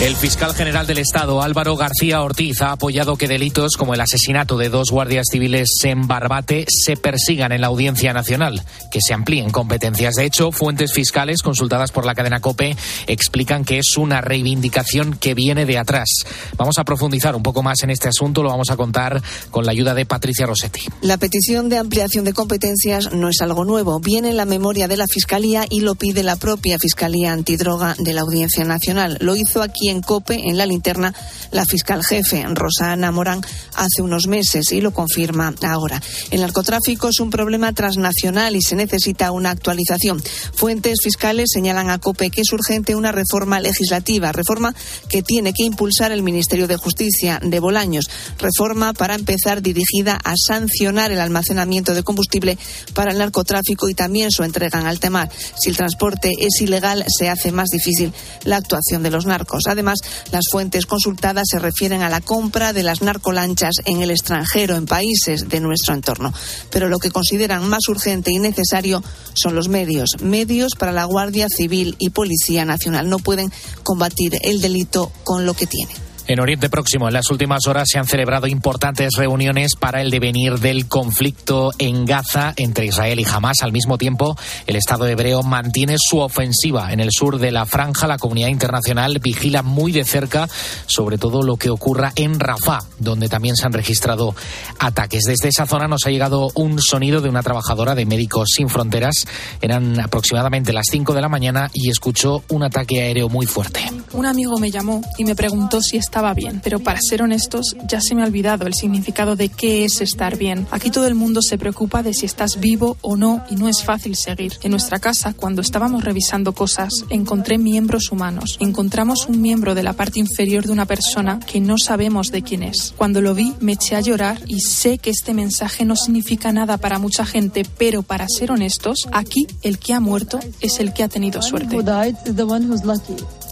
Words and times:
El 0.00 0.14
fiscal 0.14 0.54
general 0.54 0.86
del 0.86 0.98
Estado, 0.98 1.42
Álvaro 1.42 1.74
García 1.74 2.22
Ortiz, 2.22 2.62
ha 2.62 2.70
apoyado 2.70 3.16
que 3.16 3.26
delitos 3.26 3.72
como 3.76 3.94
el 3.94 4.00
asesinato 4.00 4.56
de 4.56 4.68
dos 4.68 4.92
guardias 4.92 5.26
civiles 5.28 5.70
en 5.82 6.06
Barbate 6.06 6.66
se 6.68 6.96
persigan 6.96 7.50
en 7.50 7.62
la 7.62 7.66
Audiencia 7.66 8.12
Nacional, 8.12 8.62
que 8.92 9.00
se 9.04 9.12
amplíen 9.12 9.50
competencias. 9.50 10.14
De 10.14 10.24
hecho, 10.24 10.52
fuentes 10.52 10.92
fiscales 10.92 11.42
consultadas 11.42 11.90
por 11.90 12.06
la 12.06 12.14
cadena 12.14 12.38
COPE 12.38 12.76
explican 13.08 13.64
que 13.64 13.78
es 13.78 13.96
una 13.96 14.20
reivindicación 14.20 15.16
que 15.16 15.34
viene 15.34 15.66
de 15.66 15.78
atrás. 15.78 16.08
Vamos 16.56 16.78
a 16.78 16.84
profundizar 16.84 17.34
un 17.34 17.42
poco 17.42 17.64
más 17.64 17.82
en 17.82 17.90
este 17.90 18.06
asunto, 18.06 18.44
lo 18.44 18.50
vamos 18.50 18.70
a 18.70 18.76
contar 18.76 19.20
con 19.50 19.66
la 19.66 19.72
ayuda 19.72 19.94
de 19.94 20.06
Patricia 20.06 20.46
Rossetti. 20.46 20.82
La 21.00 21.16
petición 21.16 21.68
de 21.68 21.78
ampliación 21.78 22.24
de 22.24 22.34
competencias 22.34 23.12
no 23.12 23.28
es 23.28 23.40
algo 23.40 23.64
nuevo, 23.64 23.98
viene 23.98 24.30
en 24.30 24.36
la 24.36 24.44
memoria 24.44 24.86
de 24.86 24.96
la 24.96 25.08
Fiscalía 25.08 25.66
y 25.68 25.80
lo 25.80 25.96
pide 25.96 26.22
la 26.22 26.36
propia 26.36 26.78
Fiscalía 26.78 27.32
Antidroga 27.32 27.96
de 27.98 28.12
la 28.12 28.20
Audiencia 28.20 28.64
Nacional. 28.64 29.18
Lo 29.20 29.34
hizo 29.34 29.60
aquí 29.60 29.87
en 29.90 30.02
COPE, 30.02 30.48
en 30.48 30.56
la 30.56 30.66
linterna, 30.66 31.14
la 31.50 31.64
fiscal 31.64 32.02
jefe, 32.04 32.44
Rosana 32.54 33.10
Morán, 33.10 33.40
hace 33.74 34.02
unos 34.02 34.26
meses 34.26 34.72
y 34.72 34.80
lo 34.80 34.92
confirma 34.92 35.54
ahora. 35.62 36.00
El 36.30 36.40
narcotráfico 36.40 37.08
es 37.08 37.20
un 37.20 37.30
problema 37.30 37.72
transnacional 37.72 38.56
y 38.56 38.62
se 38.62 38.76
necesita 38.76 39.30
una 39.30 39.50
actualización. 39.50 40.22
Fuentes 40.54 40.98
fiscales 41.02 41.50
señalan 41.52 41.90
a 41.90 41.98
COPE 41.98 42.30
que 42.30 42.42
es 42.42 42.52
urgente 42.52 42.94
una 42.94 43.12
reforma 43.12 43.60
legislativa, 43.60 44.32
reforma 44.32 44.74
que 45.08 45.22
tiene 45.22 45.52
que 45.52 45.64
impulsar 45.64 46.12
el 46.12 46.22
Ministerio 46.22 46.66
de 46.66 46.76
Justicia 46.76 47.40
de 47.42 47.60
Bolaños, 47.60 48.10
reforma 48.38 48.92
para 48.92 49.14
empezar 49.14 49.62
dirigida 49.62 50.18
a 50.22 50.34
sancionar 50.36 51.12
el 51.12 51.20
almacenamiento 51.20 51.94
de 51.94 52.02
combustible 52.02 52.58
para 52.94 53.12
el 53.12 53.18
narcotráfico 53.18 53.88
y 53.88 53.94
también 53.94 54.30
su 54.30 54.44
entrega 54.44 54.80
en 54.80 54.86
alta 54.86 55.10
mar. 55.10 55.30
Si 55.60 55.70
el 55.70 55.76
transporte 55.76 56.32
es 56.38 56.60
ilegal, 56.60 57.04
se 57.08 57.28
hace 57.28 57.52
más 57.52 57.68
difícil 57.68 58.12
la 58.44 58.56
actuación 58.56 59.02
de 59.02 59.10
los 59.10 59.26
narcos. 59.26 59.64
Además, 59.78 60.00
las 60.32 60.42
fuentes 60.50 60.86
consultadas 60.86 61.44
se 61.48 61.60
refieren 61.60 62.02
a 62.02 62.08
la 62.08 62.20
compra 62.20 62.72
de 62.72 62.82
las 62.82 63.00
narcolanchas 63.00 63.76
en 63.84 64.02
el 64.02 64.10
extranjero, 64.10 64.74
en 64.74 64.86
países 64.86 65.48
de 65.48 65.60
nuestro 65.60 65.94
entorno. 65.94 66.34
Pero 66.70 66.88
lo 66.88 66.98
que 66.98 67.12
consideran 67.12 67.68
más 67.68 67.86
urgente 67.88 68.32
y 68.32 68.40
necesario 68.40 69.04
son 69.34 69.54
los 69.54 69.68
medios. 69.68 70.16
Medios 70.20 70.72
para 70.76 70.90
la 70.90 71.04
Guardia 71.04 71.46
Civil 71.48 71.94
y 72.00 72.10
Policía 72.10 72.64
Nacional. 72.64 73.08
No 73.08 73.20
pueden 73.20 73.52
combatir 73.84 74.36
el 74.42 74.60
delito 74.60 75.12
con 75.22 75.46
lo 75.46 75.54
que 75.54 75.68
tienen. 75.68 76.07
En 76.28 76.40
Oriente 76.40 76.68
Próximo, 76.68 77.08
en 77.08 77.14
las 77.14 77.30
últimas 77.30 77.66
horas 77.68 77.88
se 77.90 77.98
han 77.98 78.06
celebrado 78.06 78.46
importantes 78.46 79.14
reuniones 79.16 79.76
para 79.76 80.02
el 80.02 80.10
devenir 80.10 80.58
del 80.58 80.86
conflicto 80.86 81.72
en 81.78 82.04
Gaza 82.04 82.52
entre 82.58 82.84
Israel 82.84 83.18
y 83.18 83.24
Hamas. 83.24 83.62
Al 83.62 83.72
mismo 83.72 83.96
tiempo, 83.96 84.36
el 84.66 84.76
Estado 84.76 85.06
hebreo 85.06 85.42
mantiene 85.42 85.96
su 85.96 86.18
ofensiva 86.18 86.92
en 86.92 87.00
el 87.00 87.12
sur 87.12 87.38
de 87.38 87.50
la 87.50 87.64
franja. 87.64 88.06
La 88.06 88.18
comunidad 88.18 88.48
internacional 88.48 89.20
vigila 89.20 89.62
muy 89.62 89.90
de 89.90 90.04
cerca 90.04 90.50
sobre 90.84 91.16
todo 91.16 91.42
lo 91.42 91.56
que 91.56 91.70
ocurra 91.70 92.12
en 92.14 92.38
Rafah, 92.38 92.80
donde 92.98 93.30
también 93.30 93.56
se 93.56 93.64
han 93.64 93.72
registrado 93.72 94.34
ataques. 94.78 95.24
Desde 95.24 95.48
esa 95.48 95.64
zona 95.64 95.88
nos 95.88 96.04
ha 96.04 96.10
llegado 96.10 96.50
un 96.56 96.78
sonido 96.78 97.22
de 97.22 97.30
una 97.30 97.42
trabajadora 97.42 97.94
de 97.94 98.04
Médicos 98.04 98.50
Sin 98.54 98.68
Fronteras. 98.68 99.26
Eran 99.62 99.98
aproximadamente 99.98 100.74
las 100.74 100.88
5 100.90 101.14
de 101.14 101.22
la 101.22 101.30
mañana 101.30 101.70
y 101.72 101.88
escuchó 101.88 102.44
un 102.50 102.64
ataque 102.64 103.00
aéreo 103.00 103.30
muy 103.30 103.46
fuerte. 103.46 103.80
Un 104.12 104.26
amigo 104.26 104.58
me 104.58 104.70
llamó 104.70 105.00
y 105.16 105.24
me 105.24 105.34
preguntó 105.34 105.80
si 105.80 105.96
estaba 105.96 106.17
estaba 106.18 106.34
bien, 106.34 106.60
pero 106.64 106.80
para 106.80 107.00
ser 107.00 107.22
honestos, 107.22 107.76
ya 107.86 108.00
se 108.00 108.16
me 108.16 108.22
ha 108.22 108.26
olvidado 108.26 108.66
el 108.66 108.74
significado 108.74 109.36
de 109.36 109.50
qué 109.50 109.84
es 109.84 110.00
estar 110.00 110.36
bien. 110.36 110.66
Aquí 110.72 110.90
todo 110.90 111.06
el 111.06 111.14
mundo 111.14 111.42
se 111.42 111.58
preocupa 111.58 112.02
de 112.02 112.12
si 112.12 112.26
estás 112.26 112.58
vivo 112.58 112.96
o 113.02 113.16
no 113.16 113.44
y 113.50 113.54
no 113.54 113.68
es 113.68 113.84
fácil 113.84 114.16
seguir. 114.16 114.54
En 114.64 114.72
nuestra 114.72 114.98
casa, 114.98 115.32
cuando 115.32 115.62
estábamos 115.62 116.02
revisando 116.02 116.54
cosas, 116.54 117.04
encontré 117.08 117.56
miembros 117.56 118.10
humanos. 118.10 118.56
Encontramos 118.58 119.28
un 119.28 119.40
miembro 119.40 119.76
de 119.76 119.84
la 119.84 119.92
parte 119.92 120.18
inferior 120.18 120.66
de 120.66 120.72
una 120.72 120.86
persona 120.86 121.38
que 121.38 121.60
no 121.60 121.78
sabemos 121.78 122.32
de 122.32 122.42
quién 122.42 122.64
es. 122.64 122.94
Cuando 122.96 123.20
lo 123.20 123.32
vi, 123.32 123.54
me 123.60 123.74
eché 123.74 123.94
a 123.94 124.00
llorar 124.00 124.40
y 124.48 124.58
sé 124.62 124.98
que 124.98 125.10
este 125.10 125.34
mensaje 125.34 125.84
no 125.84 125.94
significa 125.94 126.50
nada 126.50 126.78
para 126.78 126.98
mucha 126.98 127.24
gente, 127.26 127.62
pero 127.78 128.02
para 128.02 128.26
ser 128.28 128.50
honestos, 128.50 129.06
aquí 129.12 129.46
el 129.62 129.78
que 129.78 129.94
ha 129.94 130.00
muerto 130.00 130.40
es 130.60 130.80
el 130.80 130.92
que 130.92 131.04
ha 131.04 131.08
tenido 131.08 131.42
suerte 131.42 131.76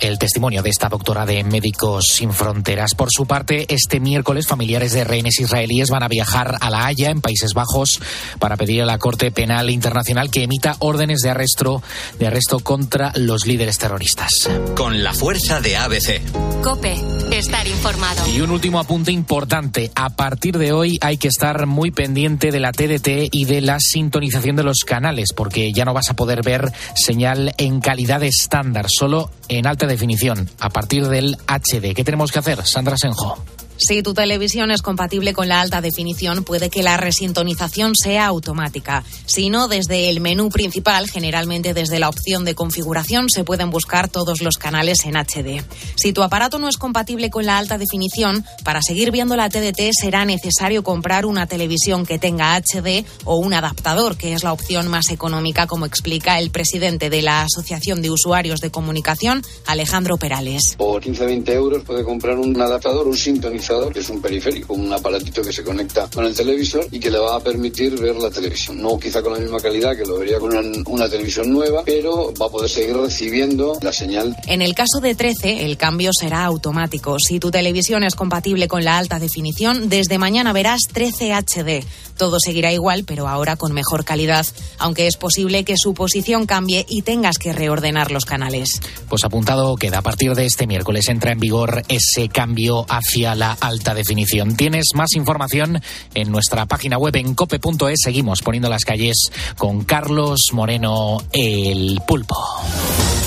el 0.00 0.18
testimonio 0.18 0.62
de 0.62 0.70
esta 0.70 0.88
doctora 0.88 1.24
de 1.24 1.42
Médicos 1.42 2.06
Sin 2.12 2.32
Fronteras. 2.32 2.55
Por 2.96 3.10
su 3.10 3.26
parte, 3.26 3.66
este 3.68 4.00
miércoles 4.00 4.46
familiares 4.46 4.92
de 4.92 5.04
rehenes 5.04 5.38
israelíes 5.40 5.90
van 5.90 6.02
a 6.02 6.08
viajar 6.08 6.56
a 6.60 6.70
La 6.70 6.86
Haya, 6.86 7.10
en 7.10 7.20
Países 7.20 7.52
Bajos, 7.54 8.00
para 8.38 8.56
pedir 8.56 8.82
a 8.82 8.86
la 8.86 8.98
Corte 8.98 9.30
Penal 9.30 9.70
Internacional 9.70 10.30
que 10.30 10.44
emita 10.44 10.76
órdenes 10.78 11.20
de 11.20 11.30
arresto, 11.30 11.82
de 12.18 12.26
arresto 12.26 12.60
contra 12.60 13.12
los 13.14 13.46
líderes 13.46 13.78
terroristas. 13.78 14.30
Con 14.74 15.02
la 15.02 15.12
fuerza 15.12 15.60
de 15.60 15.76
ABC. 15.76 16.22
Cope, 16.62 16.96
estar 17.30 17.66
informado. 17.66 18.26
Y 18.28 18.40
un 18.40 18.50
último 18.50 18.80
apunte 18.80 19.12
importante. 19.12 19.90
A 19.94 20.10
partir 20.10 20.58
de 20.58 20.72
hoy 20.72 20.98
hay 21.02 21.18
que 21.18 21.28
estar 21.28 21.66
muy 21.66 21.90
pendiente 21.90 22.50
de 22.50 22.60
la 22.60 22.72
TDT 22.72 23.28
y 23.30 23.44
de 23.44 23.60
la 23.60 23.78
sintonización 23.80 24.56
de 24.56 24.64
los 24.64 24.78
canales, 24.86 25.32
porque 25.36 25.72
ya 25.72 25.84
no 25.84 25.94
vas 25.94 26.10
a 26.10 26.14
poder 26.14 26.42
ver 26.42 26.72
señal 26.94 27.54
en 27.58 27.80
calidad 27.80 28.22
estándar, 28.22 28.86
solo 28.88 29.30
en 29.48 29.66
alta 29.66 29.86
definición 29.86 30.50
a 30.58 30.70
partir 30.70 31.06
del 31.08 31.36
HD. 31.46 31.94
¿Qué 31.94 32.04
tenemos 32.04 32.32
que 32.32 32.35
hacer, 32.38 32.66
Sandra 32.66 32.96
Senjo? 32.96 33.36
Si 33.78 34.02
tu 34.02 34.14
televisión 34.14 34.70
es 34.70 34.80
compatible 34.80 35.34
con 35.34 35.48
la 35.48 35.60
alta 35.60 35.82
definición, 35.82 36.44
puede 36.44 36.70
que 36.70 36.82
la 36.82 36.96
resintonización 36.96 37.92
sea 37.94 38.24
automática. 38.24 39.04
Si 39.26 39.50
no, 39.50 39.68
desde 39.68 40.08
el 40.08 40.20
menú 40.20 40.48
principal, 40.48 41.10
generalmente 41.10 41.74
desde 41.74 41.98
la 41.98 42.08
opción 42.08 42.46
de 42.46 42.54
configuración, 42.54 43.28
se 43.28 43.44
pueden 43.44 43.68
buscar 43.70 44.08
todos 44.08 44.40
los 44.40 44.56
canales 44.56 45.04
en 45.04 45.16
HD. 45.16 45.62
Si 45.94 46.14
tu 46.14 46.22
aparato 46.22 46.58
no 46.58 46.68
es 46.68 46.78
compatible 46.78 47.28
con 47.28 47.44
la 47.44 47.58
alta 47.58 47.76
definición, 47.76 48.46
para 48.64 48.80
seguir 48.80 49.10
viendo 49.10 49.36
la 49.36 49.50
TDT 49.50 49.90
será 49.92 50.24
necesario 50.24 50.82
comprar 50.82 51.26
una 51.26 51.46
televisión 51.46 52.06
que 52.06 52.18
tenga 52.18 52.56
HD 52.56 53.04
o 53.24 53.36
un 53.36 53.52
adaptador, 53.52 54.16
que 54.16 54.32
es 54.32 54.42
la 54.42 54.54
opción 54.54 54.88
más 54.88 55.10
económica, 55.10 55.66
como 55.66 55.84
explica 55.84 56.38
el 56.38 56.50
presidente 56.50 57.10
de 57.10 57.20
la 57.20 57.42
Asociación 57.42 58.00
de 58.00 58.10
Usuarios 58.10 58.60
de 58.60 58.70
Comunicación, 58.70 59.42
Alejandro 59.66 60.16
Perales. 60.16 60.62
Por 60.78 61.02
15-20 61.02 61.50
euros 61.50 61.84
puede 61.84 62.04
comprar 62.04 62.38
un 62.38 62.58
adaptador, 62.58 63.06
un 63.06 63.16
sintonizador 63.16 63.65
que 63.92 63.98
es 63.98 64.08
un 64.10 64.22
periférico, 64.22 64.74
un 64.74 64.92
aparatito 64.92 65.42
que 65.42 65.52
se 65.52 65.64
conecta 65.64 66.08
con 66.14 66.24
el 66.24 66.34
televisor 66.34 66.86
y 66.90 67.00
que 67.00 67.10
le 67.10 67.18
va 67.18 67.34
a 67.36 67.40
permitir 67.40 67.98
ver 67.98 68.14
la 68.14 68.30
televisión. 68.30 68.80
No 68.80 68.96
quizá 68.96 69.22
con 69.22 69.32
la 69.32 69.40
misma 69.40 69.58
calidad 69.58 69.96
que 69.96 70.04
lo 70.04 70.18
vería 70.18 70.38
con 70.38 70.56
una, 70.86 71.08
televisión 71.08 71.50
nueva, 71.50 71.82
pero 71.84 72.32
va 72.40 72.46
a 72.46 72.48
poder 72.48 72.70
seguir 72.70 72.96
recibiendo 72.96 73.78
la 73.82 73.92
señal. 73.92 74.36
En 74.46 74.62
el 74.62 74.74
caso 74.74 75.00
de 75.00 75.16
13, 75.16 75.64
el 75.64 75.76
cambio 75.76 76.10
será 76.18 76.44
automático. 76.44 77.18
Si 77.18 77.40
tu 77.40 77.50
televisión 77.50 78.04
es 78.04 78.14
compatible 78.14 78.68
con 78.68 78.84
la 78.84 78.98
alta 78.98 79.18
definición, 79.18 79.88
desde 79.88 80.18
mañana 80.18 80.52
verás 80.52 80.82
13 80.92 81.32
HD. 81.32 81.84
Todo 82.16 82.38
seguirá 82.40 82.72
igual, 82.72 83.04
pero 83.04 83.28
ahora 83.28 83.56
con 83.56 83.72
mejor 83.72 84.04
calidad, 84.04 84.46
aunque 84.78 85.06
es 85.06 85.16
posible 85.16 85.64
que 85.64 85.74
su 85.76 85.94
posición 85.94 86.46
cambie 86.46 86.84
y 86.88 87.02
tengas 87.02 87.38
que 87.38 87.52
reordenar 87.52 88.10
los 88.10 88.24
canales. 88.24 88.80
Pues 89.08 89.24
apuntado 89.24 89.76
queda, 89.76 89.98
a 89.98 90.02
partir 90.02 90.34
de 90.34 90.46
este 90.46 90.66
miércoles 90.66 91.08
entra 91.08 91.32
en 91.32 91.40
vigor 91.40 91.82
ese 91.88 92.28
cambio 92.28 92.86
hacia 92.88 93.34
la 93.34 93.52
alta 93.52 93.94
definición. 93.94 94.56
Tienes 94.56 94.86
más 94.94 95.14
información 95.14 95.82
en 96.14 96.30
nuestra 96.30 96.66
página 96.66 96.98
web 96.98 97.16
en 97.16 97.34
cope.es. 97.34 98.00
Seguimos 98.02 98.42
poniendo 98.42 98.68
las 98.68 98.84
calles 98.84 99.30
con 99.56 99.84
Carlos 99.84 100.40
Moreno, 100.52 101.18
el 101.32 102.00
pulpo. 102.06 102.36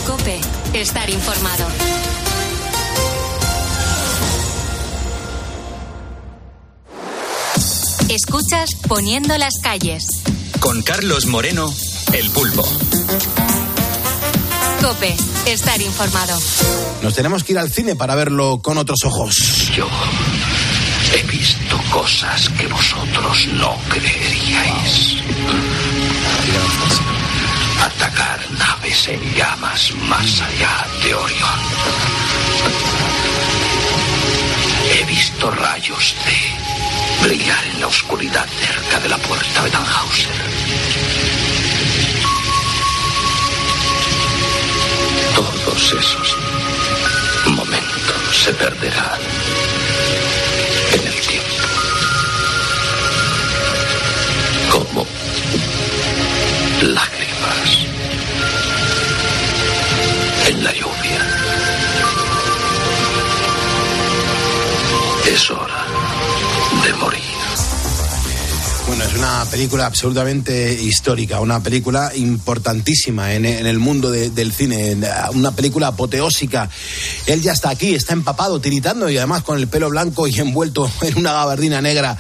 Cope, 0.05 0.39
estar 0.73 1.09
informado. 1.09 1.65
Escuchas 8.09 8.71
Poniendo 8.87 9.37
las 9.37 9.59
calles. 9.61 10.07
Con 10.59 10.81
Carlos 10.81 11.27
Moreno, 11.27 11.71
el 12.11 12.27
pulpo. 12.31 12.67
Cope, 14.81 15.15
estar 15.45 15.79
informado. 15.79 16.39
Nos 17.03 17.13
tenemos 17.13 17.43
que 17.43 17.51
ir 17.51 17.59
al 17.59 17.71
cine 17.71 17.95
para 17.95 18.15
verlo 18.15 18.61
con 18.63 18.79
otros 18.79 19.03
ojos. 19.05 19.71
Yo 19.75 19.87
he 21.13 21.21
visto 21.27 21.79
cosas 21.91 22.49
que 22.49 22.65
vosotros 22.65 23.47
no 23.53 23.77
creeríais. 23.89 25.17
Atacar 27.79 28.39
naves 28.57 29.07
en 29.07 29.21
llamas 29.35 29.91
más 30.09 30.41
allá 30.41 30.87
de 31.03 31.13
Orión. 31.13 31.59
He 34.95 35.05
visto 35.05 35.51
rayos 35.51 36.15
de 36.25 36.58
brillar 37.23 37.63
en 37.73 37.81
la 37.81 37.87
oscuridad 37.87 38.47
cerca 38.59 38.99
de 38.99 39.09
la 39.09 39.17
puerta 39.17 39.63
de 39.63 39.69
Tannhauser. 39.69 40.31
Todos 45.35 45.93
esos 45.93 46.37
momentos 47.47 48.43
se 48.43 48.53
perderán 48.53 49.19
en 50.93 51.07
el 51.07 51.19
tiempo. 51.21 51.67
Como 54.71 55.05
lágrimas 56.81 57.77
en 60.47 60.63
la 60.63 60.73
lluvia. 60.73 60.89
Es 65.25 65.49
Bueno, 68.89 69.03
es 69.03 69.13
una 69.13 69.45
película 69.45 69.85
absolutamente 69.85 70.73
histórica, 70.73 71.39
una 71.41 71.61
película 71.61 72.11
importantísima 72.15 73.35
en, 73.35 73.45
en 73.45 73.67
el 73.67 73.77
mundo 73.77 74.09
de- 74.09 74.31
del 74.31 74.51
cine, 74.51 74.97
una 75.35 75.51
película 75.51 75.87
apoteósica. 75.89 76.67
Él 77.27 77.39
ya 77.43 77.51
está 77.51 77.69
aquí, 77.69 77.93
está 77.93 78.13
empapado, 78.13 78.59
tiritando 78.59 79.07
y 79.07 79.17
además 79.17 79.43
con 79.43 79.59
el 79.59 79.67
pelo 79.67 79.91
blanco 79.91 80.27
y 80.27 80.39
envuelto 80.39 80.91
en 81.03 81.19
una 81.19 81.33
gabardina 81.33 81.81
negra. 81.81 82.17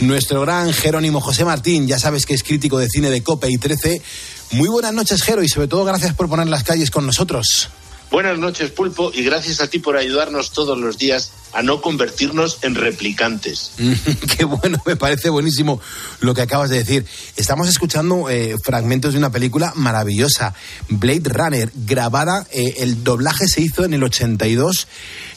Nuestro 0.00 0.40
gran 0.40 0.72
Jerónimo 0.72 1.20
José 1.20 1.44
Martín, 1.44 1.86
ya 1.86 2.00
sabes 2.00 2.26
que 2.26 2.34
es 2.34 2.42
crítico 2.42 2.78
de 2.78 2.88
cine 2.88 3.10
de 3.10 3.22
Cope 3.22 3.48
y 3.48 3.56
13. 3.56 4.02
Muy 4.50 4.68
buenas 4.68 4.92
noches, 4.94 5.22
Jero, 5.22 5.44
y 5.44 5.48
sobre 5.48 5.68
todo 5.68 5.84
gracias 5.84 6.14
por 6.14 6.28
poner 6.28 6.48
las 6.48 6.64
calles 6.64 6.90
con 6.90 7.06
nosotros. 7.06 7.68
Buenas 8.10 8.38
noches, 8.38 8.70
Pulpo, 8.70 9.10
y 9.12 9.22
gracias 9.22 9.60
a 9.60 9.66
ti 9.66 9.80
por 9.80 9.98
ayudarnos 9.98 10.52
todos 10.52 10.78
los 10.78 10.96
días 10.96 11.30
a 11.52 11.62
no 11.62 11.82
convertirnos 11.82 12.58
en 12.62 12.74
replicantes. 12.74 13.72
Qué 14.36 14.44
bueno, 14.44 14.82
me 14.86 14.96
parece 14.96 15.28
buenísimo 15.28 15.80
lo 16.20 16.34
que 16.34 16.42
acabas 16.42 16.70
de 16.70 16.78
decir. 16.78 17.04
Estamos 17.36 17.68
escuchando 17.68 18.30
eh, 18.30 18.56
fragmentos 18.64 19.12
de 19.12 19.18
una 19.18 19.30
película 19.30 19.72
maravillosa, 19.76 20.54
Blade 20.88 21.28
Runner, 21.28 21.70
grabada, 21.74 22.46
eh, 22.50 22.76
el 22.78 23.04
doblaje 23.04 23.46
se 23.46 23.60
hizo 23.60 23.84
en 23.84 23.92
el 23.92 24.02
82 24.02 24.88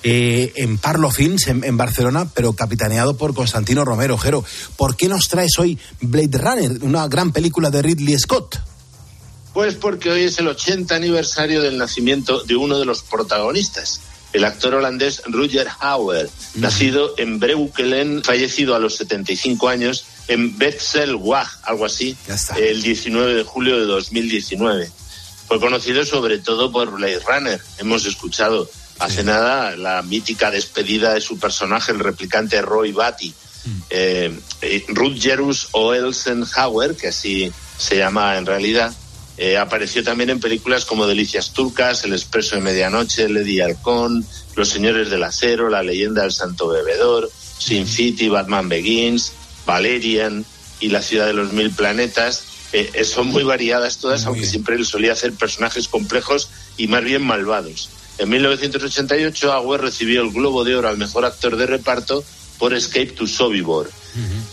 eh, 0.04 0.54
en 0.56 0.78
Parlo 0.78 1.12
Films, 1.12 1.48
en, 1.48 1.66
en 1.66 1.76
Barcelona, 1.76 2.30
pero 2.34 2.54
capitaneado 2.54 3.18
por 3.18 3.34
Constantino 3.34 3.84
Romero. 3.84 4.18
Jero, 4.18 4.46
¿por 4.78 4.96
qué 4.96 5.10
nos 5.10 5.28
traes 5.28 5.60
hoy 5.60 5.78
Blade 6.00 6.38
Runner, 6.38 6.84
una 6.84 7.06
gran 7.10 7.34
película 7.34 7.70
de 7.70 7.82
Ridley 7.82 8.18
Scott? 8.18 8.71
Pues 9.54 9.76
porque 9.76 10.10
hoy 10.10 10.24
es 10.24 10.40
el 10.40 10.48
80 10.48 10.96
aniversario 10.96 11.62
del 11.62 11.78
nacimiento 11.78 12.44
de 12.44 12.56
uno 12.56 12.80
de 12.80 12.86
los 12.86 13.04
protagonistas, 13.04 14.00
el 14.34 14.46
actor 14.46 14.76
holandés 14.76 15.24
Rutger 15.26 15.68
Hauer, 15.80 16.30
nacido 16.56 17.14
en 17.18 17.40
Breukelen, 17.40 18.24
fallecido 18.24 18.76
a 18.76 18.80
los 18.80 18.96
75 18.96 19.68
años 19.68 20.06
en 20.30 20.58
Betzelwag, 20.58 21.48
algo 21.64 21.86
así, 21.86 22.16
el 22.58 22.82
19 22.82 23.36
de 23.36 23.44
julio 23.44 23.78
de 23.78 23.86
2019. 23.86 24.90
Fue 25.48 25.60
conocido 25.60 26.06
sobre 26.06 26.40
todo 26.40 26.72
por 26.72 26.92
Blade 26.92 27.20
Runner. 27.20 27.62
Hemos 27.78 28.06
escuchado 28.06 28.70
hace 29.00 29.24
nada 29.24 29.76
la 29.76 30.02
mítica 30.02 30.50
despedida 30.50 31.14
de 31.14 31.20
su 31.20 31.38
personaje, 31.38 31.92
el 31.92 32.00
replicante 32.00 32.62
Roy 32.62 32.94
Batty. 32.94 33.34
Eh, 33.90 34.34
eh, 34.62 34.86
Rutgerus 34.88 35.68
Oelsenhauer, 35.74 36.96
que 36.96 37.10
así 37.10 37.52
se 37.78 37.98
llama 37.98 38.38
en 38.38 38.46
realidad, 38.46 38.94
eh, 39.44 39.58
apareció 39.58 40.04
también 40.04 40.30
en 40.30 40.40
películas 40.40 40.86
como 40.86 41.08
Delicias 41.08 41.52
Turcas, 41.52 42.04
El 42.04 42.14
Expreso 42.14 42.54
de 42.54 42.62
Medianoche, 42.62 43.28
Lady 43.28 43.60
Halcón, 43.60 44.24
Los 44.56 44.70
Señores 44.70 45.10
del 45.10 45.24
Acero, 45.24 45.68
La 45.68 45.82
Leyenda 45.82 46.22
del 46.22 46.32
Santo 46.32 46.68
Bebedor, 46.68 47.28
Sin 47.58 47.88
City, 47.88 48.30
Batman 48.30 48.70
Begins, 48.70 49.32
Valerian 49.66 50.46
y 50.80 50.90
La 50.90 51.02
Ciudad 51.02 51.26
de 51.26 51.34
los 51.34 51.54
Mil 51.54 51.72
Planetas. 51.72 52.44
Eh, 52.72 52.92
eh, 52.94 53.04
son 53.04 53.30
muy 53.30 53.42
variadas 53.42 53.98
todas, 53.98 54.28
aunque 54.28 54.46
siempre 54.46 54.76
él 54.76 54.86
solía 54.86 55.14
hacer 55.14 55.34
personajes 55.34 55.88
complejos 55.88 56.50
y 56.78 56.86
más 56.86 57.04
bien 57.04 57.24
malvados. 57.24 57.90
En 58.20 58.30
1988, 58.30 59.54
Auer 59.54 59.82
recibió 59.82 60.22
el 60.22 60.32
Globo 60.32 60.64
de 60.64 60.76
Oro 60.76 60.88
al 60.88 61.00
mejor 61.00 61.26
actor 61.26 61.58
de 61.58 61.66
reparto 61.66 62.24
por 62.62 62.76
Escape 62.76 63.14
to 63.18 63.26
Sobibor. 63.26 63.90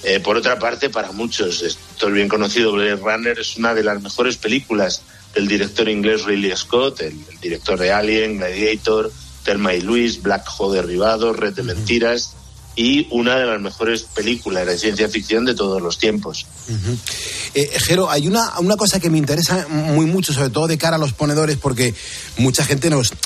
Eh, 0.03 0.19
por 0.21 0.35
otra 0.35 0.59
parte, 0.59 0.89
para 0.89 1.13
muchos, 1.13 1.61
esto 1.61 2.09
es 2.09 2.15
bien 2.15 2.27
conocido, 2.27 2.73
Blade 2.73 2.97
Runner 2.97 3.39
es 3.39 3.59
una 3.59 3.75
de 3.75 3.85
las 3.85 4.01
mejores 4.01 4.39
películas 4.39 5.03
del 5.35 5.47
director 5.47 5.87
inglés 5.91 6.25
Ridley 6.25 6.57
Scott, 6.57 7.03
el, 7.03 7.13
el 7.31 7.39
director 7.39 7.79
de 7.79 7.93
Alien, 7.93 8.39
Gladiator, 8.39 9.13
Thelma 9.45 9.75
y 9.75 9.83
Luis, 9.83 10.23
Black 10.23 10.49
Hole 10.57 10.81
Derribado, 10.81 11.35
Red 11.35 11.53
de 11.53 11.65
Mentiras 11.65 12.35
y 12.81 13.09
una 13.11 13.35
de 13.37 13.45
las 13.45 13.61
mejores 13.61 14.03
películas 14.05 14.65
de 14.65 14.79
ciencia 14.79 15.09
ficción 15.09 15.45
de 15.45 15.53
todos 15.57 15.83
los 15.83 15.99
tiempos. 15.99 16.47
Eh, 17.55 17.71
Jero, 17.85 18.09
hay 18.09 18.29
una, 18.29 18.57
una 18.61 18.77
cosa 18.77 19.01
que 19.01 19.11
me 19.11 19.19
interesa 19.19 19.67
muy 19.69 20.07
mucho, 20.07 20.33
sobre 20.33 20.51
todo 20.51 20.69
de 20.69 20.79
cara 20.79 20.95
a 20.95 20.99
los 21.01 21.13
ponedores, 21.13 21.57
porque 21.57 21.93
mucha 22.37 22.65
gente 22.65 22.89
nos, 22.89 23.11
eh, 23.11 23.17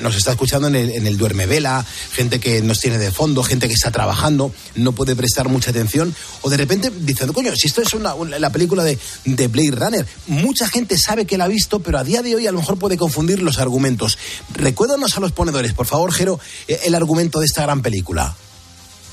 nos 0.00 0.16
está 0.16 0.32
escuchando 0.32 0.66
en 0.66 0.74
el, 0.74 0.90
en 0.90 1.06
el 1.06 1.16
duerme 1.18 1.46
vela, 1.46 1.86
gente 2.14 2.40
que 2.40 2.62
nos 2.62 2.80
tiene 2.80 2.98
de 2.98 3.12
fondo, 3.12 3.44
gente 3.44 3.68
que 3.68 3.74
está 3.74 3.92
trabajando, 3.92 4.52
no 4.74 4.90
puede 4.90 5.14
prestar 5.14 5.48
mucha 5.48 5.70
atención, 5.70 6.12
o 6.42 6.50
de 6.50 6.56
repente 6.56 6.90
diciendo, 6.90 7.32
coño, 7.32 7.52
si 7.54 7.68
esto 7.68 7.82
es 7.82 7.94
una, 7.94 8.12
una- 8.14 8.40
la 8.40 8.50
película 8.50 8.82
de, 8.82 8.98
de 9.24 9.46
Blade 9.46 9.70
Runner, 9.70 10.06
mucha 10.26 10.66
gente 10.66 10.98
sabe 10.98 11.26
que 11.26 11.38
la 11.38 11.44
ha 11.44 11.48
visto, 11.48 11.78
pero 11.78 11.98
a 11.98 12.02
día 12.02 12.22
de 12.22 12.34
hoy 12.34 12.48
a 12.48 12.52
lo 12.52 12.58
mejor 12.58 12.76
puede 12.76 12.96
confundir 12.96 13.40
los 13.40 13.58
argumentos. 13.58 14.18
Recuérdanos 14.52 15.16
a 15.16 15.20
los 15.20 15.30
ponedores, 15.30 15.74
por 15.74 15.86
favor, 15.86 16.12
Jero, 16.12 16.40
eh, 16.66 16.80
el 16.86 16.96
argumento 16.96 17.38
de 17.38 17.46
esta 17.46 17.62
gran 17.62 17.82
película. 17.82 18.34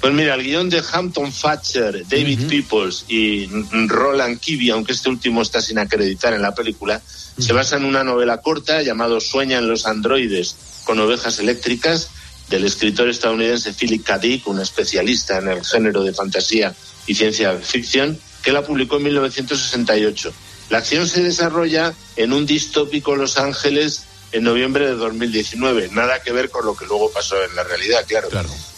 Pues 0.04 0.14
mira, 0.14 0.36
el 0.36 0.44
guion 0.44 0.70
de 0.70 0.84
Hampton 0.92 1.32
Fatcher, 1.32 2.06
David 2.10 2.50
Peoples 2.50 3.06
y 3.08 3.48
Roland 3.88 4.38
Kibby, 4.38 4.70
aunque 4.70 4.92
este 4.92 5.08
último 5.08 5.42
está 5.42 5.62
sin 5.62 5.80
acreditar 5.80 6.34
en 6.34 6.42
la 6.42 6.54
película, 6.54 7.02
se 7.40 7.54
basa 7.54 7.78
en 7.78 7.86
una 7.86 8.04
novela 8.04 8.42
corta 8.42 8.82
llamado 8.82 9.22
Sueñan 9.22 9.70
los 9.70 9.86
androides 9.86 10.58
con 10.84 11.00
ovejas 11.00 11.40
eléctricas 11.40 12.10
del 12.50 12.66
escritor 12.66 13.08
estadounidense 13.08 13.72
Philip 13.72 14.04
K. 14.04 14.20
Dick, 14.20 14.46
un 14.46 14.60
especialista 14.60 15.38
en 15.38 15.48
el 15.48 15.64
género 15.64 16.04
de 16.04 16.14
fantasía 16.14 16.76
y 17.08 17.16
ciencia 17.16 17.54
ficción, 17.54 18.20
que 18.44 18.52
la 18.52 18.66
publicó 18.66 18.98
en 18.98 19.04
1968. 19.04 20.34
La 20.70 20.80
acción 20.80 21.08
se 21.08 21.24
desarrolla 21.24 21.94
en 22.18 22.34
un 22.34 22.46
distópico 22.46 23.16
Los 23.16 23.38
Ángeles 23.38 24.04
en 24.34 24.44
noviembre 24.44 24.86
de 24.88 24.96
2019. 24.96 25.90
Nada 25.94 26.22
que 26.22 26.32
ver 26.32 26.50
con 26.50 26.66
lo 26.66 26.76
que 26.76 26.86
luego 26.86 27.12
pasó 27.12 27.42
en 27.44 27.56
la 27.56 27.64
realidad, 27.64 28.04
claro. 28.08 28.30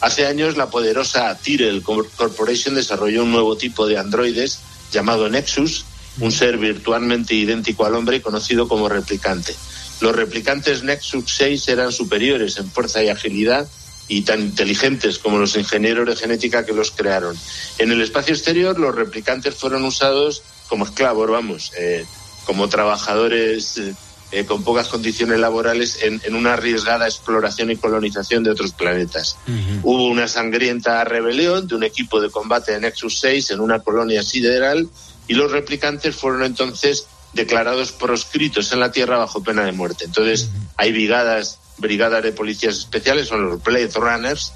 Hace 0.02 0.25
años 0.28 0.57
la 0.57 0.69
poderosa 0.69 1.36
Tyrell 1.42 1.81
Cor- 1.81 2.10
Corporation 2.16 2.75
desarrolló 2.75 3.24
un 3.24 3.31
nuevo 3.31 3.57
tipo 3.57 3.88
de 3.88 3.98
androides 3.98 4.60
llamado 4.92 5.30
Nexus, 5.30 5.86
un 6.19 6.31
ser 6.31 6.57
virtualmente 6.57 7.34
idéntico 7.34 7.86
al 7.86 7.96
hombre 7.96 8.18
y 8.18 8.22
conocido 8.22 8.68
como 8.68 8.88
replicante. 8.90 9.56
Los 10.02 10.16
replicantes 10.16 10.84
Nexus 10.84 11.25
6 11.36 11.68
eran 11.69 11.92
superiores 11.92 12.58
en 12.58 12.69
fuerza 12.69 13.01
y 13.01 13.10
agilidad 13.10 13.68
y 14.08 14.22
tan 14.22 14.42
inteligentes 14.42 15.18
como 15.18 15.38
los 15.40 15.56
ingenieros 15.56 16.06
de 16.08 16.16
genética 16.16 16.66
que 16.66 16.74
los 16.74 16.92
crearon. 16.92 17.36
En 17.80 17.92
el 17.92 18.01
espacio 18.01 18.34
exterior 18.36 18.78
los 18.78 18.94
replicantes 18.94 19.56
fueron 19.56 19.84
usados 19.84 20.44
como 20.68 20.86
esclavos, 20.86 21.30
vamos, 21.30 21.72
eh, 21.78 22.06
como 22.46 22.68
trabajadores 22.69 23.78
eh, 23.78 23.96
eh, 24.36 24.46
con 24.46 24.65
pocas 24.65 24.89
condiciones 24.89 25.39
laborales 25.39 26.00
en, 26.01 26.20
en 26.25 26.36
una 26.36 26.56
arriesgada 26.56 27.06
exploración 27.06 27.72
y 27.72 27.77
colonización 27.77 28.44
de 28.44 28.51
otros 28.51 28.74
planetas. 28.74 29.38
Hubo 29.82 30.08
una 30.10 30.27
sangrienta 30.27 31.01
rebelión 31.06 31.70
de 31.70 31.75
un 31.75 31.84
equipo 31.86 32.20
de 32.20 32.30
combate 32.30 32.74
de 32.74 32.82
Nexus 32.82 33.18
6 33.20 33.51
en 33.51 33.62
una 33.62 33.80
colonia 33.80 34.24
sideral 34.24 34.89
y 35.30 35.36
los 35.36 35.54
replicantes 35.54 36.18
fueron 36.18 36.44
entonces 36.44 37.08
declarados 37.32 37.94
proscritos 37.94 38.74
en 38.74 38.82
la 38.82 38.92
Tierra 38.92 39.18
bajo 39.18 39.42
pena 39.42 39.63
de 39.63 39.72
muerte. 39.72 40.04
Entonces 40.04 40.50
hay 40.75 40.92
brigadas, 40.92 41.60
brigadas 41.77 42.22
de 42.22 42.34
policías 42.34 42.75
especiales, 42.75 43.30
son 43.30 43.46
los 43.46 43.63
Blade 43.63 43.92
Runners, 43.96 44.51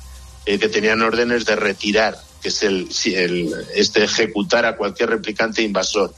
eh, 0.45 0.59
que 0.59 0.67
tenían 0.67 1.01
órdenes 1.01 1.45
de 1.45 1.55
retirar, 1.55 2.17
que 2.41 2.49
es 2.49 2.63
el, 2.63 2.89
el 3.05 3.55
este 3.75 4.03
ejecutar 4.03 4.65
a 4.65 4.75
cualquier 4.75 5.11
replicante 5.11 5.61
invasor. 5.61 6.13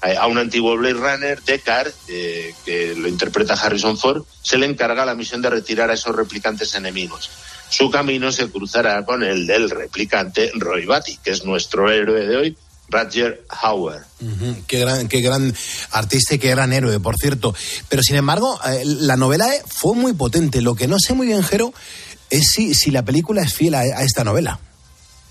A 0.00 0.22
a 0.22 0.26
un 0.28 0.38
antiguo 0.38 0.76
Blade 0.76 0.94
Runner, 0.94 1.42
Deckard, 1.42 1.92
eh, 2.08 2.54
que 2.64 2.94
lo 2.94 3.08
interpreta 3.08 3.54
Harrison 3.54 3.98
Ford, 3.98 4.24
se 4.42 4.56
le 4.56 4.66
encarga 4.66 5.04
la 5.04 5.14
misión 5.14 5.42
de 5.42 5.50
retirar 5.50 5.90
a 5.90 5.94
esos 5.94 6.14
replicantes 6.14 6.74
enemigos. 6.74 7.30
Su 7.68 7.90
camino 7.90 8.30
se 8.32 8.48
cruzará 8.48 9.04
con 9.04 9.22
el 9.22 9.46
del 9.46 9.68
replicante 9.70 10.52
Roy 10.54 10.86
Batty, 10.86 11.18
que 11.22 11.32
es 11.32 11.44
nuestro 11.44 11.90
héroe 11.90 12.26
de 12.26 12.36
hoy, 12.36 12.56
Roger 12.88 13.44
Hauer. 13.48 14.02
Qué 14.66 14.78
gran, 14.78 15.08
qué 15.08 15.20
gran 15.20 15.54
artista 15.90 16.34
y 16.34 16.38
qué 16.38 16.50
gran 16.50 16.72
héroe, 16.72 16.98
por 17.00 17.16
cierto. 17.16 17.54
Pero 17.88 18.02
sin 18.02 18.16
embargo, 18.16 18.58
eh, 18.66 18.82
la 18.84 19.16
novela 19.16 19.54
eh, 19.54 19.62
fue 19.66 19.94
muy 19.94 20.14
potente. 20.14 20.62
Lo 20.62 20.74
que 20.74 20.86
no 20.86 20.96
sé 20.98 21.12
muy 21.12 21.26
bien, 21.26 21.42
Jero, 21.42 21.74
es 22.30 22.52
si, 22.52 22.74
si 22.74 22.90
la 22.90 23.04
película 23.04 23.42
es 23.42 23.52
fiel 23.52 23.74
a, 23.74 23.80
a 23.80 24.02
esta 24.02 24.24
novela. 24.24 24.60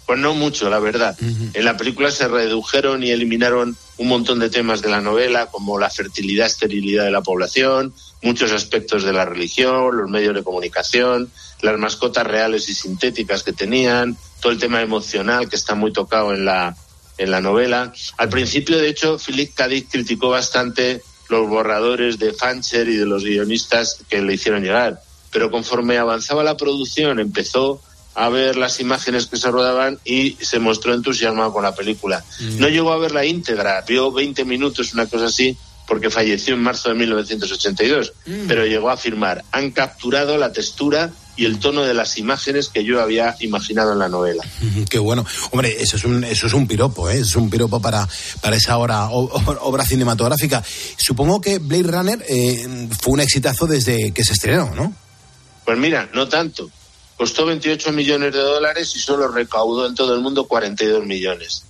Pues 0.06 0.20
no 0.20 0.34
mucho, 0.34 0.70
la 0.70 0.80
verdad. 0.80 1.18
En 1.54 1.66
la 1.66 1.76
película 1.76 2.12
se 2.12 2.28
redujeron 2.30 3.04
y 3.04 3.10
eliminaron 3.10 3.76
un 3.98 4.08
montón 4.08 4.40
de 4.40 4.50
temas 4.50 4.82
de 4.82 4.90
la 4.90 5.02
novela, 5.02 5.48
como 5.48 5.80
la 5.80 5.90
fertilidad, 5.90 6.48
esterilidad 6.48 7.06
de 7.06 7.12
la 7.12 7.22
población, 7.22 7.94
muchos 8.22 8.52
aspectos 8.52 9.04
de 9.04 9.14
la 9.14 9.26
religión, 9.26 9.98
los 9.98 10.10
medios 10.10 10.36
de 10.36 10.44
comunicación, 10.44 11.32
las 11.62 11.78
mascotas 11.78 12.26
reales 12.26 12.70
y 12.70 12.76
sintéticas 12.76 13.44
que 13.44 13.54
tenían, 13.54 14.18
todo 14.40 14.52
el 14.52 14.60
tema 14.60 14.82
emocional 14.82 15.50
que 15.50 15.56
está 15.56 15.76
muy 15.76 15.92
tocado 15.92 16.34
en 16.34 16.46
la, 16.46 16.76
en 17.18 17.32
la 17.32 17.42
novela. 17.42 17.94
Al 18.18 18.30
principio, 18.30 18.78
de 18.78 18.90
hecho, 18.90 19.18
Philip. 19.18 19.58
Dick 19.70 19.90
criticó 19.90 20.30
bastante 20.30 21.02
los 21.30 21.50
borradores 21.50 22.20
de 22.20 22.34
Fancher 22.34 22.88
y 22.88 22.96
de 22.96 23.06
los 23.06 23.24
guionistas 23.24 24.04
que 24.10 24.22
le 24.22 24.36
hicieron 24.36 24.64
llegar. 24.64 25.02
Pero 25.32 25.52
conforme 25.52 25.98
avanzaba 25.98 26.44
la 26.44 26.58
producción, 26.58 27.20
empezó 27.20 27.82
a 28.18 28.30
ver 28.30 28.56
las 28.56 28.80
imágenes 28.80 29.28
que 29.28 29.38
se 29.38 29.52
rodaban 29.52 30.00
y 30.04 30.38
se 30.42 30.58
mostró 30.58 30.94
entusiasmado 30.96 31.54
con 31.54 31.62
la 31.62 31.76
película. 31.76 32.26
No 32.58 32.68
llegó 32.68 32.92
a 32.92 32.98
ver 32.98 33.12
la 33.12 33.24
íntegra, 33.24 33.84
vio 33.88 34.12
20 34.12 34.44
minutos, 34.44 34.92
una 34.94 35.06
cosa 35.06 35.26
así, 35.26 35.56
porque 35.88 36.10
falleció 36.10 36.56
en 36.56 36.64
marzo 36.64 36.90
de 36.90 36.96
1982, 36.96 38.14
pero 38.48 38.66
llegó 38.66 38.90
a 38.90 38.94
afirmar, 38.94 39.46
han 39.52 39.70
capturado 39.70 40.36
la 40.38 40.52
textura 40.52 41.12
y 41.36 41.46
el 41.46 41.60
tono 41.60 41.84
de 41.84 41.94
las 41.94 42.18
imágenes 42.18 42.70
que 42.70 42.84
yo 42.84 43.00
había 43.00 43.36
imaginado 43.42 43.94
en 43.94 44.00
la 44.00 44.10
novela. 44.10 44.44
Qué 44.90 44.98
bueno. 44.98 45.24
Hombre, 45.52 45.78
eso 45.80 45.96
es 45.96 46.04
un, 46.04 46.24
eso 46.24 46.48
es 46.48 46.54
un 46.54 46.68
piropo, 46.68 47.12
¿eh? 47.12 47.20
es 47.20 47.36
un 47.36 47.52
piropo 47.52 47.80
para, 47.80 48.10
para 48.42 48.56
esa 48.56 48.80
obra, 48.80 49.10
obra 49.10 49.86
cinematográfica. 49.86 50.64
Supongo 50.98 51.40
que 51.40 51.60
Blade 51.60 51.84
Runner 51.84 52.26
eh, 52.28 52.90
fue 53.00 53.14
un 53.14 53.20
exitazo 53.20 53.68
desde 53.68 54.12
que 54.12 54.24
se 54.24 54.34
estrenó, 54.34 54.74
¿no? 54.74 54.92
Pues 55.64 55.78
mira, 55.78 56.10
no 56.14 56.28
tanto. 56.28 56.72
Costó 57.18 57.46
28 57.46 57.92
millones 57.92 58.34
de 58.34 58.40
dólares 58.40 58.96
y 58.96 59.00
solo 59.00 59.28
recaudó 59.28 59.88
en 59.88 59.96
todo 59.96 60.14
el 60.14 60.22
mundo 60.22 60.48
42 60.48 61.06
millones. 61.06 61.64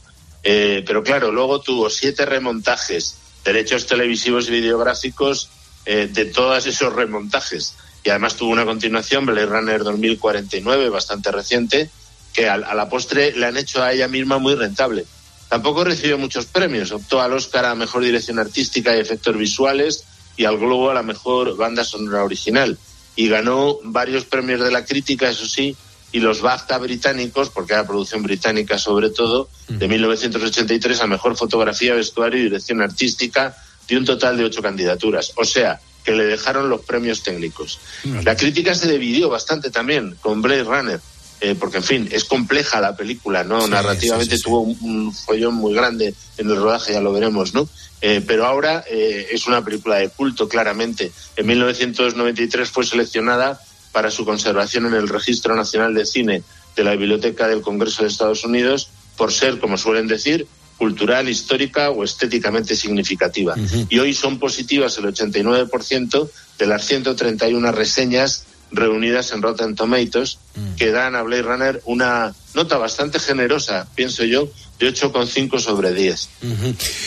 Eh, 0.43 0.83
pero 0.85 1.03
claro, 1.03 1.31
luego 1.31 1.61
tuvo 1.61 1.89
siete 1.89 2.25
remontajes, 2.25 3.15
derechos 3.43 3.87
televisivos 3.87 4.49
y 4.49 4.51
videográficos 4.51 5.49
eh, 5.85 6.09
de 6.11 6.25
todos 6.25 6.65
esos 6.67 6.93
remontajes 6.93 7.73
y 8.07 8.09
además 8.09 8.37
tuvo 8.37 8.51
una 8.51 8.63
continuación, 8.63 9.25
Blade 9.25 9.47
Runner 9.47 9.83
2049, 9.83 10.87
bastante 10.87 11.29
reciente, 11.29 11.89
que 12.31 12.47
a, 12.47 12.57
la 12.57 12.87
postre 12.87 13.33
le 13.33 13.45
han 13.45 13.57
hecho 13.57 13.83
a 13.83 13.91
ella 13.91 14.07
misma 14.07 14.37
muy 14.37 14.55
rentable. 14.55 15.05
Tampoco 15.49 15.83
recibió 15.83 16.17
muchos 16.17 16.45
premios, 16.45 16.93
optó 16.93 17.19
al 17.21 17.33
Oscar 17.33 17.65
a 17.65 17.75
Mejor 17.75 18.03
Dirección 18.03 18.39
Artística 18.39 18.95
y 18.95 19.01
Efectos 19.01 19.37
Visuales 19.37 20.05
y 20.37 20.45
al 20.45 20.57
Globo 20.57 20.89
a 20.89 20.93
la 20.93 21.03
Mejor 21.03 21.57
Banda 21.57 21.83
Sonora 21.83 22.23
Original. 22.23 22.77
Y 23.17 23.27
ganó 23.27 23.79
varios 23.83 24.23
premios 24.23 24.61
de 24.61 24.71
la 24.71 24.85
crítica, 24.85 25.29
eso 25.29 25.45
sí, 25.45 25.75
y 26.13 26.19
los 26.19 26.41
BAFTA 26.41 26.77
británicos, 26.77 27.49
porque 27.49 27.73
era 27.73 27.85
producción 27.85 28.23
británica 28.23 28.77
sobre 28.77 29.09
todo, 29.09 29.49
de 29.67 29.87
1983 29.87 31.01
a 31.01 31.07
Mejor 31.07 31.35
Fotografía, 31.35 31.93
Vestuario 31.93 32.39
y 32.39 32.43
Dirección 32.43 32.81
Artística, 32.81 33.57
de 33.87 33.97
un 33.97 34.05
total 34.05 34.37
de 34.37 34.45
ocho 34.45 34.61
candidaturas. 34.61 35.33
O 35.35 35.43
sea, 35.43 35.81
que 36.07 36.13
le 36.13 36.23
dejaron 36.23 36.69
los 36.69 36.81
premios 36.81 37.21
técnicos. 37.21 37.79
La 38.23 38.37
crítica 38.37 38.73
se 38.73 38.89
dividió 38.89 39.29
bastante 39.29 39.69
también 39.69 40.15
con 40.21 40.41
Blade 40.41 40.63
Runner, 40.63 41.01
eh, 41.41 41.53
porque 41.59 41.77
en 41.77 41.83
fin, 41.83 42.09
es 42.11 42.23
compleja 42.23 42.79
la 42.79 42.95
película, 42.95 43.43
¿no? 43.43 43.67
Narrativamente 43.67 44.39
tuvo 44.39 44.61
un, 44.61 45.13
follón 45.13 45.55
muy 45.55 45.73
grande 45.73 46.13
en 46.37 46.49
el 46.49 46.55
rodaje, 46.55 46.93
ya 46.93 47.01
lo 47.01 47.11
veremos, 47.11 47.53
¿no? 47.53 47.67
Eh, 48.01 48.23
pero 48.25 48.45
ahora 48.45 48.83
eh, 48.89 49.27
es 49.31 49.47
una 49.47 49.63
película 49.63 49.97
de 49.97 50.09
culto, 50.09 50.47
claramente. 50.47 51.11
En 51.35 51.47
1993 51.47 52.69
fue 52.69 52.85
seleccionada 52.85 53.59
para 53.91 54.11
su 54.11 54.25
conservación 54.25 54.85
en 54.85 54.93
el 54.93 55.09
Registro 55.09 55.55
Nacional 55.55 55.93
de 55.93 56.05
Cine 56.05 56.43
de 56.75 56.83
la 56.83 56.91
Biblioteca 56.91 57.47
del 57.47 57.61
Congreso 57.61 58.03
de 58.03 58.09
Estados 58.09 58.43
Unidos 58.43 58.89
por 59.17 59.33
ser, 59.33 59.59
como 59.59 59.77
suelen 59.77 60.07
decir, 60.07 60.47
cultural, 60.77 61.27
histórica 61.27 61.89
o 61.89 62.03
estéticamente 62.03 62.75
significativa. 62.75 63.55
Y 63.89 63.97
hoy 63.97 64.13
son 64.13 64.37
positivas 64.37 64.97
el 64.99 65.05
89% 65.05 66.29
de 66.59 66.67
las 66.67 66.85
131 66.85 67.71
reseñas 67.71 68.45
reunidas 68.71 69.31
en 69.31 69.41
Rotten 69.41 69.75
Tomatoes 69.75 70.39
mm. 70.55 70.75
que 70.75 70.91
dan 70.91 71.15
a 71.15 71.23
Blade 71.23 71.41
Runner 71.41 71.81
una 71.85 72.35
nota 72.53 72.77
bastante 72.77 73.19
generosa, 73.19 73.87
pienso 73.95 74.23
yo, 74.23 74.49
de 74.79 74.93
8,5 74.93 75.59
sobre 75.59 75.93
10. 75.93 76.29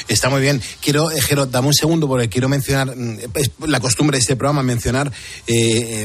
Está 0.08 0.28
muy 0.28 0.40
bien. 0.40 0.60
Quiero, 0.80 1.10
eh, 1.10 1.20
dame 1.48 1.68
un 1.68 1.74
segundo 1.74 2.08
porque 2.08 2.28
quiero 2.28 2.48
mencionar, 2.48 2.96
mm, 2.96 3.18
es 3.34 3.50
la 3.66 3.78
costumbre 3.78 4.16
de 4.16 4.22
este 4.22 4.34
programa, 4.34 4.62
mencionar, 4.62 5.12
eh, 5.46 5.54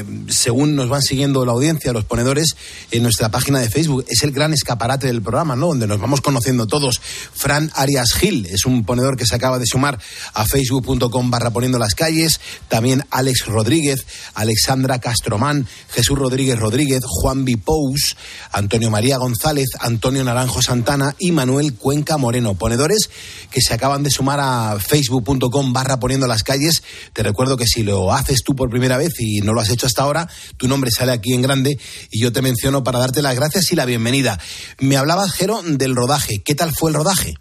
eh, 0.00 0.04
según 0.28 0.76
nos 0.76 0.88
van 0.88 1.02
siguiendo 1.02 1.44
la 1.44 1.52
audiencia, 1.52 1.92
los 1.92 2.04
ponedores, 2.04 2.56
en 2.92 3.02
nuestra 3.02 3.30
página 3.30 3.58
de 3.58 3.68
Facebook. 3.68 4.04
Es 4.08 4.22
el 4.22 4.30
gran 4.30 4.52
escaparate 4.52 5.08
del 5.08 5.22
programa, 5.22 5.56
¿no? 5.56 5.68
Donde 5.68 5.88
nos 5.88 6.00
vamos 6.00 6.20
conociendo 6.20 6.66
todos. 6.66 7.00
Fran 7.00 7.72
Arias 7.74 8.12
Gil 8.12 8.46
es 8.46 8.64
un 8.64 8.84
ponedor 8.84 9.16
que 9.16 9.26
se 9.26 9.34
acaba 9.34 9.58
de 9.58 9.66
sumar 9.66 9.98
a 10.34 10.44
facebook.com 10.44 11.30
barra 11.30 11.50
poniendo 11.50 11.78
las 11.78 11.94
calles. 11.94 12.40
También 12.68 13.04
Alex 13.10 13.46
Rodríguez, 13.46 14.06
Alexandra 14.34 15.00
Castromán, 15.00 15.66
Jesús 15.90 16.16
Rodríguez 16.16 16.58
Rodríguez, 16.58 17.00
Juan 17.04 17.44
Bipous, 17.44 18.16
Antonio 18.52 18.90
María 18.90 19.18
González, 19.18 19.70
Antonio 19.80 20.22
Naranjo 20.22 20.62
Santana 20.62 21.14
y 21.18 21.32
Manuel 21.32 21.55
Cuenca 21.78 22.16
Moreno. 22.16 22.54
Ponedores 22.54 23.10
que 23.50 23.60
se 23.60 23.74
acaban 23.74 24.02
de 24.02 24.10
sumar 24.10 24.40
a 24.40 24.78
facebook.com 24.78 25.72
barra 25.72 25.98
poniendo 25.98 26.26
las 26.26 26.42
calles. 26.42 26.82
Te 27.12 27.22
recuerdo 27.22 27.56
que 27.56 27.66
si 27.66 27.82
lo 27.82 28.12
haces 28.12 28.42
tú 28.44 28.54
por 28.54 28.70
primera 28.70 28.98
vez 28.98 29.14
y 29.18 29.40
no 29.40 29.52
lo 29.52 29.60
has 29.60 29.70
hecho 29.70 29.86
hasta 29.86 30.02
ahora, 30.02 30.28
tu 30.56 30.68
nombre 30.68 30.90
sale 30.90 31.12
aquí 31.12 31.32
en 31.32 31.42
grande 31.42 31.78
y 32.10 32.20
yo 32.20 32.32
te 32.32 32.42
menciono 32.42 32.84
para 32.84 32.98
darte 32.98 33.22
las 33.22 33.34
gracias 33.34 33.72
y 33.72 33.76
la 33.76 33.84
bienvenida. 33.84 34.38
Me 34.78 34.96
hablaba 34.96 35.28
Jero, 35.28 35.60
del 35.62 35.96
rodaje. 35.96 36.42
¿Qué 36.44 36.54
tal 36.54 36.72
fue 36.72 36.90
el 36.90 36.96
rodaje? 36.96 37.34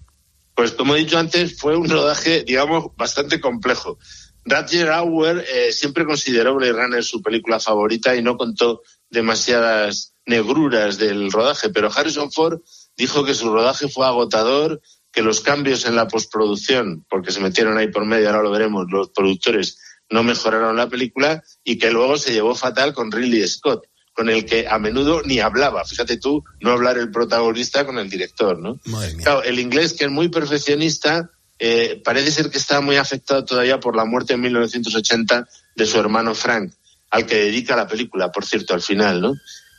Pues 0.56 0.72
como 0.72 0.96
he 0.96 1.00
dicho 1.00 1.18
antes, 1.18 1.58
fue 1.60 1.76
un 1.76 1.90
rodaje, 1.90 2.44
digamos, 2.44 2.86
bastante 2.96 3.42
complejo. 3.42 3.98
Roger 4.46 4.92
Auer 4.92 5.44
eh, 5.52 5.74
siempre 5.74 6.06
consideró 6.06 6.56
Blade 6.56 6.74
Runner 6.74 7.04
su 7.04 7.22
película 7.22 7.60
favorita 7.60 8.16
y 8.16 8.22
no 8.22 8.38
contó 8.38 8.82
demasiadas 9.10 10.14
negruras 10.26 10.98
del 10.98 11.32
rodaje, 11.32 11.70
pero 11.70 11.90
Harrison 11.94 12.32
Ford 12.32 12.60
dijo 12.98 13.24
que 13.24 13.34
su 13.34 13.52
rodaje 13.52 13.88
fue 13.88 14.06
agotador, 14.06 14.82
que 15.12 15.22
los 15.22 15.42
cambios 15.42 15.86
en 15.86 15.96
la 15.96 16.08
postproducción, 16.08 17.06
porque 17.10 17.32
se 17.32 17.40
metieron 17.40 17.78
ahí 17.78 17.88
por 17.88 18.06
medio, 18.06 18.30
ahora 18.30 18.44
lo 18.44 18.52
veremos, 18.52 18.86
los 18.90 19.10
productores 19.10 19.78
no 20.10 20.24
mejoraron 20.24 20.76
la 20.76 20.90
película 20.90 21.44
y 21.64 21.78
que 21.78 21.92
luego 21.92 22.18
se 22.18 22.34
llevó 22.34 22.54
fatal 22.54 22.94
con 22.94 23.12
Ridley 23.12 23.48
Scott, 23.48 23.86
con 24.14 24.30
el 24.30 24.46
que 24.46 24.68
a 24.68 24.78
menudo 24.78 25.22
ni 25.24 25.40
hablaba. 25.40 25.84
Fíjate 25.86 26.18
tú, 26.18 26.44
no 26.62 26.72
hablar 26.72 26.98
el 26.98 27.12
protagonista 27.12 27.86
con 27.86 27.98
el 27.98 28.10
director, 28.10 28.60
¿no? 28.60 28.80
Claro, 29.24 29.44
el 29.44 29.60
inglés, 29.60 29.94
que 29.94 30.06
es 30.06 30.12
muy 30.12 30.30
perfeccionista, 30.30 31.32
eh, 31.60 32.02
parece 32.04 32.32
ser 32.32 32.50
que 32.50 32.58
está 32.58 32.82
muy 32.82 32.98
afectado 32.98 33.46
todavía 33.46 33.80
por 33.80 33.96
la 33.96 34.06
muerte 34.06 34.34
en 34.34 34.42
1980 34.42 35.48
de 35.76 35.86
su 35.86 36.00
hermano 36.00 36.36
Frank, 36.36 36.74
al 37.10 37.26
que 37.26 37.36
dedica 37.36 37.76
la 37.76 37.88
película, 37.88 38.32
por 38.32 38.46
cierto, 38.46 38.74
al 38.74 38.82
final, 38.82 39.22
¿no? 39.22 39.34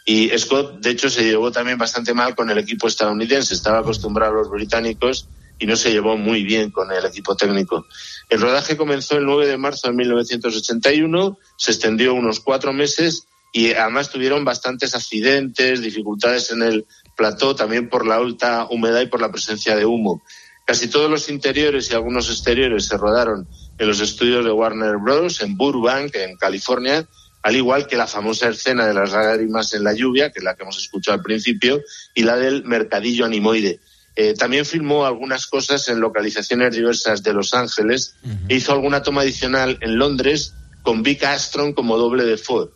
Y 0.09 0.31
Scott, 0.39 0.79
de 0.79 0.91
hecho, 0.91 1.11
se 1.11 1.25
llevó 1.25 1.51
también 1.51 1.79
bastante 1.79 2.15
mal 2.15 2.37
con 2.37 2.49
el 2.49 2.59
equipo 2.59 2.87
estadounidense. 2.87 3.55
Estaba 3.55 3.81
acostumbrado 3.81 4.33
a 4.33 4.37
los 4.37 4.51
británicos 4.51 5.29
y 5.59 5.67
no 5.67 5.75
se 5.75 5.91
llevó 5.91 6.17
muy 6.17 6.45
bien 6.45 6.71
con 6.71 6.93
el 6.93 7.05
equipo 7.05 7.35
técnico. 7.35 7.87
El 8.29 8.41
rodaje 8.41 8.77
comenzó 8.77 9.19
el 9.19 9.25
9 9.25 9.49
de 9.49 9.59
marzo 9.59 9.89
de 9.89 9.95
1981, 9.95 11.39
se 11.57 11.71
extendió 11.73 12.15
unos 12.15 12.39
cuatro 12.39 12.73
meses 12.73 13.27
y 13.53 13.73
además 13.73 14.11
tuvieron 14.11 14.45
bastantes 14.45 14.95
accidentes, 14.95 15.81
dificultades 15.81 16.53
en 16.53 16.63
el 16.63 16.87
plató, 17.17 17.57
también 17.57 17.89
por 17.89 18.07
la 18.07 18.17
alta 18.17 18.67
humedad 18.71 19.01
y 19.01 19.07
por 19.07 19.21
la 19.21 19.33
presencia 19.33 19.75
de 19.75 19.87
humo. 19.87 20.23
Casi 20.65 20.89
todos 20.89 21.11
los 21.11 21.29
interiores 21.29 21.91
y 21.91 21.95
algunos 21.95 22.29
exteriores 22.29 22.87
se 22.87 22.97
rodaron 22.97 23.49
en 23.79 23.89
los 23.89 24.01
estudios 24.01 24.45
de 24.45 24.53
Warner 24.53 24.99
Bros. 24.99 25.41
en 25.41 25.57
Burbank, 25.57 26.15
en 26.17 26.37
California, 26.37 27.09
al 27.47 27.55
igual 27.55 27.87
que 27.87 27.97
la 27.97 28.09
famosa 28.09 28.49
escena 28.49 28.89
de 28.89 28.93
las 28.93 29.13
lágrimas 29.13 29.73
en 29.73 29.85
la 29.85 29.95
lluvia, 29.95 30.33
que 30.33 30.41
es 30.41 30.45
la 30.45 30.57
que 30.57 30.65
hemos 30.65 30.79
escuchado 30.79 31.17
al 31.17 31.23
principio, 31.23 31.81
y 32.13 32.25
la 32.25 32.37
del 32.37 32.65
mercadillo 32.65 33.25
animoide. 33.25 33.79
Eh, 34.17 34.35
también 34.35 34.67
filmó 34.67 35.07
algunas 35.07 35.47
cosas 35.47 35.89
en 35.89 36.01
localizaciones 36.01 36.75
diversas 36.75 37.23
de 37.23 37.33
Los 37.33 37.55
Ángeles 37.55 38.17
e 38.49 38.57
hizo 38.57 38.73
alguna 38.73 39.05
toma 39.05 39.21
adicional 39.21 39.79
en 39.81 39.97
Londres 39.97 40.55
con 40.83 41.05
Vic 41.05 41.23
Astron 41.23 41.73
como 41.73 41.97
doble 41.99 42.25
de 42.25 42.37
Ford. 42.37 42.71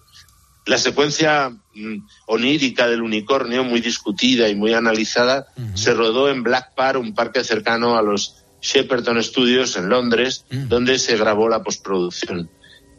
La 0.67 0.79
secuencia 0.79 1.51
mm, 1.51 1.97
onírica 2.29 2.87
del 2.87 3.03
unicornio, 3.03 3.65
muy 3.65 3.81
discutida 3.81 4.49
y 4.49 4.55
muy 4.55 4.73
analizada, 4.75 5.49
se 5.75 5.95
rodó 5.95 6.31
en 6.31 6.45
Black 6.45 6.77
Park, 6.77 7.01
un 7.01 7.13
parque 7.13 7.43
cercano 7.43 7.99
a 7.99 8.03
los 8.03 8.37
Shepperton 8.63 9.21
Studios 9.21 9.75
en 9.75 9.89
Londres, 9.89 10.45
donde 10.49 11.01
se 11.01 11.17
grabó 11.17 11.49
la 11.49 11.65
postproducción. 11.65 12.49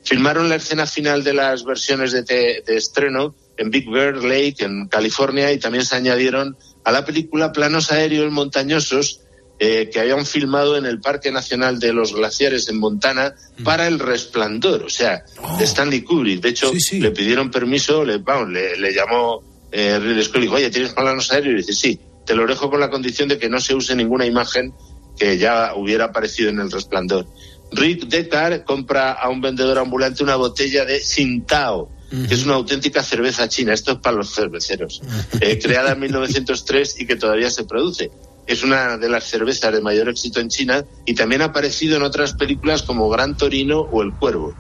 Filmaron 0.03 0.49
la 0.49 0.55
escena 0.55 0.87
final 0.87 1.23
de 1.23 1.33
las 1.33 1.63
versiones 1.63 2.11
de, 2.11 2.63
estreno 2.67 3.35
en 3.57 3.69
Big 3.69 3.89
Bear 3.89 4.17
Lake, 4.23 4.55
en 4.59 4.87
California, 4.87 5.51
y 5.51 5.59
también 5.59 5.85
se 5.85 5.95
añadieron 5.95 6.57
a 6.83 6.91
la 6.91 7.05
película 7.05 7.51
planos 7.51 7.91
aéreos 7.91 8.31
montañosos 8.31 9.21
eh, 9.59 9.91
que 9.93 9.99
habían 9.99 10.25
filmado 10.25 10.75
en 10.75 10.87
el 10.87 10.99
Parque 10.99 11.31
Nacional 11.31 11.77
de 11.77 11.93
los 11.93 12.15
Glaciares 12.15 12.67
en 12.69 12.79
Montana 12.79 13.35
mm. 13.59 13.63
para 13.63 13.87
El 13.87 13.99
Resplandor, 13.99 14.83
o 14.83 14.89
sea, 14.89 15.17
de 15.17 15.39
oh. 15.39 15.59
Stanley 15.61 16.01
Kubrick. 16.01 16.41
De 16.41 16.49
hecho, 16.49 16.71
le 16.93 17.11
pidieron 17.11 17.51
permiso, 17.51 18.03
le, 18.03 18.17
le, 18.17 18.93
llamó 18.93 19.43
eh, 19.71 19.99
Ridley 19.99 20.23
Scott 20.23 20.37
y 20.37 20.41
dijo, 20.41 20.55
oye, 20.55 20.71
¿tienes 20.71 20.93
planos 20.93 21.31
aéreos? 21.31 21.53
Y 21.53 21.57
dice, 21.57 21.73
sí, 21.73 21.99
te 22.25 22.33
lo 22.33 22.47
dejo 22.47 22.71
con 22.71 22.79
la 22.79 22.89
condición 22.89 23.29
de 23.29 23.37
que 23.37 23.49
no 23.49 23.61
se 23.61 23.75
use 23.75 23.95
ninguna 23.95 24.25
imagen 24.25 24.73
que 25.17 25.37
ya 25.37 25.73
hubiera 25.75 26.05
aparecido 26.05 26.49
en 26.49 26.59
El 26.59 26.71
Resplandor. 26.71 27.27
Rick 27.71 28.07
Deckard 28.07 28.63
compra 28.63 29.13
a 29.13 29.29
un 29.29 29.41
vendedor 29.41 29.79
ambulante 29.79 30.23
una 30.23 30.35
botella 30.35 30.85
de 30.85 30.99
Sintao, 30.99 31.89
que 32.09 32.33
es 32.33 32.45
una 32.45 32.55
auténtica 32.55 33.01
cerveza 33.03 33.47
china. 33.47 33.73
Esto 33.73 33.93
es 33.93 33.97
para 33.99 34.17
los 34.17 34.33
cerveceros. 34.33 35.01
Eh, 35.39 35.59
creada 35.59 35.93
en 35.93 35.99
1903 36.01 36.99
y 36.99 37.07
que 37.07 37.15
todavía 37.15 37.49
se 37.49 37.63
produce. 37.63 38.11
Es 38.45 38.63
una 38.63 38.97
de 38.97 39.09
las 39.09 39.23
cervezas 39.23 39.73
de 39.73 39.81
mayor 39.81 40.09
éxito 40.09 40.39
en 40.39 40.49
China 40.49 40.85
y 41.05 41.13
también 41.13 41.41
ha 41.41 41.45
aparecido 41.45 41.95
en 41.95 42.03
otras 42.03 42.33
películas 42.33 42.83
como 42.83 43.09
Gran 43.09 43.37
Torino 43.37 43.79
o 43.79 44.01
El 44.01 44.13
Cuervo. 44.13 44.53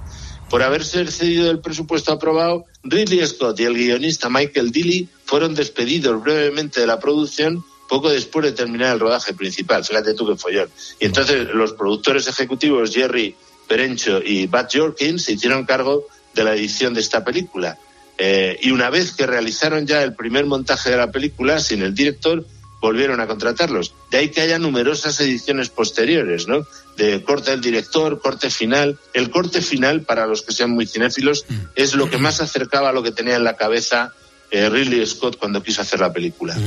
Por 0.49 0.63
haberse 0.63 1.01
excedido 1.01 1.45
del 1.45 1.59
presupuesto 1.59 2.11
aprobado, 2.11 2.65
Ridley 2.83 3.25
Scott 3.25 3.59
y 3.59 3.63
el 3.63 3.73
guionista 3.73 4.29
Michael 4.29 4.71
Dilly 4.71 5.07
fueron 5.25 5.55
despedidos 5.55 6.21
brevemente 6.21 6.81
de 6.81 6.87
la 6.87 6.99
producción 6.99 7.63
poco 7.91 8.09
después 8.09 8.45
de 8.45 8.53
terminar 8.53 8.93
el 8.93 9.01
rodaje 9.01 9.33
principal. 9.33 9.83
Fíjate 9.83 10.13
tú 10.13 10.25
que 10.25 10.37
follón. 10.37 10.69
Y 10.97 11.07
entonces 11.07 11.49
los 11.53 11.73
productores 11.73 12.25
ejecutivos 12.25 12.93
Jerry 12.93 13.35
Perencho 13.67 14.21
y 14.23 14.47
Bud 14.47 14.67
Jorkins 14.71 15.23
se 15.25 15.33
hicieron 15.33 15.65
cargo 15.65 16.07
de 16.33 16.45
la 16.45 16.55
edición 16.55 16.93
de 16.93 17.01
esta 17.01 17.25
película. 17.25 17.77
Eh, 18.17 18.57
y 18.61 18.71
una 18.71 18.89
vez 18.89 19.11
que 19.11 19.27
realizaron 19.27 19.85
ya 19.85 20.03
el 20.03 20.15
primer 20.15 20.45
montaje 20.45 20.89
de 20.89 20.95
la 20.95 21.11
película, 21.11 21.59
sin 21.59 21.81
el 21.81 21.93
director, 21.93 22.45
volvieron 22.79 23.19
a 23.19 23.27
contratarlos. 23.27 23.93
De 24.09 24.19
ahí 24.19 24.29
que 24.29 24.39
haya 24.39 24.57
numerosas 24.57 25.19
ediciones 25.19 25.67
posteriores, 25.67 26.47
¿no? 26.47 26.65
De 26.95 27.21
corte 27.23 27.51
del 27.51 27.59
director, 27.59 28.21
corte 28.21 28.49
final. 28.49 28.99
El 29.13 29.31
corte 29.31 29.61
final, 29.61 30.03
para 30.03 30.27
los 30.27 30.43
que 30.43 30.53
sean 30.53 30.71
muy 30.71 30.87
cinéfilos, 30.87 31.43
mm. 31.45 31.55
es 31.75 31.93
lo 31.93 32.09
que 32.09 32.17
más 32.17 32.39
acercaba 32.39 32.91
a 32.91 32.93
lo 32.93 33.03
que 33.03 33.11
tenía 33.11 33.35
en 33.35 33.43
la 33.43 33.57
cabeza 33.57 34.13
eh, 34.51 34.69
Ridley 34.69 35.05
Scott 35.05 35.37
cuando 35.37 35.63
quiso 35.63 35.81
hacer 35.81 36.01
la 36.01 36.11
película. 36.11 36.57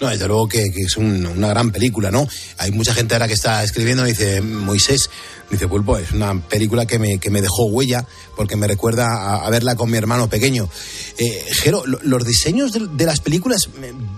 No, 0.00 0.08
desde 0.08 0.26
luego 0.26 0.46
que, 0.48 0.64
es 0.64 0.96
una 0.98 1.48
gran 1.48 1.72
película, 1.72 2.10
¿no? 2.10 2.28
Hay 2.58 2.70
mucha 2.72 2.92
gente 2.92 3.14
ahora 3.14 3.26
que 3.26 3.32
está 3.32 3.64
escribiendo 3.64 4.06
y 4.06 4.10
dice, 4.10 4.42
Moisés, 4.42 5.08
dice, 5.50 5.66
Pulpo, 5.66 5.96
es 5.96 6.12
una 6.12 6.38
película 6.46 6.84
que 6.84 6.98
me, 6.98 7.18
que 7.18 7.30
me 7.30 7.40
dejó 7.40 7.64
huella 7.64 8.06
porque 8.36 8.56
me 8.56 8.66
recuerda 8.66 9.44
a, 9.46 9.48
verla 9.48 9.76
con 9.76 9.90
mi 9.90 9.96
hermano 9.96 10.28
pequeño. 10.28 10.68
Eh, 11.16 11.46
Jero, 11.52 11.84
los 11.86 12.24
diseños 12.26 12.72
de, 12.72 13.06
las 13.06 13.20
películas, 13.20 13.70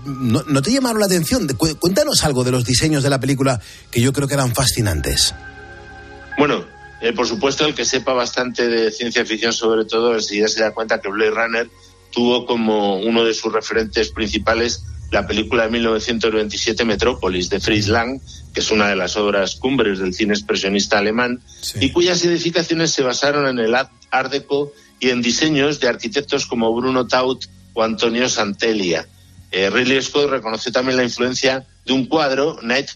¿no, 0.04 0.62
te 0.62 0.72
llamaron 0.72 0.98
la 0.98 1.06
atención? 1.06 1.46
Cuéntanos 1.56 2.24
algo 2.24 2.42
de 2.42 2.50
los 2.50 2.64
diseños 2.64 3.04
de 3.04 3.10
la 3.10 3.20
película 3.20 3.60
que 3.92 4.00
yo 4.00 4.12
creo 4.12 4.26
que 4.26 4.34
eran 4.34 4.52
fascinantes. 4.56 5.34
Bueno, 6.36 6.64
eh, 7.00 7.12
por 7.12 7.28
supuesto, 7.28 7.64
el 7.64 7.76
que 7.76 7.84
sepa 7.84 8.12
bastante 8.12 8.66
de 8.66 8.90
ciencia 8.90 9.24
ficción, 9.24 9.52
sobre 9.52 9.84
todo, 9.84 10.14
enseguida 10.14 10.48
se 10.48 10.62
da 10.62 10.72
cuenta 10.72 11.00
que 11.00 11.08
Blade 11.08 11.30
Runner 11.30 11.70
tuvo 12.14 12.46
como 12.46 12.96
uno 12.96 13.24
de 13.24 13.34
sus 13.34 13.52
referentes 13.52 14.10
principales 14.10 14.84
la 15.10 15.26
película 15.26 15.64
de 15.64 15.70
1927 15.70 16.84
Metrópolis 16.84 17.48
de 17.48 17.60
Fritz 17.60 17.88
Lang, 17.88 18.20
que 18.52 18.60
es 18.60 18.70
una 18.70 18.88
de 18.88 18.96
las 18.96 19.16
obras 19.16 19.56
cumbres 19.56 19.98
del 19.98 20.14
cine 20.14 20.34
expresionista 20.34 20.98
alemán, 20.98 21.40
y 21.80 21.90
cuyas 21.90 22.24
edificaciones 22.24 22.90
se 22.90 23.02
basaron 23.02 23.46
en 23.46 23.58
el 23.58 23.74
Art 23.74 24.30
Deco 24.30 24.72
y 24.98 25.10
en 25.10 25.22
diseños 25.22 25.78
de 25.80 25.88
arquitectos 25.88 26.46
como 26.46 26.74
Bruno 26.74 27.06
Taut 27.06 27.44
o 27.74 27.82
Antonio 27.82 28.28
Santelia. 28.28 29.06
Eh, 29.52 29.70
Ridley 29.70 30.02
Scott 30.02 30.30
reconoció 30.30 30.72
también 30.72 30.96
la 30.96 31.04
influencia 31.04 31.64
de 31.84 31.92
un 31.92 32.06
cuadro, 32.06 32.58
Night 32.62 32.90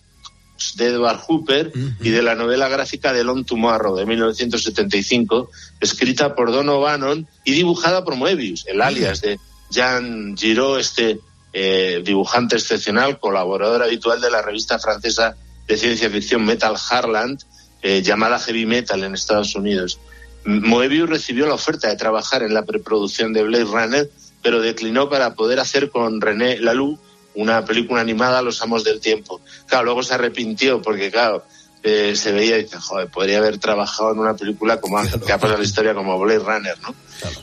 de 0.77 0.87
Edward 0.87 1.21
Hooper 1.27 1.73
y 2.01 2.11
de 2.11 2.23
la 2.23 2.35
novela 2.35 2.69
gráfica 2.69 3.13
de 3.13 3.25
Long 3.25 3.45
Tomorrow 3.45 3.97
de 3.97 4.07
1975, 4.07 5.51
escrita 5.81 6.35
por 6.35 6.53
Don 6.53 6.69
O'Bannon 6.69 7.27
y 7.45 7.53
dibujada 7.53 8.05
por 8.05 8.17
Moebius, 8.17 8.67
el 8.67 8.83
alias 8.83 9.21
de 9.21 9.39
Jean 9.71 10.37
Giraud, 10.37 10.79
este 10.79 11.21
eh, 11.53 12.03
dibujante 12.05 12.57
excepcional, 12.57 13.19
colaborador 13.19 13.83
habitual 13.83 14.21
de 14.21 14.31
la 14.31 14.43
revista 14.43 14.79
francesa 14.79 15.37
de 15.67 15.77
ciencia 15.77 16.11
ficción 16.11 16.45
Metal 16.45 16.77
Harland, 16.91 17.41
eh, 17.83 18.03
llamada 18.03 18.39
Heavy 18.39 18.67
Metal 18.67 19.03
en 19.05 19.15
Estados 19.15 19.55
Unidos. 19.55 19.99
Moebius 20.45 21.09
recibió 21.09 21.47
la 21.47 21.55
oferta 21.55 21.89
de 21.89 21.97
trabajar 21.97 22.43
en 22.43 22.55
la 22.55 22.65
preproducción 22.65 23.33
de 23.33 23.43
Blade 23.43 23.65
Runner, 23.65 24.11
pero 24.43 24.61
declinó 24.61 25.09
para 25.09 25.35
poder 25.35 25.61
hacer 25.61 25.91
con 25.91 26.21
René 26.21 26.59
Laloux 26.59 26.99
una 27.39 27.65
película 27.65 28.01
animada 28.01 28.43
Los 28.43 28.61
Amos 28.63 28.85
del 28.85 29.01
Tiempo. 29.01 29.41
Claro, 29.67 29.85
luego 29.85 30.03
se 30.03 30.15
arrepintió 30.15 30.83
porque, 30.83 31.11
claro, 31.11 31.45
eh, 31.85 32.17
se 32.17 32.33
veía 32.33 32.59
y 32.59 32.65
dice, 32.65 32.79
joder, 32.79 33.09
podría 33.09 33.39
haber 33.39 33.59
trabajado 33.59 34.13
en 34.13 34.19
una 34.19 34.35
película 34.35 34.81
como 34.81 35.01
que 35.25 35.33
ha 35.33 35.39
pasado 35.39 35.59
la 35.59 35.65
historia 35.65 35.95
como 35.95 36.19
Blade 36.19 36.41
Runner, 36.41 36.77
¿no? 36.83 36.95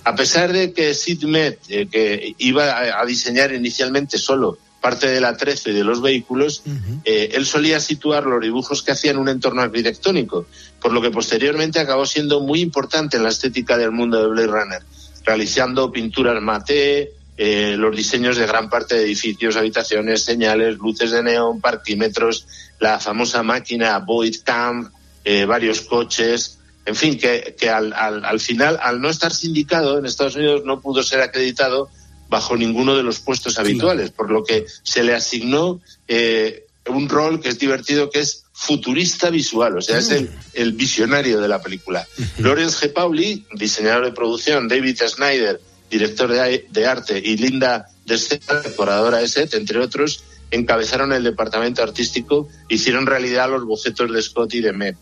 A 0.03 0.15
pesar 0.15 0.51
de 0.51 0.73
que 0.73 0.93
Sid 0.93 1.23
Met, 1.23 1.59
eh, 1.69 1.87
que 1.89 2.35
iba 2.39 2.99
a, 2.99 3.05
diseñar 3.05 3.53
inicialmente 3.53 4.17
solo 4.17 4.57
parte 4.81 5.07
de 5.07 5.21
la 5.21 5.35
13 5.35 5.71
y 5.71 5.73
de 5.73 5.83
los 5.83 6.01
vehículos, 6.01 6.61
eh, 7.05 7.31
él 7.33 7.45
solía 7.45 7.79
situar 7.79 8.25
los 8.25 8.39
dibujos 8.39 8.83
que 8.83 8.91
hacía 8.91 9.11
en 9.11 9.17
un 9.17 9.29
entorno 9.29 9.61
arquitectónico, 9.61 10.45
por 10.79 10.91
lo 10.91 11.01
que 11.01 11.09
posteriormente 11.09 11.79
acabó 11.79 12.05
siendo 12.05 12.41
muy 12.41 12.61
importante 12.61 13.17
en 13.17 13.23
la 13.23 13.29
estética 13.29 13.77
del 13.77 13.91
mundo 13.91 14.19
de 14.19 14.27
Blade 14.27 14.47
Runner, 14.47 14.81
realizando 15.23 15.91
pinturas 15.91 16.39
mate, 16.39 17.14
eh, 17.37 17.75
los 17.77 17.95
diseños 17.95 18.37
de 18.37 18.47
gran 18.47 18.69
parte 18.69 18.95
de 18.95 19.03
edificios, 19.03 19.57
habitaciones, 19.57 20.23
señales, 20.23 20.77
luces 20.77 21.11
de 21.11 21.21
neón, 21.21 21.59
parquímetros, 21.59 22.47
la 22.79 22.99
famosa 22.99 23.43
máquina 23.43 23.99
Void 23.99 24.37
Camp, 24.43 24.91
eh, 25.23 25.45
varios 25.45 25.81
coches, 25.81 26.59
en 26.85 26.95
fin, 26.95 27.17
que, 27.17 27.55
que 27.59 27.69
al, 27.69 27.93
al, 27.93 28.23
al, 28.23 28.39
final, 28.39 28.79
al 28.81 29.01
no 29.01 29.09
estar 29.09 29.33
sindicado 29.33 29.97
en 29.97 30.05
Estados 30.05 30.35
Unidos, 30.35 30.63
no 30.65 30.81
pudo 30.81 31.03
ser 31.03 31.21
acreditado 31.21 31.89
bajo 32.29 32.55
ninguno 32.55 32.95
de 32.95 33.03
los 33.03 33.19
puestos 33.19 33.59
habituales, 33.59 34.11
por 34.11 34.31
lo 34.31 34.43
que 34.43 34.65
se 34.83 35.03
le 35.03 35.13
asignó 35.13 35.81
eh, 36.07 36.65
un 36.87 37.09
rol 37.09 37.41
que 37.41 37.49
es 37.49 37.59
divertido, 37.59 38.09
que 38.09 38.19
es 38.19 38.43
futurista 38.53 39.29
visual, 39.29 39.77
o 39.77 39.81
sea, 39.81 39.97
es 39.97 40.11
el, 40.11 40.29
el, 40.53 40.71
visionario 40.73 41.41
de 41.41 41.47
la 41.47 41.61
película. 41.61 42.07
Lawrence 42.37 42.87
G. 42.87 42.93
Pauli, 42.93 43.45
diseñador 43.53 44.05
de 44.05 44.11
producción, 44.11 44.67
David 44.67 45.01
Snyder, 45.07 45.59
director 45.89 46.31
de, 46.31 46.85
arte, 46.85 47.21
y 47.23 47.37
Linda 47.37 47.87
Descena, 48.05 48.61
decoradora 48.61 49.17
de 49.19 49.27
set, 49.27 49.53
entre 49.53 49.79
otros, 49.79 50.23
encabezaron 50.51 51.13
el 51.13 51.23
departamento 51.23 51.83
artístico, 51.83 52.47
hicieron 52.69 53.05
realidad 53.05 53.49
los 53.49 53.65
bocetos 53.65 54.11
de 54.11 54.21
Scott 54.21 54.53
y 54.53 54.61
de 54.61 54.73
Met. 54.73 54.97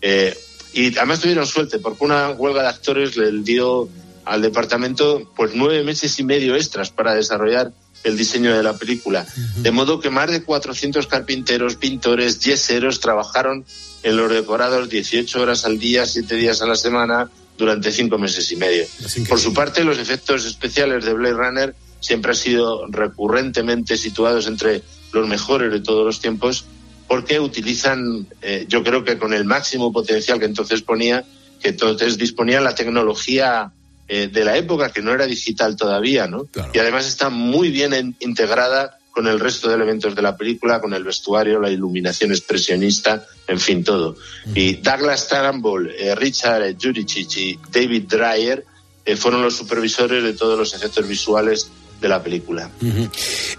Eh, 0.00 0.36
y 0.72 0.96
además 0.96 1.20
tuvieron 1.20 1.46
suerte, 1.46 1.78
porque 1.78 2.04
una 2.04 2.30
huelga 2.30 2.62
de 2.62 2.68
actores 2.68 3.16
le 3.16 3.30
dio 3.42 3.88
al 4.24 4.42
departamento 4.42 5.30
pues 5.36 5.52
nueve 5.54 5.82
meses 5.84 6.18
y 6.18 6.24
medio 6.24 6.56
extras 6.56 6.90
para 6.90 7.14
desarrollar 7.14 7.72
el 8.04 8.16
diseño 8.16 8.54
de 8.54 8.62
la 8.62 8.76
película. 8.76 9.26
De 9.56 9.70
modo 9.70 10.00
que 10.00 10.10
más 10.10 10.30
de 10.30 10.42
400 10.42 11.06
carpinteros, 11.06 11.76
pintores, 11.76 12.40
yeseros 12.40 13.00
trabajaron 13.00 13.64
en 14.02 14.16
los 14.16 14.30
decorados 14.30 14.88
18 14.88 15.40
horas 15.40 15.64
al 15.64 15.78
día, 15.78 16.06
7 16.06 16.34
días 16.36 16.62
a 16.62 16.66
la 16.66 16.76
semana, 16.76 17.30
durante 17.56 17.90
cinco 17.92 18.18
meses 18.18 18.50
y 18.52 18.56
medio. 18.56 18.84
Por 19.28 19.38
su 19.38 19.52
parte, 19.54 19.84
los 19.84 19.98
efectos 19.98 20.44
especiales 20.44 21.04
de 21.04 21.12
Blade 21.12 21.34
Runner 21.34 21.74
siempre 22.00 22.32
han 22.32 22.36
sido 22.36 22.86
recurrentemente 22.88 23.96
situados 23.96 24.46
entre 24.46 24.82
los 25.12 25.26
mejores 25.26 25.72
de 25.72 25.80
todos 25.80 26.04
los 26.04 26.20
tiempos 26.20 26.66
porque 27.08 27.38
utilizan, 27.38 28.26
eh, 28.42 28.66
yo 28.68 28.82
creo 28.82 29.04
que 29.04 29.18
con 29.18 29.32
el 29.32 29.44
máximo 29.44 29.92
potencial 29.92 30.38
que 30.38 30.46
entonces 30.46 30.82
ponía, 30.82 31.24
que 31.60 31.70
entonces 31.70 32.18
disponía 32.18 32.60
la 32.60 32.74
tecnología 32.74 33.72
eh, 34.08 34.28
de 34.28 34.44
la 34.44 34.56
época, 34.56 34.90
que 34.90 35.02
no 35.02 35.12
era 35.12 35.26
digital 35.26 35.76
todavía, 35.76 36.26
¿no? 36.26 36.46
Y 36.72 36.78
además 36.78 37.06
está 37.06 37.28
muy 37.28 37.70
bien 37.70 38.16
integrada 38.20 38.98
con 39.16 39.26
el 39.26 39.40
resto 39.40 39.70
de 39.70 39.76
elementos 39.76 40.14
de 40.14 40.20
la 40.20 40.36
película, 40.36 40.78
con 40.78 40.92
el 40.92 41.02
vestuario, 41.02 41.58
la 41.58 41.70
iluminación 41.70 42.32
expresionista, 42.32 43.26
en 43.48 43.58
fin, 43.58 43.82
todo. 43.82 44.14
Y 44.54 44.74
Douglas 44.74 45.26
Tarambol, 45.26 45.90
eh, 45.90 46.14
Richard 46.14 46.76
Juricic 46.78 47.34
y 47.38 47.58
David 47.72 48.02
Dreyer 48.10 48.66
eh, 49.06 49.16
fueron 49.16 49.40
los 49.40 49.56
supervisores 49.56 50.22
de 50.22 50.34
todos 50.34 50.58
los 50.58 50.74
efectos 50.74 51.08
visuales 51.08 51.70
de 51.98 52.08
la 52.10 52.22
película. 52.22 52.70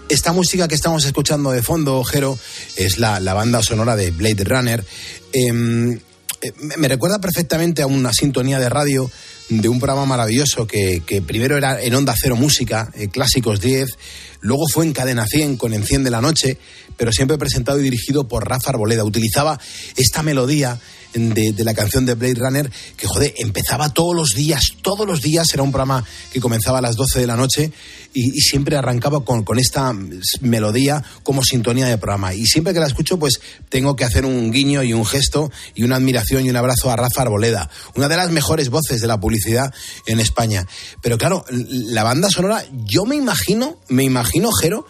Esta 0.08 0.32
música 0.32 0.68
que 0.68 0.76
estamos 0.76 1.04
escuchando 1.04 1.50
de 1.50 1.60
fondo, 1.60 2.04
Jero, 2.04 2.38
es 2.76 2.98
la, 2.98 3.18
banda 3.18 3.60
sonora 3.60 3.96
de 3.96 4.12
Blade 4.12 4.44
Runner. 4.44 4.84
Em, 5.32 5.92
eh, 5.94 6.52
me 6.76 6.86
recuerda 6.86 7.18
perfectamente 7.18 7.82
a 7.82 7.88
una 7.88 8.12
sintonía 8.12 8.60
de 8.60 8.68
radio 8.68 9.10
de 9.48 9.68
un 9.68 9.78
programa 9.78 10.06
maravilloso 10.06 10.66
que, 10.66 11.22
primero 11.26 11.56
era 11.56 11.80
en 11.82 11.94
Onda 11.94 12.14
Cero 12.20 12.36
Música, 12.36 12.90
Clásicos 13.12 13.60
10, 13.60 13.96
Luego 14.40 14.64
fue 14.72 14.84
en 14.84 14.92
Cadena 14.92 15.26
100 15.26 15.56
con 15.56 15.74
Enciende 15.74 16.10
la 16.10 16.20
Noche, 16.20 16.58
pero 16.96 17.12
siempre 17.12 17.38
presentado 17.38 17.80
y 17.80 17.82
dirigido 17.82 18.28
por 18.28 18.48
Rafa 18.48 18.70
Arboleda. 18.70 19.04
Utilizaba 19.04 19.58
esta 19.96 20.22
melodía 20.22 20.78
de, 21.14 21.64
la 21.64 21.74
canción 21.74 22.04
de 22.06 22.14
Blade 22.14 22.34
Runner 22.34 22.70
que, 22.96 23.06
joder, 23.06 23.34
empezaba 23.38 23.88
todos 23.90 24.14
los 24.14 24.34
días, 24.34 24.72
todos 24.82 25.06
los 25.06 25.20
días. 25.22 25.52
Era 25.52 25.62
un 25.62 25.72
programa 25.72 26.04
que 26.32 26.40
comenzaba 26.40 26.78
a 26.78 26.82
las 26.82 26.96
12 26.96 27.20
de 27.20 27.26
la 27.26 27.36
noche 27.36 27.72
y, 28.12 28.40
siempre 28.40 28.76
arrancaba 28.76 29.24
con, 29.24 29.44
con, 29.44 29.58
esta 29.58 29.92
melodía 30.40 31.02
como 31.22 31.42
sintonía 31.42 31.86
de 31.86 31.98
programa. 31.98 32.34
Y 32.34 32.46
siempre 32.46 32.72
que 32.72 32.80
la 32.80 32.86
escucho, 32.86 33.18
pues 33.18 33.40
tengo 33.68 33.96
que 33.96 34.04
hacer 34.04 34.24
un 34.24 34.50
guiño 34.50 34.82
y 34.82 34.92
un 34.92 35.04
gesto 35.04 35.50
y 35.74 35.84
una 35.84 35.96
admiración 35.96 36.44
y 36.46 36.50
un 36.50 36.56
abrazo 36.56 36.90
a 36.90 36.96
Rafa 36.96 37.22
Arboleda, 37.22 37.70
una 37.94 38.08
de 38.08 38.16
las 38.16 38.30
mejores 38.30 38.70
voces 38.70 39.00
de 39.00 39.06
la 39.06 39.20
publicidad 39.20 39.72
en 40.06 40.20
España. 40.20 40.66
Pero 41.02 41.18
claro, 41.18 41.44
la 41.50 42.04
banda 42.04 42.30
sonora, 42.30 42.64
yo 42.84 43.04
me 43.04 43.16
imagino, 43.16 43.78
me 43.88 44.04
imagino, 44.04 44.50
Jero, 44.52 44.86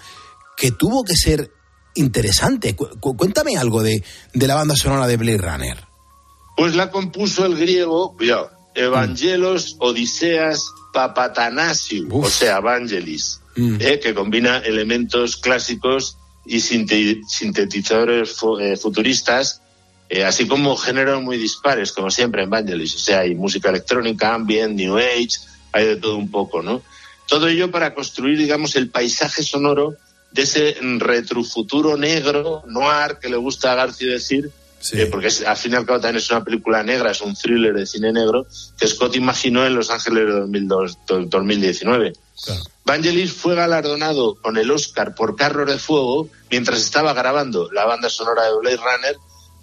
que 0.56 0.72
tuvo 0.72 1.04
que 1.04 1.16
ser 1.16 1.50
interesante. 1.94 2.76
cuéntame 2.76 3.56
algo 3.56 3.82
de, 3.82 4.02
de 4.34 4.46
la 4.46 4.54
banda 4.54 4.76
sonora 4.76 5.06
de 5.06 5.16
Blade 5.16 5.38
Runner. 5.38 5.87
Pues 6.58 6.74
la 6.74 6.90
compuso 6.90 7.46
el 7.46 7.56
griego, 7.56 8.16
cuidado, 8.16 8.50
Evangelos, 8.74 9.76
Odiseas, 9.78 10.66
Papatanasiu, 10.92 12.08
o 12.10 12.28
sea, 12.28 12.56
Evangelis, 12.56 13.40
mm. 13.54 13.76
eh, 13.78 14.00
que 14.00 14.12
combina 14.12 14.58
elementos 14.58 15.36
clásicos 15.36 16.16
y 16.44 16.58
sintetizadores 16.58 18.34
eh, 18.60 18.76
futuristas, 18.76 19.62
eh, 20.08 20.24
así 20.24 20.48
como 20.48 20.76
géneros 20.76 21.22
muy 21.22 21.38
dispares, 21.38 21.92
como 21.92 22.10
siempre 22.10 22.42
en 22.42 22.48
Evangelis. 22.48 22.96
O 22.96 22.98
sea, 22.98 23.20
hay 23.20 23.36
música 23.36 23.68
electrónica, 23.68 24.34
ambient, 24.34 24.74
New 24.74 24.98
Age, 24.98 25.38
hay 25.70 25.86
de 25.86 25.96
todo 25.96 26.16
un 26.16 26.28
poco, 26.28 26.60
¿no? 26.60 26.82
Todo 27.28 27.46
ello 27.46 27.70
para 27.70 27.94
construir, 27.94 28.36
digamos, 28.36 28.74
el 28.74 28.90
paisaje 28.90 29.44
sonoro 29.44 29.94
de 30.32 30.42
ese 30.42 30.76
retrofuturo 30.80 31.96
negro, 31.96 32.64
noir, 32.66 33.18
que 33.22 33.28
le 33.28 33.36
gusta 33.36 33.70
a 33.70 33.76
García 33.76 34.10
decir, 34.10 34.50
eh, 34.92 35.06
porque 35.06 35.26
es, 35.28 35.44
al 35.44 35.56
fin 35.56 35.72
y 35.72 35.76
al 35.76 35.84
cabo 35.84 36.00
también 36.00 36.22
es 36.22 36.30
una 36.30 36.44
película 36.44 36.82
negra, 36.82 37.10
es 37.10 37.20
un 37.20 37.34
thriller 37.34 37.74
de 37.74 37.86
cine 37.86 38.12
negro, 38.12 38.46
que 38.78 38.86
Scott 38.86 39.16
imaginó 39.16 39.66
en 39.66 39.74
Los 39.74 39.90
Ángeles 39.90 40.26
de 40.26 40.32
2002, 40.32 40.98
2019. 41.26 42.12
Vangelis 42.84 43.32
fue 43.32 43.54
galardonado 43.54 44.36
con 44.36 44.56
el 44.56 44.70
Oscar 44.70 45.14
por 45.14 45.36
Carro 45.36 45.66
de 45.66 45.78
Fuego 45.78 46.28
mientras 46.50 46.80
estaba 46.80 47.12
grabando 47.12 47.70
la 47.72 47.84
banda 47.84 48.08
sonora 48.08 48.44
de 48.44 48.56
Blade 48.56 48.76
Runner, 48.76 49.16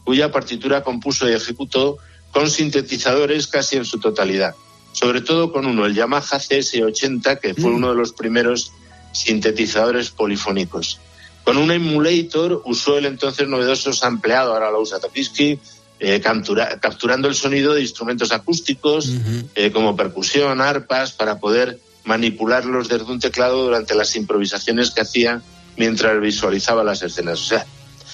cuya 0.04 0.32
partitura 0.32 0.84
compuso 0.84 1.28
y 1.28 1.34
ejecutó 1.34 1.98
con 2.32 2.50
sintetizadores 2.50 3.48
casi 3.48 3.78
en 3.78 3.86
su 3.86 4.00
totalidad. 4.00 4.56
Sobre 4.92 5.22
todo 5.22 5.52
con 5.52 5.66
uno, 5.66 5.86
el 5.86 5.96
Yamaha 5.96 6.22
CS80, 6.22 7.40
que 7.40 7.54
fue 7.54 7.72
mm. 7.72 7.76
uno 7.76 7.90
de 7.90 7.96
los 7.96 8.12
primeros 8.12 8.72
sintetizadores 9.14 10.10
polifónicos. 10.10 11.00
Con 11.46 11.58
un 11.58 11.72
emulator 11.72 12.64
usó 12.66 12.98
el 12.98 13.06
entonces 13.06 13.48
novedoso 13.48 13.94
sampleado, 13.94 14.54
ahora 14.54 14.72
lo 14.72 14.82
usa 14.82 15.00
Topisky, 15.00 15.60
eh, 16.00 16.20
capturando 16.20 17.28
el 17.28 17.36
sonido 17.36 17.74
de 17.74 17.82
instrumentos 17.82 18.32
acústicos 18.32 19.12
eh, 19.54 19.72
como 19.72 19.96
percusión, 19.96 20.60
arpas, 20.60 21.14
para 21.14 21.40
poder 21.40 21.80
manipularlos 22.04 22.90
desde 22.90 23.06
un 23.06 23.20
teclado 23.20 23.64
durante 23.64 23.96
las 23.96 24.16
improvisaciones 24.16 24.92
que 24.92 25.02
hacía 25.02 25.42
mientras 25.78 26.20
visualizaba 26.20 26.84
las 26.84 27.02
escenas. 27.04 27.40
O 27.40 27.46
sea, 27.46 27.66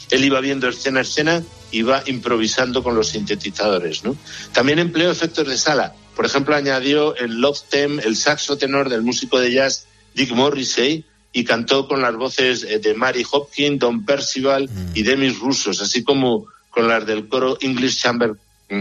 él 0.10 0.26
iba 0.26 0.41
viendo 0.41 0.67
escena 0.67 1.00
a 1.00 1.04
escena, 1.04 1.44
iba 1.72 2.04
improvisando 2.06 2.84
con 2.84 2.96
los 2.96 3.10
sintetizadores. 3.10 4.04
¿no? 4.04 4.15
También 4.52 4.80
empleó 4.80 5.10
efectos 5.10 5.48
de 5.48 5.58
sala. 5.58 5.94
Por 6.15 6.26
ejemplo, 6.26 6.56
añadió 6.56 7.15
el 7.15 7.39
Love 7.39 7.62
Theme, 7.70 8.04
el 8.04 8.17
saxo 8.17 8.58
tenor 8.58 8.89
del 8.89 9.02
músico 9.02 9.39
de 9.39 9.54
jazz 9.54 9.86
Dick 10.13 10.32
Morrissey, 10.32 11.06
y 11.34 11.44
cantó 11.44 11.88
con 11.88 12.02
las 12.02 12.15
voces 12.15 12.63
eh, 12.63 12.80
de 12.80 12.94
Mary 12.94 13.26
Hopkins, 13.30 13.80
Don 13.80 14.06
Percival 14.06 14.70
mm. 14.70 14.91
y 14.96 15.04
Demis 15.04 15.39
Russos, 15.39 15.82
así 15.82 16.04
como 16.04 16.48
con 16.70 16.88
las 16.88 17.06
del 17.06 17.28
coro 17.28 17.58
English 17.62 18.00
Chamber 18.02 18.34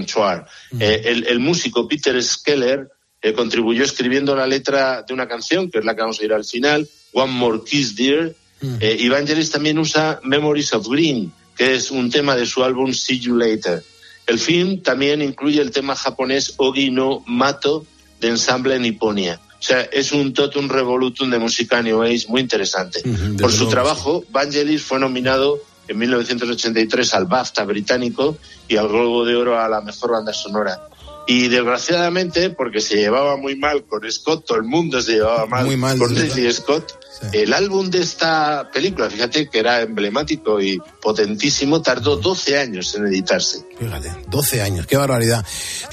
Choir. 0.06 0.42
Mm. 0.72 0.82
Eh, 0.82 1.24
el, 1.28 1.38
músico 1.40 1.86
Peter 1.88 2.20
Skeller 2.22 2.88
eh, 3.20 3.32
contribuyó 3.32 3.84
escribiendo 3.84 4.34
la 4.34 4.46
letra 4.46 5.02
de 5.02 5.14
una 5.14 5.28
canción, 5.28 5.70
que 5.70 5.78
es 5.78 5.84
la 5.84 5.94
que 5.94 6.02
vamos 6.02 6.20
a 6.20 6.24
ir 6.24 6.32
al 6.32 6.44
final, 6.44 6.88
One 7.12 7.32
More 7.32 7.60
Kiss 7.64 7.96
Dear, 7.96 8.32
Mm. 8.60 8.76
Eh, 8.80 8.96
Evangelis 9.00 9.50
también 9.50 9.78
usa 9.78 10.20
Memories 10.22 10.72
of 10.74 10.86
Green, 10.88 11.32
que 11.56 11.74
es 11.74 11.90
un 11.90 12.10
tema 12.10 12.36
de 12.36 12.46
su 12.46 12.62
álbum 12.62 12.92
See 12.92 13.18
You 13.18 13.36
Later. 13.36 13.82
El 14.26 14.38
film 14.38 14.82
también 14.82 15.22
incluye 15.22 15.60
el 15.60 15.70
tema 15.70 15.96
japonés 15.96 16.54
Ogi 16.58 16.90
no 16.90 17.24
Mato 17.26 17.86
de 18.20 18.28
ensamble 18.28 18.78
Niponia. 18.78 19.40
O 19.60 19.62
sea, 19.62 19.82
es 19.92 20.12
un 20.12 20.32
totum 20.32 20.70
revolutum 20.70 21.30
de 21.30 21.38
música 21.38 21.82
New 21.82 22.02
Age 22.02 22.24
muy 22.28 22.40
interesante. 22.40 23.02
Por 23.38 23.52
su 23.52 23.68
trabajo, 23.68 24.24
Vangelis 24.30 24.82
fue 24.82 24.98
nominado 24.98 25.60
en 25.86 25.98
1983 25.98 27.14
al 27.14 27.26
BAFTA 27.26 27.64
británico 27.64 28.38
y 28.68 28.76
al 28.76 28.88
Globo 28.88 29.26
de 29.26 29.36
Oro 29.36 29.60
a 29.60 29.68
la 29.68 29.82
mejor 29.82 30.12
banda 30.12 30.32
sonora. 30.32 30.80
Y 31.26 31.48
desgraciadamente, 31.48 32.50
porque 32.50 32.80
se 32.80 32.96
llevaba 32.96 33.36
muy 33.36 33.54
mal 33.54 33.84
con 33.84 34.10
Scott, 34.10 34.46
todo 34.46 34.56
el 34.56 34.64
mundo 34.64 35.02
se 35.02 35.12
llevaba 35.12 35.44
mal, 35.46 35.66
muy 35.66 35.76
mal 35.76 35.98
con 35.98 36.16
Ridley 36.16 36.50
Scott, 36.52 36.98
el 37.32 37.52
álbum 37.52 37.90
de 37.90 38.00
esta 38.00 38.70
película, 38.72 39.10
fíjate 39.10 39.48
que 39.48 39.58
era 39.58 39.82
emblemático 39.82 40.60
y 40.60 40.78
potentísimo, 41.00 41.82
tardó 41.82 42.16
12 42.16 42.58
años 42.58 42.94
en 42.94 43.06
editarse. 43.06 43.64
Fíjate, 43.78 44.10
12 44.28 44.62
años, 44.62 44.86
qué 44.86 44.96
barbaridad. 44.96 45.44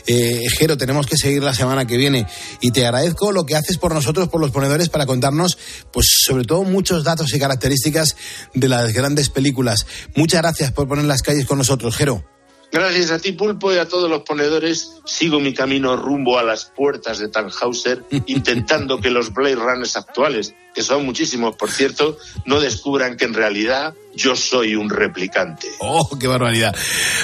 Eh, 0.05 0.45
Jero, 0.57 0.77
tenemos 0.77 1.05
que 1.05 1.17
seguir 1.17 1.43
la 1.43 1.53
semana 1.53 1.85
que 1.85 1.97
viene 1.97 2.27
y 2.61 2.71
te 2.71 2.85
agradezco 2.85 3.31
lo 3.31 3.45
que 3.45 3.55
haces 3.55 3.77
por 3.77 3.93
nosotros, 3.93 4.29
por 4.29 4.41
los 4.41 4.51
ponedores, 4.51 4.89
para 4.89 5.05
contarnos, 5.05 5.57
pues 5.91 6.07
sobre 6.25 6.45
todo 6.45 6.63
muchos 6.63 7.03
datos 7.03 7.33
y 7.33 7.39
características 7.39 8.15
de 8.53 8.69
las 8.69 8.93
grandes 8.93 9.29
películas. 9.29 9.85
Muchas 10.15 10.41
gracias 10.41 10.71
por 10.71 10.87
poner 10.87 11.05
las 11.05 11.21
calles 11.21 11.45
con 11.45 11.57
nosotros, 11.57 11.95
Jero. 11.95 12.36
Gracias 12.71 13.11
a 13.11 13.19
ti, 13.19 13.31
Pulpo, 13.31 13.73
y 13.73 13.77
a 13.77 13.87
todos 13.87 14.09
los 14.09 14.23
ponedores, 14.23 14.91
sigo 15.05 15.39
mi 15.39 15.53
camino 15.53 15.95
rumbo 15.95 16.37
a 16.37 16.43
las 16.43 16.65
puertas 16.65 17.17
de 17.19 17.29
Tannhauser, 17.29 18.03
intentando 18.27 18.99
que 18.99 19.09
los 19.09 19.33
Blade 19.33 19.55
Runners 19.55 19.95
actuales, 19.95 20.53
que 20.75 20.83
son 20.83 21.05
muchísimos, 21.05 21.55
por 21.55 21.71
cierto, 21.71 22.17
no 22.45 22.59
descubran 22.59 23.15
que 23.15 23.25
en 23.25 23.33
realidad 23.33 23.93
yo 24.13 24.35
soy 24.35 24.75
un 24.75 24.89
replicante. 24.89 25.67
¡Oh, 25.79 26.17
qué 26.19 26.27
barbaridad! 26.27 26.75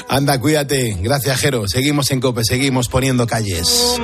Anda, 0.07 0.39
cuídate. 0.39 0.97
Gracias, 1.01 1.39
Jero. 1.39 1.67
Seguimos 1.67 2.09
en 2.11 2.21
COPE, 2.21 2.43
seguimos 2.45 2.87
poniendo 2.87 3.27
calles. 3.27 3.99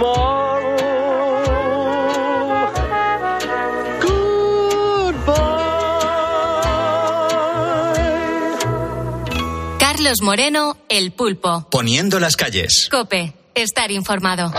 Carlos 10.09 10.23
Moreno, 10.23 10.75
El 10.89 11.11
Pulpo. 11.11 11.67
Poniendo 11.69 12.19
las 12.19 12.35
calles. 12.35 12.87
Cope, 12.89 13.31
estar 13.53 13.91
informado. 13.91 14.51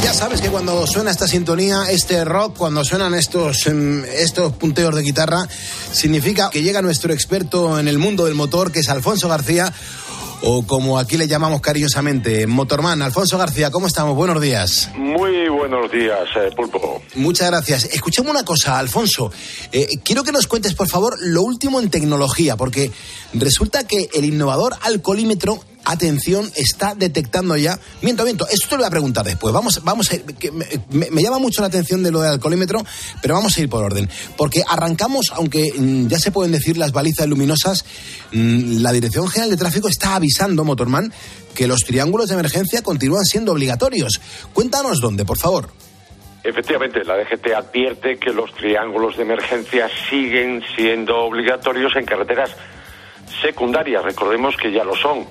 Ya 0.00 0.14
sabes 0.14 0.40
que 0.40 0.48
cuando 0.48 0.86
suena 0.86 1.10
esta 1.10 1.26
sintonía, 1.26 1.90
este 1.90 2.24
rock, 2.24 2.56
cuando 2.56 2.84
suenan 2.84 3.14
estos, 3.14 3.66
em, 3.66 4.04
estos 4.04 4.52
punteos 4.52 4.94
de 4.94 5.02
guitarra, 5.02 5.48
significa 5.90 6.50
que 6.50 6.62
llega 6.62 6.82
nuestro 6.82 7.12
experto 7.12 7.80
en 7.80 7.88
el 7.88 7.98
mundo 7.98 8.26
del 8.26 8.36
motor, 8.36 8.70
que 8.70 8.78
es 8.78 8.88
Alfonso 8.88 9.28
García, 9.28 9.72
o 10.42 10.66
como 10.66 10.98
aquí 10.98 11.16
le 11.16 11.26
llamamos 11.28 11.60
cariñosamente, 11.60 12.46
Motorman. 12.46 13.02
Alfonso 13.02 13.38
García, 13.38 13.70
¿cómo 13.70 13.86
estamos? 13.86 14.14
Buenos 14.16 14.40
días. 14.40 14.90
Muy 14.96 15.48
buenos 15.48 15.90
días, 15.90 16.28
eh, 16.36 16.50
Pulpo. 16.54 17.02
Muchas 17.14 17.50
gracias. 17.50 17.84
Escuchemos 17.84 18.30
una 18.30 18.44
cosa, 18.44 18.78
Alfonso. 18.78 19.32
Eh, 19.72 19.86
quiero 20.04 20.24
que 20.24 20.32
nos 20.32 20.46
cuentes, 20.46 20.74
por 20.74 20.88
favor, 20.88 21.16
lo 21.20 21.42
último 21.42 21.80
en 21.80 21.90
tecnología, 21.90 22.56
porque 22.56 22.90
resulta 23.34 23.86
que 23.86 24.08
el 24.14 24.24
innovador 24.24 24.74
alcoholímetro 24.82 25.60
atención, 25.86 26.50
está 26.56 26.94
detectando 26.94 27.56
ya. 27.56 27.78
Miento, 28.02 28.24
miento, 28.24 28.46
esto 28.48 28.68
te 28.68 28.74
lo 28.74 28.78
voy 28.80 28.88
a 28.88 28.90
preguntar 28.90 29.24
después. 29.24 29.54
Vamos, 29.54 29.80
vamos 29.84 30.12
a 30.12 30.18
que 30.18 30.50
me, 30.50 31.22
llama 31.22 31.38
mucho 31.38 31.60
la 31.60 31.68
atención 31.68 32.02
de 32.02 32.10
lo 32.10 32.20
del 32.20 32.32
alcoholímetro, 32.32 32.84
pero 33.22 33.34
vamos 33.34 33.56
a 33.56 33.60
ir 33.60 33.68
por 33.68 33.84
orden. 33.84 34.08
Porque 34.36 34.62
arrancamos, 34.66 35.32
aunque 35.32 35.72
mm, 35.76 36.08
ya 36.08 36.18
se 36.18 36.32
pueden 36.32 36.52
decir 36.52 36.76
las 36.76 36.92
balizas 36.92 37.26
luminosas, 37.26 37.84
mm, 38.32 38.82
la 38.82 38.92
Dirección 38.92 39.28
General 39.28 39.50
de 39.50 39.56
Tráfico 39.56 39.88
está 39.88 40.16
avisando, 40.16 40.64
Motorman, 40.64 41.12
que 41.54 41.66
los 41.66 41.80
triángulos 41.80 42.28
de 42.28 42.34
emergencia 42.34 42.82
continúan 42.82 43.24
siendo 43.24 43.52
obligatorios. 43.52 44.20
Cuéntanos 44.52 45.00
dónde, 45.00 45.24
por 45.24 45.38
favor. 45.38 45.70
Efectivamente, 46.42 47.02
la 47.04 47.16
DGT 47.16 47.54
advierte 47.56 48.18
que 48.18 48.32
los 48.32 48.52
triángulos 48.54 49.16
de 49.16 49.22
emergencia 49.22 49.88
siguen 50.08 50.62
siendo 50.76 51.16
obligatorios 51.18 51.96
en 51.96 52.04
carreteras 52.04 52.50
secundarias. 53.42 54.04
Recordemos 54.04 54.56
que 54.56 54.72
ya 54.72 54.84
lo 54.84 54.94
son 54.94 55.26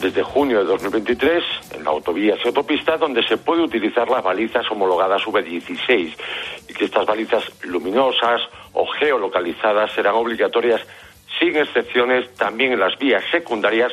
desde 0.00 0.22
junio 0.22 0.58
de 0.58 0.64
2023 0.64 1.44
en 1.74 1.84
la 1.84 1.90
autovías 1.90 2.38
y 2.44 2.48
autopistas 2.48 3.00
donde 3.00 3.22
se 3.26 3.36
puede 3.36 3.62
utilizar 3.62 4.08
las 4.08 4.22
balizas 4.22 4.70
homologadas 4.70 5.22
V16 5.22 6.14
y 6.68 6.72
que 6.72 6.84
estas 6.84 7.06
balizas 7.06 7.44
luminosas 7.64 8.42
o 8.72 8.86
geolocalizadas 8.86 9.92
serán 9.92 10.14
obligatorias 10.14 10.80
sin 11.38 11.56
excepciones 11.56 12.32
también 12.34 12.72
en 12.72 12.80
las 12.80 12.98
vías 12.98 13.22
secundarias 13.30 13.92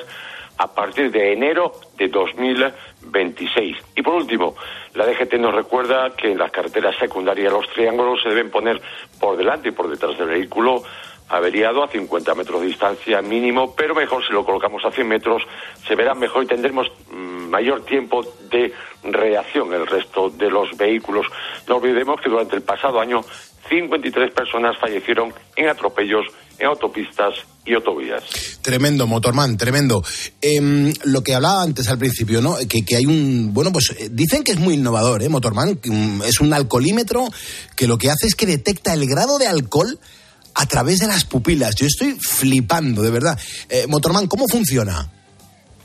a 0.58 0.74
partir 0.74 1.12
de 1.12 1.34
enero 1.34 1.74
de 1.98 2.08
2026. 2.08 3.78
Y 3.96 4.02
por 4.02 4.15
último, 4.15 4.56
la 4.94 5.06
DGT 5.06 5.34
nos 5.34 5.54
recuerda 5.54 6.12
que 6.15 6.32
en 6.32 6.38
las 6.38 6.52
carreteras 6.52 6.96
secundarias 6.98 7.52
los 7.52 7.68
triángulos 7.70 8.22
se 8.24 8.30
deben 8.30 8.50
poner 8.50 8.82
por 9.20 9.36
delante 9.36 9.70
y 9.70 9.72
por 9.72 9.89
detrás 9.89 10.18
del 10.18 10.30
vehículo 10.30 10.84
averiado 11.29 11.83
a 11.83 11.88
50 11.88 12.35
metros 12.35 12.61
de 12.61 12.67
distancia 12.67 13.21
mínimo, 13.21 13.73
pero 13.75 13.95
mejor 13.95 14.25
si 14.25 14.33
lo 14.33 14.45
colocamos 14.45 14.83
a 14.85 14.91
100 14.91 15.07
metros, 15.07 15.41
se 15.88 15.95
verá 15.95 16.13
mejor 16.13 16.43
y 16.43 16.47
tendremos 16.47 16.88
mm, 17.11 17.49
mayor 17.49 17.83
tiempo 17.85 18.23
de 18.51 18.71
reacción 19.03 19.73
el 19.73 19.88
resto 19.88 20.29
de 20.29 20.49
los 20.49 20.75
vehículos. 20.77 21.25
No 21.67 21.77
olvidemos 21.77 22.21
que 22.21 22.29
durante 22.29 22.55
el 22.55 22.61
pasado 22.61 22.99
año 22.99 23.21
53 23.69 24.31
personas 24.33 24.77
fallecieron 24.79 25.33
en 25.55 25.69
atropellos 25.69 26.25
en 26.57 26.67
autopistas 26.67 27.33
y 27.65 27.73
autovías. 27.73 28.23
Tremendo, 28.61 29.07
Motorman, 29.07 29.57
tremendo. 29.57 30.03
Em, 30.41 30.93
lo 31.03 31.21
que 31.21 31.33
hablaba 31.33 31.63
antes 31.63 31.89
al 31.89 31.97
principio, 31.97 32.41
¿no? 32.41 32.55
Que, 32.69 32.85
que, 32.85 32.95
hay 32.95 33.05
un. 33.05 33.53
Bueno, 33.53 33.71
pues 33.71 33.95
eh, 33.97 34.09
dicen 34.11 34.43
que 34.43 34.51
es 34.51 34.59
muy 34.59 34.75
innovador, 34.75 35.23
¿eh, 35.23 35.29
Motorman? 35.29 35.79
Mm, 35.83 36.21
es 36.21 36.39
un 36.39 36.53
alcoholímetro 36.53 37.27
que 37.75 37.88
lo 37.88 37.97
que 37.97 38.09
hace 38.09 38.27
es 38.27 38.35
que 38.35 38.45
detecta 38.45 38.93
el 38.93 39.07
grado 39.07 39.39
de 39.39 39.47
alcohol 39.47 39.99
a 40.56 40.65
través 40.65 41.00
de 41.00 41.08
las 41.08 41.26
pupilas. 41.26 41.76
Yo 41.76 41.86
estoy 41.86 42.13
flipando, 42.20 43.02
de 43.02 43.12
verdad. 43.12 43.38
Eh, 43.70 43.86
Motorman, 43.88 44.28
¿cómo 44.28 44.48
funciona? 44.48 45.12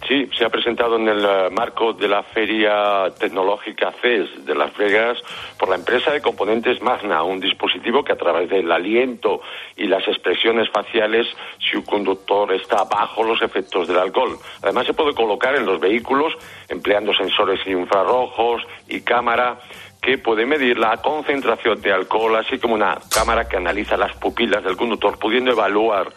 Sí, 0.08 0.28
se 0.36 0.44
ha 0.44 0.48
presentado 0.48 0.96
en 0.96 1.06
el 1.06 1.24
eh, 1.24 1.50
marco 1.52 1.92
de 1.92 2.08
la 2.08 2.22
Feria 2.22 3.12
Tecnológica 3.18 3.92
CES 4.02 4.44
de 4.44 4.54
Las 4.54 4.76
Vegas 4.76 5.18
por 5.58 5.68
la 5.68 5.76
empresa 5.76 6.10
de 6.10 6.20
componentes 6.20 6.82
Magna, 6.82 7.22
un 7.22 7.38
dispositivo 7.38 8.02
que 8.02 8.12
a 8.12 8.16
través 8.16 8.48
del 8.48 8.72
aliento 8.72 9.40
y 9.76 9.86
las 9.86 10.06
expresiones 10.08 10.68
faciales, 10.70 11.26
si 11.60 11.76
un 11.76 11.84
conductor 11.84 12.52
está 12.52 12.82
bajo 12.84 13.22
los 13.22 13.40
efectos 13.42 13.86
del 13.86 13.98
alcohol. 13.98 14.38
Además, 14.62 14.86
se 14.86 14.94
puede 14.94 15.14
colocar 15.14 15.54
en 15.54 15.66
los 15.66 15.78
vehículos 15.78 16.32
empleando 16.68 17.12
sensores 17.14 17.60
infrarrojos 17.66 18.62
y 18.88 19.02
cámara 19.02 19.60
que 20.00 20.18
puede 20.18 20.46
medir 20.46 20.78
la 20.78 20.96
concentración 20.98 21.80
de 21.82 21.92
alcohol, 21.92 22.36
así 22.36 22.58
como 22.58 22.74
una 22.74 22.98
cámara 23.12 23.48
que 23.48 23.56
analiza 23.56 23.96
las 23.96 24.16
pupilas 24.16 24.64
del 24.64 24.76
conductor, 24.76 25.18
pudiendo 25.18 25.52
evaluar 25.52 26.12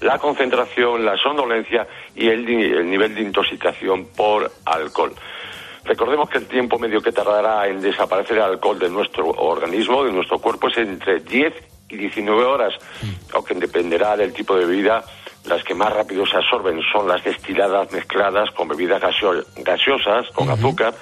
la 0.00 0.18
concentración, 0.18 1.04
la 1.04 1.16
somnolencia 1.16 1.86
y 2.14 2.28
el, 2.28 2.48
el 2.48 2.90
nivel 2.90 3.14
de 3.14 3.22
intoxicación 3.22 4.06
por 4.16 4.50
alcohol. 4.64 5.12
Recordemos 5.84 6.28
que 6.28 6.38
el 6.38 6.46
tiempo 6.46 6.78
medio 6.78 7.00
que 7.00 7.12
tardará 7.12 7.66
en 7.66 7.80
desaparecer 7.80 8.36
el 8.36 8.42
alcohol 8.42 8.78
de 8.78 8.90
nuestro 8.90 9.26
organismo, 9.30 10.04
de 10.04 10.12
nuestro 10.12 10.38
cuerpo, 10.38 10.68
es 10.68 10.76
entre 10.76 11.20
10 11.20 11.54
y 11.88 11.96
19 11.96 12.44
horas, 12.44 12.74
aunque 13.32 13.54
dependerá 13.54 14.16
del 14.16 14.32
tipo 14.32 14.54
de 14.54 14.66
bebida. 14.66 15.02
Las 15.48 15.64
que 15.64 15.74
más 15.74 15.92
rápido 15.92 16.24
se 16.26 16.36
absorben 16.36 16.80
son 16.92 17.08
las 17.08 17.24
destiladas 17.24 17.90
mezcladas 17.92 18.50
con 18.56 18.68
bebidas 18.68 19.00
gaseosas, 19.00 20.26
con 20.34 20.50
azúcar, 20.50 20.94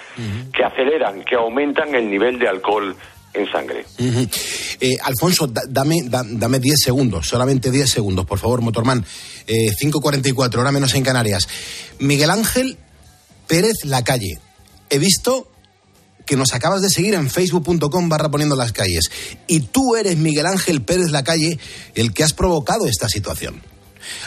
que 0.52 0.64
aceleran, 0.64 1.22
que 1.24 1.34
aumentan 1.34 1.94
el 1.94 2.08
nivel 2.08 2.38
de 2.38 2.48
alcohol 2.48 2.94
en 3.34 3.50
sangre. 3.50 3.84
Eh, 4.80 4.96
Alfonso, 5.02 5.46
dame, 5.46 6.02
dame 6.04 6.58
10 6.58 6.80
segundos, 6.80 7.28
solamente 7.28 7.70
10 7.70 7.90
segundos, 7.90 8.24
por 8.24 8.38
favor, 8.38 8.60
Motorman. 8.60 9.04
Eh, 9.46 9.70
5.44, 9.70 10.58
hora 10.58 10.72
menos 10.72 10.94
en 10.94 11.02
Canarias. 11.02 11.48
Miguel 11.98 12.30
Ángel 12.30 12.78
Pérez 13.46 13.84
Lacalle. 13.84 14.38
He 14.90 14.98
visto 14.98 15.48
que 16.24 16.36
nos 16.36 16.54
acabas 16.54 16.82
de 16.82 16.90
seguir 16.90 17.14
en 17.14 17.30
facebook.com 17.30 18.08
barra 18.08 18.30
poniendo 18.30 18.56
las 18.56 18.72
calles. 18.72 19.10
Y 19.46 19.60
tú 19.60 19.96
eres 19.96 20.16
Miguel 20.16 20.46
Ángel 20.46 20.82
Pérez 20.82 21.10
Lacalle 21.10 21.58
el 21.94 22.12
que 22.12 22.24
has 22.24 22.32
provocado 22.32 22.86
esta 22.86 23.08
situación. 23.08 23.62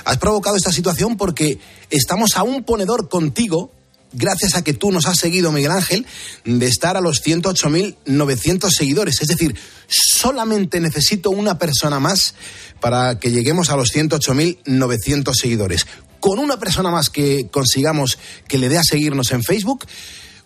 Has 0.05 0.17
provocado 0.17 0.55
esta 0.55 0.71
situación 0.71 1.17
porque 1.17 1.59
estamos 1.89 2.35
a 2.35 2.43
un 2.43 2.63
ponedor 2.63 3.09
contigo 3.09 3.71
gracias 4.11 4.55
a 4.55 4.63
que 4.63 4.73
tú 4.73 4.91
nos 4.91 5.05
has 5.05 5.19
seguido, 5.19 5.51
Miguel 5.51 5.71
Ángel, 5.71 6.05
de 6.45 6.65
estar 6.65 6.97
a 6.97 7.01
los 7.01 7.23
108.900 7.23 8.69
seguidores. 8.71 9.21
Es 9.21 9.27
decir, 9.27 9.55
solamente 9.87 10.79
necesito 10.79 11.29
una 11.29 11.57
persona 11.57 11.99
más 11.99 12.35
para 12.79 13.19
que 13.19 13.31
lleguemos 13.31 13.69
a 13.69 13.75
los 13.75 13.93
108.900 13.93 15.33
seguidores. 15.33 15.85
Con 16.19 16.39
una 16.39 16.57
persona 16.57 16.91
más 16.91 17.09
que 17.09 17.47
consigamos 17.49 18.17
que 18.47 18.57
le 18.57 18.69
dé 18.69 18.77
a 18.77 18.83
seguirnos 18.83 19.31
en 19.31 19.43
Facebook, 19.43 19.85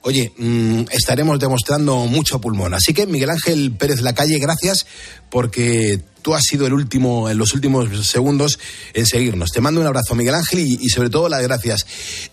oye, 0.03 0.31
mm, 0.37 0.83
estaremos 0.91 1.39
demostrando 1.39 2.05
mucho 2.05 2.39
pulmón. 2.39 2.73
Así 2.73 2.93
que, 2.93 3.07
Miguel 3.07 3.31
Ángel 3.31 3.71
Pérez 3.71 4.01
Lacalle, 4.01 4.37
gracias 4.37 4.85
porque 5.29 6.01
tú 6.21 6.35
has 6.35 6.43
sido 6.43 6.67
el 6.67 6.73
último, 6.73 7.29
en 7.29 7.37
los 7.37 7.53
últimos 7.53 8.07
segundos, 8.07 8.59
en 8.93 9.05
seguirnos. 9.05 9.51
Te 9.51 9.61
mando 9.61 9.81
un 9.81 9.87
abrazo, 9.87 10.15
Miguel 10.15 10.35
Ángel, 10.35 10.59
y, 10.59 10.89
sobre 10.89 11.09
todo 11.09 11.29
las 11.29 11.41
gracias. 11.41 11.85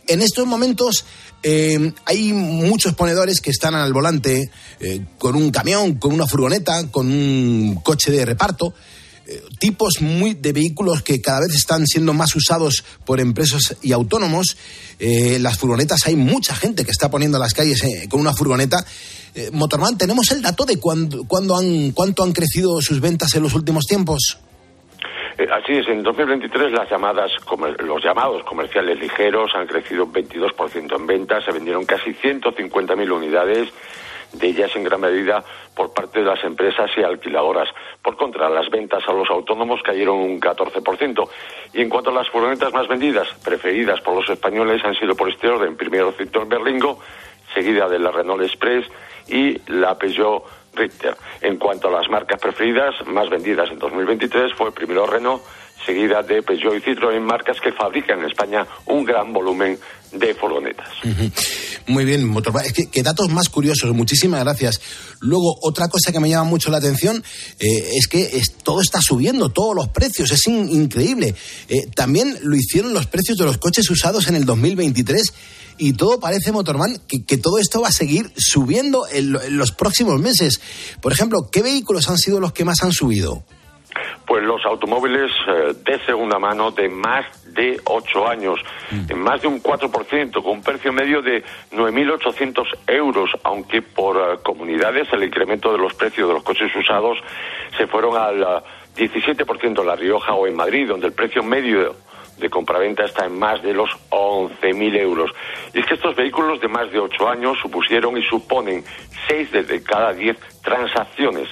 En 0.06 0.20
estos 0.20 0.46
momentos 0.46 1.04
eh, 1.42 1.92
hay 2.04 2.32
muchos 2.32 2.94
ponedores 2.94 3.40
que 3.40 3.50
están 3.50 3.74
al 3.74 3.92
volante 3.92 4.50
eh, 4.80 5.04
con 5.18 5.36
un 5.36 5.50
camión, 5.50 5.94
con 5.94 6.12
una 6.12 6.26
furgoneta, 6.26 6.88
con 6.90 7.06
un 7.06 7.80
coche 7.82 8.10
de 8.10 8.24
reparto 8.24 8.74
tipos 9.58 10.00
muy 10.00 10.34
de 10.34 10.52
vehículos 10.52 11.02
que 11.02 11.20
cada 11.20 11.40
vez 11.40 11.54
están 11.54 11.86
siendo 11.86 12.12
más 12.12 12.34
usados 12.34 12.84
por 13.04 13.20
empresas 13.20 13.76
y 13.82 13.92
autónomos. 13.92 14.56
Eh, 14.98 15.38
las 15.40 15.58
furgonetas, 15.58 16.06
hay 16.06 16.16
mucha 16.16 16.54
gente 16.54 16.84
que 16.84 16.90
está 16.90 17.10
poniendo 17.10 17.38
las 17.38 17.54
calles 17.54 17.82
eh, 17.84 18.08
con 18.08 18.20
una 18.20 18.32
furgoneta. 18.32 18.78
Eh, 19.34 19.50
Motorman, 19.52 19.96
¿tenemos 19.96 20.30
el 20.32 20.42
dato 20.42 20.64
de 20.64 20.78
cuándo, 20.78 21.24
han, 21.56 21.92
cuánto 21.92 22.22
han 22.22 22.32
crecido 22.32 22.80
sus 22.80 23.00
ventas 23.00 23.34
en 23.34 23.42
los 23.42 23.54
últimos 23.54 23.86
tiempos? 23.86 24.38
Así 25.38 25.72
es, 25.72 25.88
en 25.88 26.02
2023 26.02 26.72
las 26.72 26.90
llamadas, 26.90 27.30
los 27.78 28.04
llamados 28.04 28.44
comerciales 28.44 28.98
ligeros 28.98 29.50
han 29.54 29.66
crecido 29.66 30.04
un 30.04 30.12
22% 30.12 30.96
en 30.96 31.06
ventas, 31.06 31.44
se 31.44 31.52
vendieron 31.52 31.86
casi 31.86 32.10
150.000 32.10 33.10
unidades 33.10 33.68
de 34.32 34.48
ellas 34.48 34.74
en 34.74 34.84
gran 34.84 35.00
medida 35.00 35.42
por 35.74 35.92
parte 35.92 36.20
de 36.20 36.26
las 36.26 36.42
empresas 36.44 36.90
y 36.96 37.02
alquiladoras. 37.02 37.68
Por 38.02 38.16
contra, 38.16 38.48
las 38.48 38.68
ventas 38.70 39.02
a 39.08 39.12
los 39.12 39.28
autónomos 39.30 39.82
cayeron 39.82 40.18
un 40.18 40.40
14%. 40.40 41.28
Y 41.74 41.82
en 41.82 41.88
cuanto 41.88 42.10
a 42.10 42.14
las 42.14 42.28
furgonetas 42.28 42.72
más 42.72 42.88
vendidas, 42.88 43.28
preferidas 43.44 44.00
por 44.00 44.14
los 44.14 44.28
españoles, 44.28 44.84
han 44.84 44.94
sido 44.94 45.14
por 45.14 45.28
este 45.28 45.48
orden. 45.48 45.76
Primero 45.76 46.12
Citroën 46.12 46.48
Berlingo, 46.48 46.98
seguida 47.54 47.88
de 47.88 47.98
la 47.98 48.10
Renault 48.10 48.42
Express 48.42 48.86
y 49.28 49.60
la 49.70 49.96
Peugeot 49.96 50.44
Richter. 50.74 51.16
En 51.40 51.56
cuanto 51.56 51.88
a 51.88 51.92
las 51.92 52.08
marcas 52.08 52.40
preferidas 52.40 52.94
más 53.06 53.28
vendidas 53.28 53.70
en 53.70 53.78
2023, 53.78 54.54
fue 54.54 54.72
primero 54.72 55.06
Renault, 55.06 55.42
seguida 55.84 56.22
de 56.22 56.42
Peugeot 56.42 56.74
y 56.74 56.80
Citroën, 56.80 57.20
marcas 57.20 57.60
que 57.60 57.72
fabrican 57.72 58.20
en 58.20 58.26
España 58.26 58.66
un 58.86 59.04
gran 59.04 59.32
volumen 59.32 59.78
de 60.12 60.34
furgonetas. 60.34 60.88
Muy 61.86 62.04
bien, 62.04 62.26
motor. 62.26 62.54
Es 62.64 62.72
que, 62.72 63.02
datos 63.02 63.28
más 63.30 63.48
curiosos, 63.48 63.94
muchísimas 63.94 64.42
gracias. 64.44 64.80
Luego, 65.20 65.56
otra 65.62 65.88
cosa 65.88 66.12
que 66.12 66.20
me 66.20 66.28
llama 66.28 66.44
mucho 66.44 66.70
la 66.70 66.78
atención 66.78 67.22
eh, 67.58 67.90
es 67.96 68.06
que 68.08 68.42
todo 68.62 68.80
está 68.80 69.00
subiendo, 69.00 69.50
todos 69.50 69.74
los 69.74 69.88
precios, 69.88 70.30
es 70.30 70.46
increíble. 70.46 71.34
Eh, 71.68 71.86
también 71.94 72.38
lo 72.42 72.56
hicieron 72.56 72.92
los 72.92 73.06
precios 73.06 73.38
de 73.38 73.44
los 73.44 73.58
coches 73.58 73.88
usados 73.90 74.28
en 74.28 74.36
el 74.36 74.44
2023 74.44 75.32
y 75.80 75.94
todo 75.94 76.20
parece, 76.20 76.52
Motorman, 76.52 77.00
que, 77.08 77.38
todo 77.38 77.58
esto 77.58 77.80
va 77.80 77.88
a 77.88 77.92
seguir 77.92 78.30
subiendo 78.36 79.06
en, 79.10 79.32
los 79.32 79.72
próximos 79.72 80.20
meses. 80.20 80.60
Por 81.00 81.10
ejemplo, 81.10 81.48
¿qué 81.50 81.62
vehículos 81.62 82.08
han 82.10 82.18
sido 82.18 82.38
los 82.38 82.52
que 82.52 82.66
más 82.66 82.82
han 82.82 82.92
subido? 82.92 83.44
Pues 84.26 84.44
los 84.44 84.64
automóviles 84.64 85.30
eh, 85.48 85.74
de 85.84 85.98
segunda 86.04 86.38
mano 86.38 86.70
de 86.70 86.88
más 86.88 87.26
de 87.52 87.80
ocho 87.84 88.28
años, 88.28 88.60
mm. 88.90 89.10
en 89.10 89.18
más 89.18 89.42
de 89.42 89.48
un 89.48 89.62
4%, 89.62 90.42
con 90.42 90.52
un 90.52 90.62
precio 90.62 90.92
medio 90.92 91.20
de 91.20 91.42
9.800 91.72 92.64
euros, 92.86 93.30
aunque 93.42 93.82
por 93.82 94.16
eh, 94.16 94.38
comunidades 94.42 95.08
el 95.12 95.24
incremento 95.24 95.72
de 95.72 95.78
los 95.78 95.94
precios 95.94 96.28
de 96.28 96.34
los 96.34 96.42
coches 96.42 96.74
usados 96.76 97.18
se 97.76 97.86
fueron 97.86 98.16
al 98.16 98.62
17% 98.96 99.62
eh, 99.62 99.80
en 99.80 99.86
La 99.86 99.96
Rioja 99.96 100.34
o 100.34 100.46
en 100.46 100.54
Madrid, 100.54 100.88
donde 100.88 101.08
el 101.08 101.12
precio 101.12 101.42
medio 101.42 101.96
de 102.38 102.48
compraventa 102.48 103.04
está 103.04 103.26
en 103.26 103.38
más 103.38 103.62
de 103.62 103.74
los 103.74 103.90
11.000 104.10 104.96
euros. 104.96 105.30
Y 105.74 105.80
es 105.80 105.86
que 105.86 105.94
estos 105.94 106.16
vehículos 106.16 106.60
de 106.60 106.68
más 106.68 106.90
de 106.90 106.98
ocho 106.98 107.28
años 107.28 107.58
supusieron 107.60 108.16
y 108.16 108.22
suponen 108.22 108.82
seis 109.28 109.50
de 109.52 109.82
cada 109.82 110.12
diez 110.12 110.38
transacciones 110.62 111.48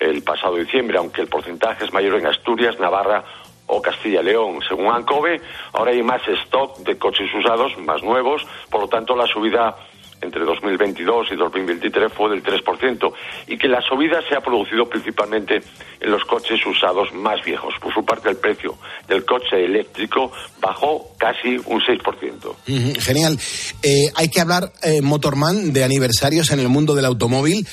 el 0.00 0.22
pasado 0.22 0.56
diciembre, 0.56 0.98
aunque 0.98 1.22
el 1.22 1.28
porcentaje 1.28 1.84
es 1.84 1.92
mayor 1.92 2.18
en 2.18 2.26
Asturias, 2.26 2.78
Navarra 2.78 3.24
o 3.66 3.82
Castilla-León. 3.82 4.60
Según 4.66 4.92
ANCOVE, 4.92 5.40
ahora 5.72 5.92
hay 5.92 6.02
más 6.02 6.26
stock 6.26 6.78
de 6.78 6.98
coches 6.98 7.28
usados, 7.34 7.76
más 7.78 8.02
nuevos, 8.02 8.46
por 8.70 8.82
lo 8.82 8.88
tanto 8.88 9.14
la 9.14 9.26
subida 9.26 9.76
entre 10.20 10.44
2022 10.44 11.28
y 11.32 11.36
2023 11.36 12.12
fue 12.12 12.30
del 12.30 12.42
3% 12.42 13.12
y 13.46 13.58
que 13.58 13.68
la 13.68 13.80
subida 13.82 14.20
se 14.28 14.34
ha 14.36 14.40
producido 14.40 14.88
principalmente 14.88 15.60
en 16.00 16.10
los 16.10 16.24
coches 16.24 16.58
usados 16.66 17.12
más 17.14 17.44
viejos. 17.44 17.74
Por 17.80 17.92
su 17.92 18.04
parte, 18.04 18.30
el 18.30 18.36
precio 18.36 18.76
del 19.06 19.24
coche 19.24 19.64
eléctrico 19.64 20.32
bajó 20.60 21.14
casi 21.18 21.56
un 21.66 21.80
6%. 21.80 23.00
genial. 23.00 23.38
Eh, 23.82 24.10
hay 24.14 24.28
que 24.28 24.40
hablar, 24.40 24.72
eh, 24.82 25.00
Motorman, 25.02 25.72
de 25.72 25.84
aniversarios 25.84 26.50
en 26.50 26.60
el 26.60 26.68
mundo 26.68 26.94
del 26.94 27.04
automóvil. 27.04 27.66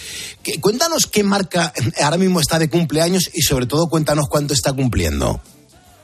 cuéntanos 0.61 1.07
qué 1.07 1.23
marca 1.23 1.73
ahora 2.01 2.17
mismo 2.17 2.39
está 2.39 2.59
de 2.59 2.69
cumpleaños 2.69 3.31
y 3.33 3.41
sobre 3.41 3.65
todo 3.65 3.87
cuéntanos 3.87 4.25
cuánto 4.29 4.53
está 4.53 4.73
cumpliendo. 4.73 5.39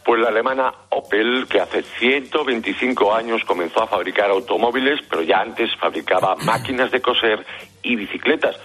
Pues 0.03 0.19
la 0.19 0.29
alemana 0.29 0.73
Opel, 0.89 1.47
que 1.47 1.59
hace 1.59 1.83
125 1.83 3.13
años 3.13 3.43
comenzó 3.45 3.83
a 3.83 3.87
fabricar 3.87 4.31
automóviles, 4.31 4.99
pero 5.09 5.21
ya 5.21 5.41
antes 5.41 5.69
fabricaba 5.77 6.35
máquinas 6.37 6.91
de 6.91 7.01
coser 7.01 7.45
y 7.83 7.95
bicicletas. 7.95 8.57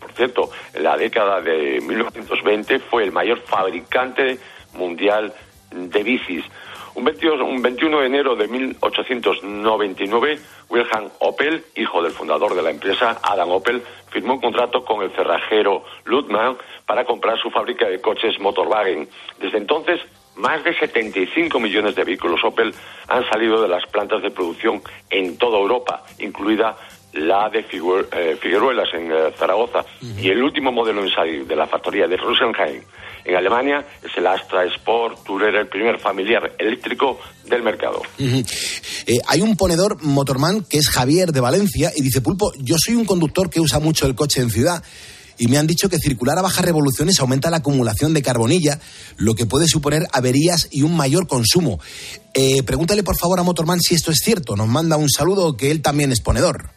Por 0.00 0.12
cierto, 0.12 0.50
en 0.72 0.84
la 0.84 0.96
década 0.96 1.40
de 1.40 1.80
1920 1.80 2.78
fue 2.78 3.04
el 3.04 3.12
mayor 3.12 3.40
fabricante 3.40 4.38
mundial 4.74 5.32
de 5.70 6.02
bicis. 6.02 6.44
Un 6.94 7.04
21, 7.04 8.00
de 8.00 8.06
enero 8.06 8.36
de 8.36 8.46
1899, 8.46 10.38
Wilhelm 10.68 11.10
Opel, 11.18 11.64
hijo 11.74 12.00
del 12.00 12.12
fundador 12.12 12.54
de 12.54 12.62
la 12.62 12.70
empresa, 12.70 13.18
Adam 13.20 13.50
Opel, 13.50 13.82
firmó 14.10 14.34
un 14.34 14.40
contrato 14.40 14.84
con 14.84 15.02
el 15.02 15.10
cerrajero 15.10 15.82
Ludman 16.04 16.56
para 16.86 17.04
comprar 17.04 17.36
su 17.40 17.50
fábrica 17.50 17.88
de 17.88 18.00
coches 18.00 18.38
Motorwagen. 18.38 19.08
Desde 19.40 19.58
entonces, 19.58 20.00
más 20.36 20.64
de 20.64 20.76
75 20.78 21.60
millones 21.60 21.94
de 21.94 22.04
vehículos 22.04 22.40
Opel 22.44 22.74
han 23.08 23.28
salido 23.28 23.62
de 23.62 23.68
las 23.68 23.86
plantas 23.90 24.22
de 24.22 24.30
producción 24.30 24.82
en 25.10 25.36
toda 25.36 25.58
Europa, 25.58 26.04
incluida 26.18 26.76
la 27.14 27.48
de 27.48 27.60
eh, 27.60 28.36
Figueruelas 28.40 28.88
en 28.92 29.10
eh, 29.12 29.32
Zaragoza. 29.38 29.84
Y 30.20 30.28
el 30.28 30.42
último 30.42 30.72
modelo 30.72 31.02
en 31.02 31.10
salir 31.10 31.46
de 31.46 31.56
la 31.56 31.66
factoría 31.66 32.06
de 32.08 32.16
Rosenheim 32.16 32.82
en 33.24 33.36
Alemania 33.36 33.84
es 34.02 34.10
el 34.16 34.26
Astra 34.26 34.64
Sport 34.64 35.24
Tourer, 35.24 35.54
el 35.54 35.68
primer 35.68 35.98
familiar 35.98 36.54
eléctrico 36.58 37.20
del 37.44 37.62
mercado. 37.62 38.02
Eh, 38.18 39.18
hay 39.26 39.40
un 39.40 39.56
ponedor 39.56 40.02
motorman 40.02 40.64
que 40.64 40.78
es 40.78 40.88
Javier 40.88 41.32
de 41.32 41.40
Valencia 41.40 41.92
y 41.94 42.02
dice, 42.02 42.20
Pulpo, 42.20 42.52
yo 42.58 42.76
soy 42.78 42.96
un 42.96 43.04
conductor 43.04 43.48
que 43.48 43.60
usa 43.60 43.78
mucho 43.78 44.06
el 44.06 44.14
coche 44.14 44.40
en 44.40 44.50
ciudad 44.50 44.82
y 45.38 45.48
me 45.48 45.58
han 45.58 45.66
dicho 45.66 45.88
que 45.88 45.98
circular 45.98 46.38
a 46.38 46.42
bajas 46.42 46.64
revoluciones 46.64 47.20
aumenta 47.20 47.50
la 47.50 47.58
acumulación 47.58 48.14
de 48.14 48.22
carbonilla, 48.22 48.78
lo 49.16 49.34
que 49.34 49.46
puede 49.46 49.66
suponer 49.66 50.02
averías 50.12 50.68
y 50.70 50.82
un 50.82 50.96
mayor 50.96 51.26
consumo. 51.26 51.80
Eh, 52.34 52.62
pregúntale 52.64 53.02
por 53.02 53.16
favor 53.16 53.38
a 53.38 53.42
Motorman 53.42 53.80
si 53.80 53.94
esto 53.94 54.10
es 54.10 54.18
cierto. 54.18 54.56
Nos 54.56 54.68
manda 54.68 54.96
un 54.96 55.08
saludo 55.08 55.56
que 55.56 55.70
él 55.70 55.82
también 55.82 56.12
es 56.12 56.20
ponedor. 56.20 56.70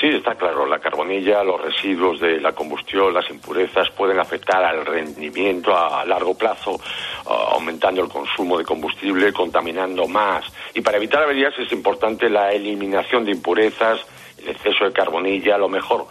Sí, 0.00 0.08
está 0.08 0.34
claro. 0.34 0.66
La 0.66 0.80
carbonilla, 0.80 1.42
los 1.44 1.60
residuos 1.60 2.20
de 2.20 2.40
la 2.40 2.52
combustión, 2.52 3.14
las 3.14 3.28
impurezas 3.30 3.88
pueden 3.90 4.18
afectar 4.18 4.62
al 4.62 4.84
rendimiento 4.84 5.74
a 5.74 6.04
largo 6.04 6.36
plazo, 6.36 6.78
aumentando 7.24 8.02
el 8.02 8.08
consumo 8.08 8.58
de 8.58 8.64
combustible, 8.64 9.32
contaminando 9.32 10.06
más. 10.06 10.44
Y 10.74 10.80
para 10.80 10.98
evitar 10.98 11.22
averías 11.22 11.54
es 11.58 11.72
importante 11.72 12.28
la 12.28 12.50
eliminación 12.50 13.24
de 13.24 13.30
impurezas, 13.30 14.00
el 14.42 14.50
exceso 14.50 14.84
de 14.84 14.92
carbonilla, 14.92 15.56
lo 15.56 15.68
mejor 15.68 16.06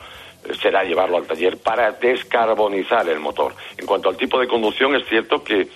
será 0.61 0.83
llevarlo 0.83 1.17
al 1.17 1.27
taller 1.27 1.57
para 1.57 1.91
descarbonizar 1.91 3.07
el 3.09 3.19
motor. 3.19 3.53
En 3.77 3.85
cuanto 3.85 4.09
al 4.09 4.17
tipo 4.17 4.39
de 4.39 4.47
conducción, 4.47 4.95
es 4.95 5.07
cierto 5.07 5.43
que 5.43 5.67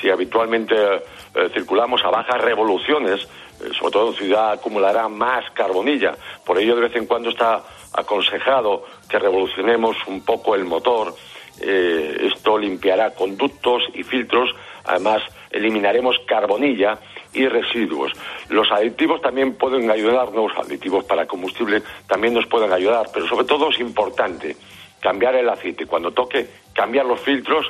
si 0.00 0.08
habitualmente 0.10 0.74
eh, 0.74 1.48
circulamos 1.52 2.02
a 2.04 2.10
bajas 2.10 2.40
revoluciones, 2.40 3.22
eh, 3.60 3.70
sobre 3.78 3.92
todo 3.92 4.08
en 4.08 4.14
ciudad, 4.14 4.52
acumulará 4.52 5.08
más 5.08 5.50
carbonilla. 5.52 6.14
Por 6.44 6.58
ello, 6.58 6.76
de 6.76 6.82
vez 6.82 6.96
en 6.96 7.06
cuando 7.06 7.30
está 7.30 7.62
aconsejado 7.92 8.84
que 9.08 9.18
revolucionemos 9.18 9.96
un 10.06 10.24
poco 10.24 10.54
el 10.54 10.64
motor. 10.64 11.14
esto 11.60 12.56
limpiará 12.56 13.14
conductos 13.14 13.82
y 13.92 14.02
filtros. 14.02 14.48
Además, 14.84 15.22
eliminaremos 15.50 16.16
carbonilla 16.26 16.98
y 17.32 17.46
residuos. 17.46 18.12
Los 18.48 18.70
aditivos 18.72 19.20
también 19.20 19.54
pueden 19.54 19.90
ayudarnos, 19.90 20.52
aditivos 20.56 21.04
para 21.04 21.26
combustible 21.26 21.82
también 22.08 22.34
nos 22.34 22.46
pueden 22.46 22.72
ayudar, 22.72 23.08
pero 23.12 23.26
sobre 23.26 23.46
todo 23.46 23.70
es 23.70 23.80
importante 23.80 24.56
cambiar 25.00 25.34
el 25.36 25.48
aceite. 25.48 25.86
Cuando 25.86 26.12
toque, 26.12 26.48
cambiar 26.74 27.06
los 27.06 27.20
filtros 27.20 27.66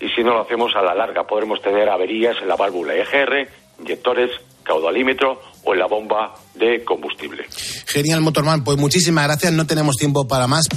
y 0.00 0.08
si 0.10 0.22
no 0.22 0.34
lo 0.34 0.42
hacemos 0.42 0.74
a 0.76 0.82
la 0.82 0.94
larga 0.94 1.26
podremos 1.26 1.60
tener 1.60 1.88
averías 1.88 2.36
en 2.40 2.48
la 2.48 2.56
válvula 2.56 2.94
EGR, 2.94 3.48
inyectores, 3.80 4.30
caudalímetro 4.62 5.40
o 5.64 5.72
en 5.72 5.80
la 5.80 5.86
bomba 5.86 6.34
de 6.54 6.84
combustible. 6.84 7.46
Genial, 7.86 8.20
Motorman. 8.20 8.62
Pues 8.62 8.76
muchísimas 8.76 9.24
gracias. 9.24 9.52
No 9.52 9.66
tenemos 9.66 9.96
tiempo 9.96 10.28
para 10.28 10.46
más. 10.46 10.68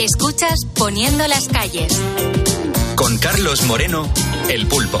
Escuchas 0.00 0.58
Poniendo 0.76 1.26
las 1.28 1.48
calles. 1.48 2.00
Con 2.96 3.18
Carlos 3.18 3.62
Moreno, 3.62 4.08
El 4.48 4.66
Pulpo. 4.66 5.00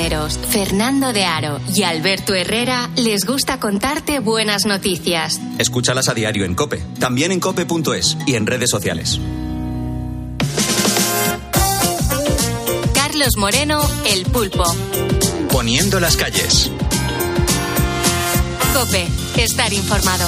Fernando 0.00 1.12
de 1.12 1.26
Aro 1.26 1.60
y 1.74 1.82
Alberto 1.82 2.34
Herrera 2.34 2.88
les 2.96 3.26
gusta 3.26 3.60
contarte 3.60 4.18
buenas 4.18 4.64
noticias. 4.64 5.38
Escúchalas 5.58 6.08
a 6.08 6.14
diario 6.14 6.46
en 6.46 6.54
Cope, 6.54 6.82
también 6.98 7.32
en 7.32 7.38
cope.es 7.38 8.16
y 8.26 8.34
en 8.34 8.46
redes 8.46 8.70
sociales. 8.70 9.20
Carlos 12.94 13.36
Moreno, 13.36 13.86
El 14.06 14.24
Pulpo. 14.24 14.64
Poniendo 15.52 16.00
las 16.00 16.16
calles. 16.16 16.70
Cope, 18.72 19.06
estar 19.36 19.70
informado. 19.70 20.26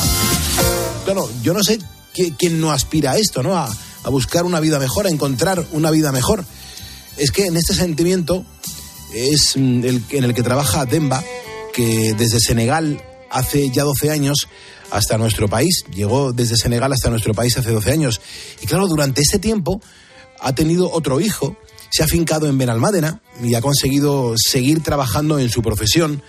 Claro, 1.06 1.30
yo 1.42 1.54
no 1.54 1.64
sé 1.64 1.78
quién 2.12 2.60
no 2.60 2.72
aspira 2.72 3.12
a 3.12 3.16
esto, 3.16 3.42
¿no? 3.42 3.56
A, 3.56 3.74
a 4.04 4.10
buscar 4.10 4.44
una 4.44 4.60
vida 4.60 4.78
mejor, 4.78 5.06
a 5.06 5.10
encontrar 5.10 5.64
una 5.72 5.90
vida 5.90 6.12
mejor. 6.12 6.44
Es 7.16 7.30
que 7.30 7.46
en 7.46 7.56
este 7.56 7.72
sentimiento 7.72 8.44
es 9.14 9.56
mm, 9.56 9.84
el, 9.84 10.02
en 10.10 10.24
el 10.24 10.34
que 10.34 10.42
trabaja 10.42 10.86
Demba, 10.86 11.22
que 11.72 12.14
desde 12.16 12.40
Senegal 12.40 13.02
hace 13.30 13.70
ya 13.70 13.84
12 13.84 14.10
años 14.10 14.48
hasta 14.90 15.18
nuestro 15.18 15.48
país. 15.48 15.84
Llegó 15.94 16.32
desde 16.32 16.56
Senegal 16.56 16.92
hasta 16.92 17.10
nuestro 17.10 17.34
país 17.34 17.56
hace 17.56 17.70
12 17.70 17.90
años. 17.90 18.20
Y 18.60 18.66
claro, 18.66 18.86
durante 18.86 19.22
ese 19.22 19.38
tiempo 19.38 19.80
ha 20.40 20.54
tenido 20.54 20.90
otro 20.92 21.20
hijo, 21.20 21.56
se 21.90 22.02
ha 22.02 22.06
fincado 22.06 22.48
en 22.48 22.58
Benalmádena 22.58 23.22
y 23.42 23.54
ha 23.54 23.60
conseguido 23.60 24.34
seguir 24.36 24.82
trabajando 24.82 25.38
en 25.38 25.48
su 25.48 25.62
profesión, 25.62 26.22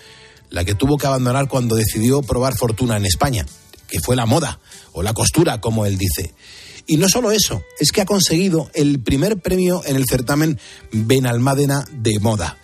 la 0.50 0.64
que 0.66 0.76
tuvo 0.76 0.98
que 0.98 1.08
abandonar 1.08 1.48
cuando 1.48 1.76
decidió 1.76 2.22
probar 2.22 2.56
fortuna 2.56 2.96
en 2.98 3.06
España, 3.06 3.46
que 3.88 4.00
fue 4.00 4.16
la 4.16 4.26
moda 4.26 4.60
o 4.94 5.04
la 5.04 5.14
costura, 5.14 5.60
como 5.60 5.86
él 5.86 5.98
dice. 5.98 6.34
Y 6.86 6.98
no 6.98 7.08
solo 7.08 7.32
eso, 7.32 7.64
es 7.80 7.92
que 7.92 8.02
ha 8.02 8.06
conseguido 8.06 8.70
el 8.74 9.02
primer 9.02 9.38
premio 9.38 9.82
en 9.86 9.96
el 9.96 10.06
certamen 10.06 10.60
Benalmádena 10.92 11.86
de 11.92 12.20
Moda. 12.20 12.58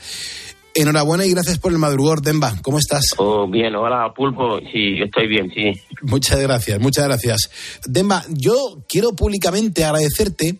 Enhorabuena 0.75 1.25
y 1.25 1.31
gracias 1.31 1.57
por 1.57 1.71
el 1.71 1.77
madrugor, 1.77 2.21
Demba. 2.21 2.55
¿Cómo 2.61 2.79
estás? 2.79 3.03
Oh, 3.17 3.49
bien, 3.49 3.75
hola, 3.75 4.13
Pulpo. 4.15 4.59
Sí, 4.71 5.01
estoy 5.03 5.27
bien, 5.27 5.51
sí. 5.53 5.73
Muchas 6.03 6.39
gracias, 6.39 6.79
muchas 6.79 7.05
gracias. 7.05 7.49
Demba, 7.85 8.23
yo 8.29 8.85
quiero 8.87 9.13
públicamente 9.13 9.83
agradecerte 9.83 10.59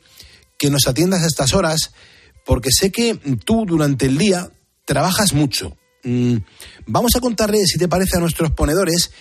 que 0.57 0.69
nos 0.69 0.87
atiendas 0.87 1.23
a 1.23 1.27
estas 1.27 1.53
horas, 1.53 1.93
porque 2.45 2.69
sé 2.71 2.91
que 2.91 3.15
tú 3.45 3.65
durante 3.65 4.07
el 4.07 4.17
día 4.17 4.49
trabajas 4.85 5.33
mucho. 5.33 5.77
Mm, 6.03 6.37
vamos 6.87 7.15
a 7.15 7.21
contarle, 7.21 7.65
si 7.65 7.77
te 7.77 7.87
parece, 7.87 8.17
a 8.17 8.19
nuestros 8.19 8.51
ponedores, 8.51 9.11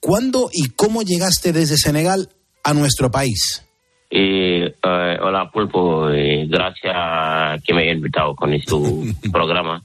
cuándo 0.00 0.50
y 0.52 0.70
cómo 0.70 1.02
llegaste 1.02 1.52
desde 1.52 1.78
Senegal 1.78 2.28
a 2.62 2.74
nuestro 2.74 3.10
país. 3.10 3.65
Eh, 4.10 4.74
hola 4.82 5.50
Pulpo, 5.50 6.10
eh, 6.10 6.46
gracias 6.48 7.62
que 7.62 7.74
me 7.74 7.82
haya 7.82 7.92
invitado 7.92 8.34
con 8.34 8.52
este 8.52 8.74
programa. 9.32 9.82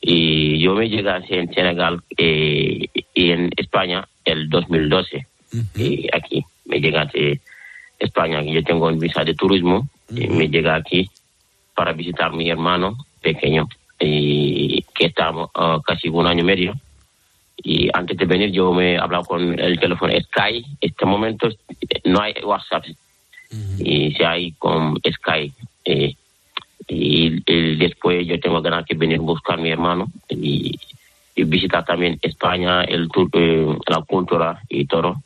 Y 0.00 0.58
yo 0.58 0.74
me 0.74 0.88
llegué 0.88 1.10
en 1.28 1.52
Senegal 1.52 2.00
eh, 2.16 2.86
y 3.14 3.30
en 3.30 3.50
España 3.56 4.06
el 4.24 4.48
2012. 4.48 5.26
Y 5.76 6.08
aquí 6.14 6.44
me 6.64 6.80
llegué 6.80 6.98
a 6.98 7.10
España, 7.98 8.42
yo 8.42 8.62
tengo 8.62 8.86
un 8.86 8.98
visa 8.98 9.24
de 9.24 9.34
turismo. 9.34 9.88
y 10.08 10.26
me 10.28 10.48
llegué 10.48 10.70
aquí 10.70 11.10
para 11.74 11.92
visitar 11.92 12.30
a 12.30 12.36
mi 12.36 12.50
hermano 12.50 12.96
pequeño, 13.22 13.68
y 13.98 14.82
que 14.94 15.06
estamos 15.06 15.50
ah, 15.54 15.78
casi 15.84 16.08
un 16.08 16.26
año 16.26 16.40
y 16.40 16.46
medio. 16.46 16.74
Y 17.62 17.90
antes 17.92 18.16
de 18.16 18.24
venir 18.24 18.50
yo 18.50 18.72
me 18.72 18.94
he 18.94 18.98
hablado 18.98 19.24
con 19.24 19.58
el 19.58 19.78
teléfono 19.78 20.12
Sky. 20.12 20.64
En 20.64 20.76
este 20.80 21.04
momento 21.04 21.48
no 22.04 22.20
hay 22.22 22.34
WhatsApp, 22.42 22.84
y 23.78 24.12
si 24.12 24.22
hay 24.22 24.52
con 24.52 24.96
Sky. 24.98 25.52
Eh, 25.84 26.14
y, 26.88 27.76
después 27.76 28.26
yo 28.26 28.38
tengo 28.40 28.60
ganas 28.62 28.86
de 28.86 28.96
venir 28.96 29.18
a 29.18 29.22
buscar 29.22 29.58
a 29.58 29.62
mi 29.62 29.70
hermano 29.70 30.10
y, 30.28 30.78
visitar 31.36 31.82
también 31.86 32.18
España, 32.20 32.82
el 32.82 33.08
eh, 33.32 33.78
la 33.88 34.02
cultura 34.02 34.60
y 34.68 34.84
todo. 34.84 35.22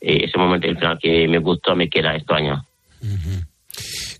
Eh, 0.00 0.24
ese 0.24 0.38
momento 0.38 0.68
el 0.68 0.76
final 0.76 0.98
que 1.02 1.26
me 1.26 1.38
gustó 1.38 1.74
me 1.74 1.88
queda 1.88 2.14
España. 2.14 2.64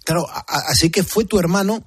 Claro, 0.05 0.27
así 0.69 0.91
que 0.91 1.05
fue 1.05 1.25
tu 1.25 1.39
hermano 1.39 1.85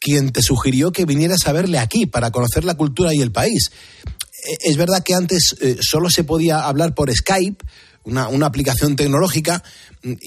quien 0.00 0.32
te 0.32 0.40
sugirió 0.40 0.92
que 0.92 1.04
vinieras 1.04 1.46
a 1.46 1.52
verle 1.52 1.78
aquí 1.78 2.06
para 2.06 2.30
conocer 2.30 2.64
la 2.64 2.74
cultura 2.74 3.12
y 3.12 3.20
el 3.20 3.32
país. 3.32 3.70
E, 4.06 4.70
es 4.70 4.78
verdad 4.78 5.02
que 5.04 5.12
antes 5.12 5.54
solo 5.82 6.08
se 6.08 6.24
podía 6.24 6.60
hablar 6.66 6.94
por 6.94 7.12
Skype, 7.12 7.62
una, 8.04 8.28
una 8.28 8.46
aplicación 8.46 8.96
tecnológica, 8.96 9.62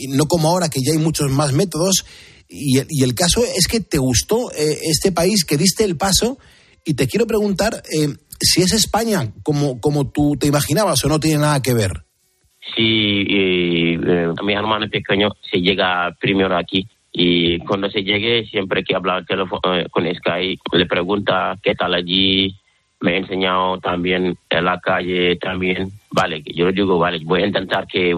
no 0.10 0.26
como 0.26 0.50
ahora 0.50 0.70
que 0.70 0.82
ya 0.82 0.94
hay 0.94 1.00
muchos 1.00 1.32
más 1.32 1.54
métodos. 1.54 2.06
Y, 2.50 2.80
y 2.90 3.04
el 3.04 3.14
caso 3.14 3.44
es 3.44 3.68
que 3.68 3.82
te 3.82 3.98
gustó 3.98 4.52
eh, 4.52 4.78
este 4.84 5.12
país, 5.12 5.44
que 5.44 5.58
diste 5.58 5.84
el 5.84 5.98
paso, 5.98 6.38
y 6.86 6.94
te 6.94 7.08
quiero 7.08 7.28
preguntar 7.28 7.84
eh, 7.94 8.08
si 8.40 8.62
es 8.62 8.72
España 8.74 9.34
como, 9.44 9.82
como 9.82 10.10
tú 10.10 10.38
te 10.40 10.48
imaginabas 10.48 11.04
o 11.04 11.10
no 11.10 11.20
tiene 11.20 11.40
nada 11.40 11.62
que 11.62 11.74
ver. 11.74 11.92
Sí, 12.76 13.26
eh, 13.30 13.98
mi 14.44 14.54
hermano 14.54 14.90
pequeño 14.90 15.30
se 15.52 15.60
llega 15.60 16.16
primero 16.20 16.58
aquí 16.58 16.88
y 17.12 17.60
cuando 17.60 17.90
se 17.90 18.04
llegue 18.04 18.46
siempre 18.46 18.84
que 18.84 18.96
habla 18.96 19.24
teléfono, 19.26 19.62
con 19.90 20.06
Sky 20.06 20.60
le 20.74 20.86
pregunta 20.86 21.58
qué 21.64 21.74
tal 21.76 21.94
allí, 21.94 22.56
me 23.00 23.14
ha 23.14 23.18
enseñado 23.18 23.78
también 23.80 24.38
en 24.50 24.66
la 24.66 24.80
calle 24.80 25.36
también 25.36 25.92
vale 26.12 26.42
yo 26.46 26.72
digo 26.72 26.98
vale 26.98 27.20
voy 27.24 27.44
a 27.44 27.46
intentar 27.46 27.86
que 27.86 28.16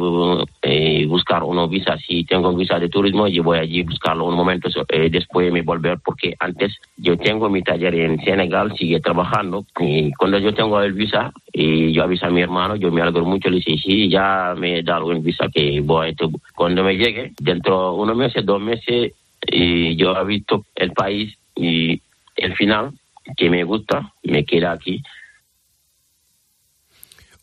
eh, 0.62 1.06
buscar 1.06 1.44
una 1.44 1.68
visa 1.68 1.98
si 1.98 2.24
tengo 2.24 2.56
visa 2.56 2.80
de 2.80 2.88
turismo 2.88 3.28
y 3.28 3.40
voy 3.40 3.60
allí 3.60 3.84
buscarlo 3.84 4.26
un 4.26 4.36
momento 4.36 4.70
eh, 4.88 5.10
después 5.10 5.52
me 5.52 5.64
volver 5.64 6.00
porque 6.04 6.34
antes 6.40 6.78
yo 6.96 7.18
tengo 7.18 7.50
mi 7.50 7.62
taller 7.62 7.94
en 7.96 8.20
Senegal 8.22 8.74
sigue 8.78 9.02
trabajando 9.02 9.66
y 9.80 10.14
cuando 10.14 10.40
yo 10.40 10.54
tengo 10.54 10.82
el 10.82 10.94
visa 10.94 11.34
y 11.52 11.92
yo 11.92 12.04
aviso 12.04 12.28
a 12.28 12.30
mi 12.30 12.42
hermano 12.42 12.78
yo 12.78 12.90
me 12.90 13.02
alegro 13.02 13.26
mucho 13.26 13.50
le 13.50 13.58
dice 13.58 13.78
sí 13.84 14.10
ya 14.10 14.56
me 14.58 14.80
he 14.80 14.84
dado 14.84 15.08
un 15.08 15.22
visa 15.22 15.48
que 15.54 15.82
voy 15.82 16.16
cuando 16.56 16.84
me 16.84 16.96
llegue 16.96 17.34
dentro 17.40 17.92
de 17.92 17.98
unos 17.98 18.16
meses 18.16 18.46
dos 18.46 18.62
meses 18.62 19.12
y 19.46 19.96
yo 19.98 20.16
he 20.16 20.26
visto 20.26 20.66
el 20.76 20.92
país 20.92 21.38
y 21.56 22.02
el 22.38 22.56
final 22.56 22.92
que 23.38 23.50
me 23.50 23.64
gusta, 23.64 24.14
me 24.24 24.46
queda 24.46 24.74
aquí. 24.74 25.02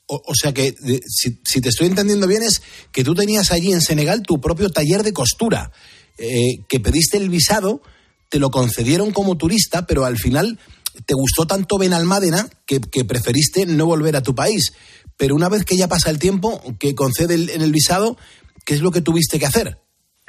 O, 0.09 0.34
sea 0.41 0.55
que, 0.55 0.72
si, 1.09 1.61
te 1.61 1.68
estoy 1.68 1.89
entendiendo 1.89 2.28
bien, 2.28 2.43
es 2.45 2.62
que 2.93 3.03
tú 3.03 3.14
tenías 3.16 3.51
allí 3.51 3.72
en 3.72 3.80
Senegal 3.80 4.22
tu 4.22 4.41
propio 4.41 4.70
taller 4.70 5.03
de 5.03 5.12
costura, 5.12 5.72
eh, 6.16 6.59
que 6.68 6.78
pediste 6.78 7.16
el 7.16 7.28
visado, 7.28 7.82
te 8.30 8.39
lo 8.39 8.51
concedieron 8.51 9.11
como 9.11 9.37
turista, 9.37 9.84
pero 9.84 10.05
al 10.05 10.16
final 10.16 10.61
te 11.07 11.14
gustó 11.14 11.47
tanto 11.47 11.76
Benalmádena 11.76 12.49
que, 12.66 12.80
que 12.80 13.05
preferiste 13.05 13.66
no 13.66 13.87
volver 13.87 14.14
a 14.14 14.22
tu 14.22 14.34
país. 14.34 14.72
Pero 15.16 15.34
una 15.34 15.49
vez 15.49 15.64
que 15.64 15.76
ya 15.76 15.89
pasa 15.89 16.11
el 16.11 16.20
tiempo, 16.20 16.62
que 16.78 16.95
concede 16.95 17.34
en 17.34 17.62
el 17.62 17.72
visado, 17.72 18.16
¿qué 18.64 18.74
es 18.74 18.82
lo 18.82 18.93
que 18.93 19.01
tuviste 19.01 19.41
que 19.41 19.47
hacer? 19.47 19.78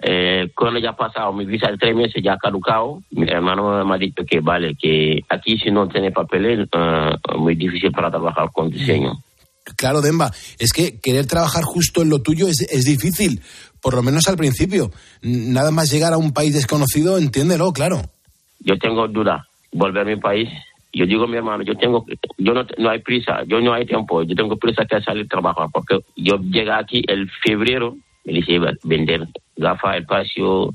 Eh, 0.01 0.36
cuando 0.55 0.79
ya 0.79 0.91
ha 0.91 0.95
pasado 0.95 1.33
mi 1.33 1.45
visa 1.45 1.69
de 1.69 1.77
tres 1.77 1.95
meses, 1.95 2.21
ya 2.23 2.33
ha 2.33 2.37
caducado, 2.37 3.01
mi 3.11 3.27
hermano 3.27 3.83
me 3.85 3.95
ha 3.95 3.97
dicho 3.97 4.23
que 4.25 4.39
vale, 4.39 4.75
que 4.75 5.21
aquí 5.29 5.57
si 5.57 5.71
no 5.71 5.87
tiene 5.87 6.11
papeles, 6.11 6.67
uh, 6.73 7.37
muy 7.37 7.55
difícil 7.55 7.91
para 7.91 8.09
trabajar 8.09 8.49
con 8.53 8.69
diseño. 8.69 9.13
Claro, 9.75 10.01
Demba, 10.01 10.31
es 10.59 10.71
que 10.71 10.99
querer 10.99 11.25
trabajar 11.25 11.63
justo 11.63 12.01
en 12.01 12.09
lo 12.09 12.19
tuyo 12.21 12.47
es, 12.47 12.61
es 12.61 12.85
difícil, 12.85 13.41
por 13.81 13.95
lo 13.95 14.03
menos 14.03 14.27
al 14.27 14.37
principio. 14.37 14.91
Nada 15.21 15.71
más 15.71 15.91
llegar 15.91 16.13
a 16.13 16.17
un 16.17 16.31
país 16.31 16.53
desconocido, 16.53 17.17
entiéndelo, 17.17 17.71
claro. 17.73 18.01
Yo 18.59 18.77
tengo 18.77 19.07
duda, 19.07 19.45
volver 19.71 20.03
a 20.03 20.05
mi 20.05 20.15
país. 20.15 20.49
Yo 20.93 21.05
digo 21.05 21.25
a 21.25 21.27
mi 21.27 21.37
hermano, 21.37 21.63
yo 21.63 21.75
tengo, 21.75 22.05
yo 22.37 22.53
no, 22.53 22.65
no 22.77 22.89
hay 22.89 22.99
prisa, 22.99 23.43
yo 23.45 23.59
no 23.59 23.73
hay 23.73 23.85
tiempo, 23.85 24.23
yo 24.23 24.35
tengo 24.35 24.55
prisa 24.57 24.85
que 24.85 25.01
salir 25.01 25.25
a 25.25 25.27
trabajar, 25.27 25.67
porque 25.71 25.99
yo 26.15 26.37
llegué 26.37 26.71
aquí 26.71 27.03
el 27.07 27.29
febrero, 27.43 27.97
me 28.23 28.33
dice 28.33 28.57
vender 28.83 29.27
gafas, 29.57 29.97
espacio, 29.97 30.73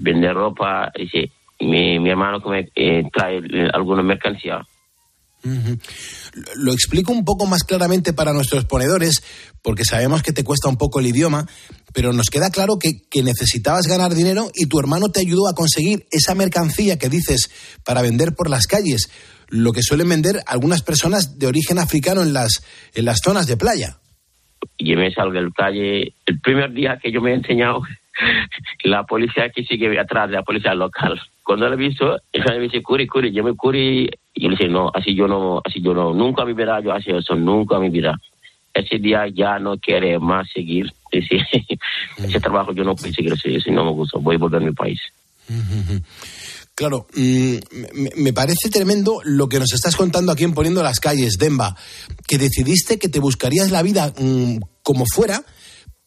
vender 0.00 0.34
ropa, 0.34 0.90
dice, 0.96 1.30
mi, 1.60 1.98
mi 1.98 2.10
hermano 2.10 2.40
que 2.40 2.50
me 2.50 2.68
eh, 2.74 3.02
trae 3.12 3.40
alguna 3.72 4.02
mercancía 4.02 4.64
lo 6.56 6.72
explico 6.72 7.12
un 7.12 7.24
poco 7.24 7.46
más 7.46 7.64
claramente 7.64 8.12
para 8.12 8.32
nuestros 8.32 8.64
ponedores, 8.64 9.22
porque 9.62 9.84
sabemos 9.84 10.22
que 10.22 10.32
te 10.32 10.44
cuesta 10.44 10.68
un 10.68 10.76
poco 10.76 11.00
el 11.00 11.06
idioma, 11.06 11.46
pero 11.92 12.12
nos 12.12 12.30
queda 12.30 12.50
claro 12.50 12.78
que, 12.80 12.92
necesitabas 13.22 13.86
ganar 13.86 14.14
dinero 14.14 14.50
y 14.54 14.66
tu 14.66 14.78
hermano 14.78 15.08
te 15.08 15.20
ayudó 15.20 15.48
a 15.48 15.54
conseguir 15.54 16.06
esa 16.10 16.34
mercancía 16.34 16.98
que 16.98 17.08
dices 17.08 17.50
para 17.84 18.02
vender 18.02 18.34
por 18.34 18.50
las 18.50 18.66
calles, 18.66 19.10
lo 19.48 19.72
que 19.72 19.82
suelen 19.82 20.08
vender 20.08 20.40
algunas 20.46 20.82
personas 20.82 21.38
de 21.38 21.46
origen 21.46 21.78
africano 21.78 22.22
en 22.22 22.32
las, 22.32 22.64
en 22.94 23.04
las 23.04 23.20
zonas 23.22 23.46
de 23.46 23.56
playa. 23.56 23.98
Yo 24.78 24.96
me 24.96 25.12
salgo 25.12 25.32
de 25.32 25.42
la 25.42 25.50
calle, 25.54 26.14
el 26.26 26.40
primer 26.40 26.72
día 26.72 26.98
que 27.02 27.12
yo 27.12 27.20
me 27.20 27.32
he 27.32 27.34
enseñado, 27.34 27.82
la 28.84 29.04
policía 29.04 29.50
que 29.50 29.64
sigue 29.64 29.98
atrás 29.98 30.28
de 30.28 30.36
la 30.36 30.42
policía 30.42 30.74
local. 30.74 31.20
Cuando 31.42 31.68
lo 31.68 31.74
he 31.74 31.76
visto, 31.76 32.16
me 32.32 32.58
dice, 32.60 32.82
curi, 32.82 33.06
curi, 33.06 33.32
yo 33.32 33.44
me 33.44 33.54
curi 33.54 34.08
y 34.32 34.42
yo 34.42 34.48
le 34.48 34.56
dije, 34.56 34.68
no, 34.68 34.90
así 34.94 35.14
yo 35.14 35.28
no, 35.28 35.60
así 35.64 35.82
yo 35.82 35.94
no, 35.94 36.14
nunca 36.14 36.44
mi 36.44 36.54
vida 36.54 36.80
yo 36.80 36.92
hacía 36.92 37.18
eso, 37.18 37.34
nunca 37.34 37.78
mi 37.78 37.90
vida. 37.90 38.18
Ese 38.72 38.98
día 38.98 39.26
ya 39.28 39.58
no 39.58 39.76
quiere 39.78 40.18
más 40.18 40.48
seguir. 40.52 40.90
Ese, 41.10 41.36
ese 42.18 42.40
trabajo 42.40 42.72
yo 42.72 42.82
no 42.82 42.96
puedo 42.96 43.12
seguir 43.12 43.32
así, 43.32 43.70
no 43.70 43.84
me 43.84 43.92
gusta, 43.92 44.18
voy 44.18 44.36
a 44.36 44.38
volver 44.38 44.62
a 44.62 44.64
mi 44.64 44.72
país. 44.72 45.00
Claro, 46.76 47.06
mm, 47.14 47.54
me 48.16 48.32
parece 48.32 48.68
tremendo 48.68 49.20
lo 49.22 49.48
que 49.48 49.60
nos 49.60 49.72
estás 49.72 49.94
contando 49.94 50.32
aquí 50.32 50.42
en 50.42 50.54
Poniendo 50.54 50.82
las 50.82 50.98
Calles, 50.98 51.36
Demba, 51.38 51.76
que 52.26 52.36
decidiste 52.36 52.98
que 52.98 53.08
te 53.08 53.20
buscarías 53.20 53.70
la 53.70 53.82
vida 53.82 54.12
mm, 54.18 54.58
como 54.82 55.04
fuera, 55.06 55.44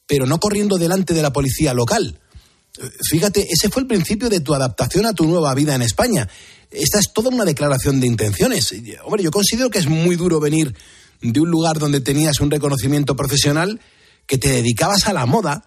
pero 0.07 0.25
no 0.25 0.39
corriendo 0.39 0.77
delante 0.77 1.13
de 1.13 1.21
la 1.21 1.31
policía 1.31 1.73
local. 1.73 2.19
Fíjate, 3.09 3.45
ese 3.49 3.69
fue 3.69 3.83
el 3.83 3.87
principio 3.87 4.29
de 4.29 4.39
tu 4.39 4.53
adaptación 4.53 5.05
a 5.05 5.13
tu 5.13 5.25
nueva 5.25 5.53
vida 5.53 5.75
en 5.75 5.81
España 5.81 6.27
esta 6.71 6.99
es 6.99 7.13
toda 7.13 7.29
una 7.29 7.45
declaración 7.45 7.99
de 7.99 8.07
intenciones. 8.07 8.73
Hombre, 9.03 9.23
yo 9.23 9.31
considero 9.31 9.69
que 9.69 9.79
es 9.79 9.87
muy 9.87 10.15
duro 10.15 10.39
venir 10.39 10.73
de 11.21 11.39
un 11.39 11.49
lugar 11.49 11.79
donde 11.79 12.01
tenías 12.01 12.39
un 12.41 12.51
reconocimiento 12.51 13.15
profesional, 13.15 13.79
que 14.27 14.37
te 14.37 14.49
dedicabas 14.49 15.07
a 15.07 15.13
la 15.13 15.25
moda 15.25 15.63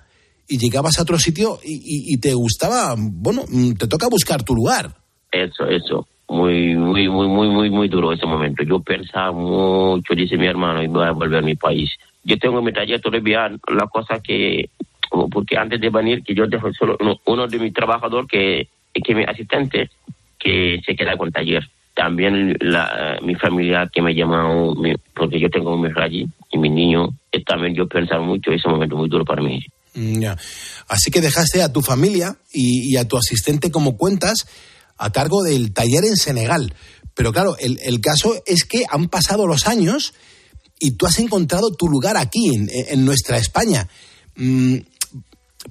y 0.47 0.59
llegabas 0.59 0.99
a 0.99 1.03
otro 1.03 1.19
sitio 1.19 1.59
y, 1.65 2.19
te 2.19 2.35
gustaba, 2.35 2.95
bueno, 2.99 3.45
mm, 3.49 3.73
te 3.73 3.87
toca 3.87 4.09
buscar 4.09 4.43
tu 4.43 4.55
lugar. 4.55 4.95
Eso, 5.33 5.67
eso. 5.67 6.07
Muy, 6.29 6.77
muy, 6.77 7.09
muy, 7.09 7.29
muy, 7.29 7.49
muy, 7.49 7.71
muy 7.71 7.89
duro 7.89 8.13
ese 8.13 8.27
momento. 8.27 8.63
Yo 8.63 8.81
pensaba 8.81 9.33
mucho, 9.33 10.15
dice 10.15 10.37
mi 10.37 10.47
hermano, 10.47 10.83
y 10.83 10.89
voy 10.89 11.07
a 11.07 11.13
volver 11.13 11.39
a 11.39 11.47
mi 11.47 11.57
país. 11.57 11.91
Yo 12.23 12.39
tengo 12.39 12.63
mi 12.63 12.73
taller 12.73 13.01
todavía, 13.01 13.49
la 13.49 13.87
cosa 13.87 14.21
que, 14.21 14.69
porque 15.31 15.57
antes 15.57 15.81
de 15.81 15.91
venir, 15.91 16.23
que 16.23 16.35
yo 16.35 16.47
dejo 16.47 16.73
solo 16.73 16.97
uno, 17.25 17.47
de 17.47 17.59
mis 17.59 17.73
trabajadores 17.73 18.29
que, 18.29 18.69
que 18.93 19.15
mi 19.15 19.25
asistente, 19.25 19.91
que 20.39 20.81
se 20.85 20.95
queda 20.95 21.17
con 21.17 21.33
taller. 21.33 21.69
También 21.95 22.57
la, 22.61 23.19
mi 23.23 23.35
familia 23.35 23.91
que 23.93 24.01
me 24.01 24.15
llama, 24.15 24.49
porque 25.15 25.41
yo 25.41 25.51
tengo 25.51 25.77
mi 25.77 25.91
allí 25.97 26.27
y 26.51 26.59
mi 26.59 26.71
niño, 26.71 27.09
también 27.47 27.75
yo 27.75 27.87
pensaba 27.87 28.23
mucho, 28.23 28.53
ese 28.53 28.69
momento 28.69 28.97
muy 28.97 29.09
duro 29.09 29.25
para 29.25 29.43
mí. 29.43 29.65
Mm, 29.95 30.25
Así 30.89 31.11
que 31.11 31.21
dejaste 31.21 31.63
a 31.63 31.73
tu 31.73 31.83
familia 31.83 32.37
y, 32.53 32.97
a 32.97 33.07
tu 33.07 33.17
asistente 33.17 33.71
como 33.71 33.97
cuentas 33.97 34.47
a 34.99 35.11
cargo 35.11 35.43
del 35.43 35.73
taller 35.73 36.05
en 36.05 36.17
Senegal. 36.17 36.75
Pero 37.15 37.33
claro, 37.33 37.57
el, 37.59 37.79
el, 37.83 38.01
caso 38.01 38.35
es 38.47 38.65
que 38.65 38.85
han 38.89 39.09
pasado 39.09 39.47
los 39.47 39.67
años 39.67 40.15
y 40.81 40.97
tú 40.97 41.07
has 41.07 41.19
encontrado 41.19 41.71
tu 41.79 41.87
lugar 41.87 42.17
aquí, 42.17 42.55
en, 42.55 42.69
en 42.89 43.05
nuestra 43.05 43.37
España. 43.37 43.87
Mm, 44.37 44.79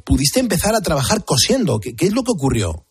pudiste 0.06 0.40
empezar 0.40 0.76
a 0.76 0.82
trabajar 0.82 1.26
cosiendo. 1.26 1.80
¿Qué, 1.80 1.96
¿Qué, 1.96 2.06
es 2.06 2.14
lo 2.14 2.24
que 2.24 2.32
ocurrió? 2.32 2.84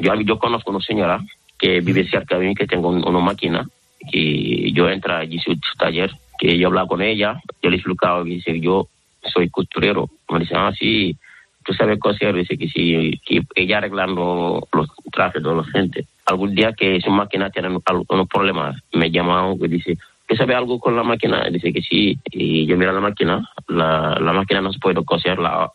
Yo, 0.00 0.14
yo 0.24 0.38
conozco 0.38 0.70
una 0.70 0.80
señora 0.80 1.20
que 1.58 1.80
vive 1.80 2.08
cerca 2.08 2.38
de 2.38 2.46
mí, 2.46 2.54
que 2.54 2.66
tengo 2.66 2.88
una 2.88 3.20
máquina, 3.20 3.68
que 4.10 4.72
yo 4.72 4.88
entro 4.88 5.16
allí 5.16 5.38
su 5.40 5.54
taller, 5.76 6.12
que 6.38 6.56
yo 6.56 6.68
hablaba 6.68 6.86
con 6.86 7.02
ella, 7.02 7.40
yo 7.60 7.70
le 7.70 7.76
explicaba 7.76 8.22
que 8.22 8.30
dice, 8.30 8.60
yo 8.60 8.88
soy 9.32 9.50
costurero. 9.50 10.08
Me 10.30 10.40
dice, 10.40 10.54
ah, 10.56 10.72
sí, 10.78 11.16
tú 11.64 11.74
sabes 11.74 11.98
coser, 11.98 12.34
dice 12.34 12.56
que 12.56 12.68
sí, 12.68 13.20
que 13.26 13.42
ella 13.56 13.78
arreglando 13.78 14.68
los 14.72 14.88
trajes 15.12 15.42
de 15.42 15.54
la 15.54 15.64
gente. 15.64 16.06
Algún 16.26 16.54
día 16.54 16.72
que 16.72 17.00
su 17.00 17.10
máquina 17.10 17.50
tiene 17.50 17.68
unos 17.68 18.28
problemas, 18.28 18.76
me 18.92 19.10
llama 19.10 19.52
y 19.60 19.68
dice, 19.68 19.98
¿tú 20.28 20.36
sabes 20.36 20.56
algo 20.56 20.78
con 20.78 20.94
la 20.94 21.02
máquina? 21.02 21.48
Dice 21.50 21.72
que 21.72 21.82
sí, 21.82 22.18
y 22.30 22.66
yo 22.66 22.76
miro 22.76 22.92
la 22.92 23.00
máquina, 23.00 23.48
la, 23.66 24.18
la 24.20 24.32
máquina 24.32 24.60
no 24.60 24.72
se 24.72 24.78
puede 24.78 25.02
coser, 25.04 25.38
la, 25.38 25.70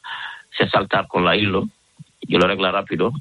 se 0.57 0.69
salta 0.69 1.05
con 1.07 1.25
la 1.25 1.35
hilo, 1.35 1.67
yo 2.21 2.37
lo 2.37 2.45
arreglo 2.45 2.71
rápido, 2.71 3.11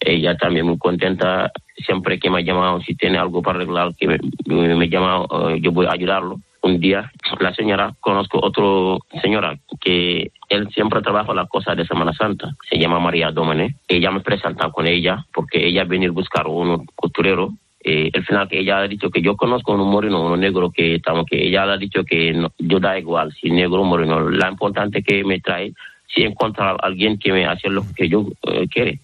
ella 0.00 0.36
también 0.36 0.66
muy 0.66 0.78
contenta 0.78 1.50
siempre 1.76 2.18
que 2.18 2.30
me 2.30 2.38
ha 2.38 2.42
llamado 2.42 2.80
si 2.80 2.94
tiene 2.94 3.18
algo 3.18 3.42
para 3.42 3.58
arreglar 3.58 3.94
que 3.96 4.06
me, 4.46 4.88
llama 4.88 5.26
yo 5.60 5.72
voy 5.72 5.86
a 5.86 5.92
ayudarlo 5.92 6.40
un 6.62 6.80
día 6.80 7.10
la 7.40 7.54
señora 7.54 7.94
conozco 8.00 8.38
otro 8.42 8.98
señora 9.22 9.58
que 9.80 10.30
él 10.48 10.68
siempre 10.72 11.02
trabaja 11.02 11.34
la 11.34 11.46
cosa 11.46 11.74
de 11.74 11.86
Semana 11.86 12.12
Santa 12.12 12.54
se 12.68 12.78
llama 12.78 13.00
María 13.00 13.30
Domene 13.30 13.76
ella 13.88 14.10
me 14.10 14.20
presenta 14.20 14.70
con 14.70 14.86
ella 14.86 15.24
porque 15.34 15.66
ella 15.66 15.84
viene 15.84 16.06
a 16.06 16.12
buscar 16.12 16.46
un 16.46 16.86
costurero 16.94 17.52
eh, 17.88 18.10
al 18.12 18.24
final 18.24 18.48
que 18.48 18.58
ella 18.58 18.78
ha 18.78 18.88
dicho 18.88 19.10
que 19.10 19.22
yo 19.22 19.36
conozco 19.36 19.72
un 19.72 19.88
moreno, 19.88 20.32
un 20.32 20.40
negro 20.40 20.70
que 20.70 20.96
estamos, 20.96 21.24
que 21.24 21.46
ella 21.46 21.62
ha 21.62 21.78
dicho 21.78 22.04
que 22.04 22.34
yo 22.58 22.80
da 22.80 22.98
igual 22.98 23.32
si 23.40 23.48
negro 23.48 23.82
o 23.82 23.84
moreno, 23.84 24.28
la 24.28 24.50
importante 24.50 25.02
que 25.02 25.22
me 25.22 25.38
trae 25.38 25.72
si 26.12 26.22
encuentra 26.22 26.70
a 26.70 26.76
alguien 26.82 27.16
que 27.16 27.32
me 27.32 27.46
hace 27.46 27.68
lo 27.68 27.84
que 27.94 28.08
yo 28.08 28.26
eh, 28.42 28.66
quiere 28.68 28.98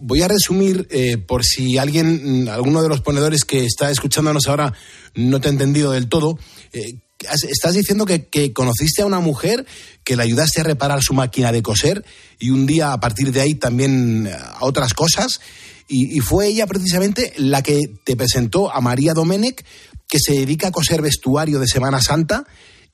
Voy 0.00 0.22
a 0.22 0.28
resumir, 0.28 0.88
eh, 0.90 1.18
por 1.18 1.44
si 1.44 1.78
alguien, 1.78 2.44
mm, 2.44 2.48
alguno 2.48 2.82
de 2.82 2.88
los 2.88 3.00
ponedores 3.00 3.44
que 3.44 3.64
está 3.64 3.90
escuchándonos 3.90 4.48
ahora 4.48 4.72
no 5.14 5.40
te 5.40 5.48
ha 5.48 5.52
entendido 5.52 5.92
del 5.92 6.08
todo. 6.08 6.38
Eh, 6.72 6.94
estás 7.20 7.74
diciendo 7.74 8.06
que, 8.06 8.52
conociste 8.52 9.02
a 9.02 9.06
una 9.06 9.20
mujer 9.20 9.66
que 10.04 10.16
le 10.16 10.22
ayudaste 10.22 10.60
a 10.60 10.64
reparar 10.64 11.02
su 11.02 11.14
máquina 11.14 11.52
de 11.52 11.62
coser 11.62 12.04
y 12.38 12.50
un 12.50 12.66
día 12.66 12.92
a 12.92 13.00
partir 13.00 13.32
de 13.32 13.40
ahí 13.40 13.54
también 13.54 14.28
a 14.28 14.64
otras 14.64 14.94
cosas. 14.94 15.40
Y, 15.88 16.20
fue 16.20 16.48
ella 16.48 16.66
precisamente 16.66 17.32
la 17.38 17.62
que 17.62 17.80
te 18.04 18.14
presentó 18.14 18.70
a 18.70 18.80
María 18.80 19.14
Domenech, 19.14 19.64
que 20.06 20.18
se 20.18 20.34
dedica 20.34 20.68
a 20.68 20.72
coser 20.72 21.00
vestuario 21.00 21.58
de 21.58 21.66
Semana 21.66 22.00
Santa 22.00 22.44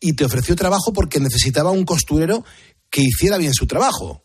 y 0.01 0.14
te 0.14 0.24
ofreció 0.24 0.55
trabajo 0.55 0.92
porque 0.92 1.18
necesitaba 1.18 1.70
un 1.70 1.84
costurero 1.84 2.45
que 2.90 3.03
hiciera 3.03 3.36
bien 3.36 3.53
su 3.53 3.66
trabajo. 3.66 4.22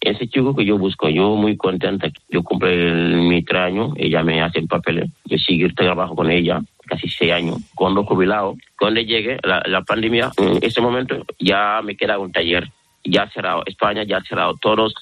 Ese 0.00 0.28
chico 0.28 0.54
que 0.54 0.64
yo 0.64 0.78
busco, 0.78 1.08
yo 1.08 1.34
muy 1.34 1.56
contenta, 1.56 2.08
yo 2.30 2.42
compré 2.44 2.94
mi 3.14 3.44
traño, 3.44 3.92
ella 3.96 4.22
me 4.22 4.40
hace 4.40 4.60
el 4.60 4.68
papel, 4.68 5.12
yo 5.24 5.36
sigo 5.38 5.68
trabajo 5.74 6.14
con 6.14 6.30
ella 6.30 6.60
casi 6.86 7.08
seis 7.08 7.32
años, 7.32 7.58
cuando 7.74 8.04
jubilado, 8.04 8.56
cuando 8.78 9.00
llegue 9.00 9.36
la, 9.42 9.60
la 9.66 9.82
pandemia, 9.82 10.30
en 10.38 10.58
ese 10.62 10.80
momento 10.80 11.16
ya 11.38 11.82
me 11.84 11.96
queda 11.96 12.18
un 12.18 12.32
taller, 12.32 12.70
ya 13.04 13.24
ha 13.24 13.30
cerrado, 13.30 13.62
España 13.66 14.04
ya 14.04 14.18
ha 14.18 14.24
cerrado 14.24 14.54
todos 14.60 14.94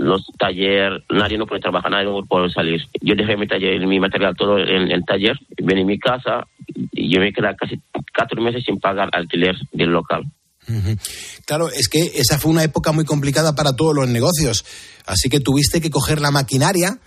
los 0.00 0.24
talleres, 0.38 1.02
nadie 1.10 1.36
no 1.36 1.46
puede 1.46 1.60
trabajar, 1.60 1.90
nadie 1.90 2.06
no 2.06 2.24
puede 2.26 2.50
salir. 2.50 2.80
Yo 3.00 3.14
dejé 3.14 3.36
mi 3.36 3.46
taller, 3.46 3.86
mi 3.86 4.00
material 4.00 4.34
todo 4.36 4.58
en 4.58 4.90
el 4.90 5.04
taller, 5.04 5.36
vine 5.58 5.82
a 5.82 5.84
mi 5.84 5.98
casa 5.98 6.46
y 6.92 7.12
yo 7.12 7.20
me 7.20 7.32
quedé 7.32 7.54
casi 7.56 7.80
cuatro 8.16 8.42
meses 8.42 8.64
sin 8.64 8.80
pagar 8.80 9.10
alquiler 9.12 9.56
del 9.72 9.90
local. 9.90 10.24
Claro, 11.46 11.68
es 11.68 11.88
que 11.88 12.12
esa 12.14 12.38
fue 12.38 12.50
una 12.50 12.62
época 12.62 12.92
muy 12.92 13.04
complicada 13.04 13.54
para 13.54 13.74
todos 13.74 13.94
los 13.94 14.08
negocios. 14.08 14.64
Así 15.06 15.28
que 15.28 15.40
tuviste 15.40 15.80
que 15.80 15.90
coger 15.90 16.20
la 16.20 16.30
maquinaria, 16.30 17.00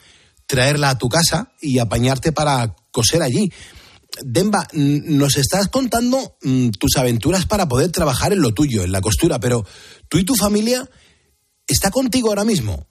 traerla 0.45 0.89
a 0.89 0.97
tu 0.97 1.07
casa 1.07 1.53
y 1.61 1.79
apañarte 1.79 2.31
para 2.31 2.75
coser 2.91 3.23
allí. 3.23 3.51
Demba, 4.21 4.67
nos 4.73 5.37
estás 5.37 5.69
contando 5.69 6.35
mm, 6.43 6.69
tus 6.71 6.97
aventuras 6.97 7.45
para 7.45 7.67
poder 7.67 7.91
trabajar 7.91 8.33
en 8.33 8.41
lo 8.41 8.53
tuyo, 8.53 8.83
en 8.83 8.91
la 8.91 9.01
costura, 9.01 9.39
pero 9.39 9.65
tú 10.09 10.19
y 10.19 10.25
tu 10.25 10.35
familia 10.35 10.87
está 11.67 11.91
contigo 11.91 12.29
ahora 12.29 12.43
mismo. 12.43 12.85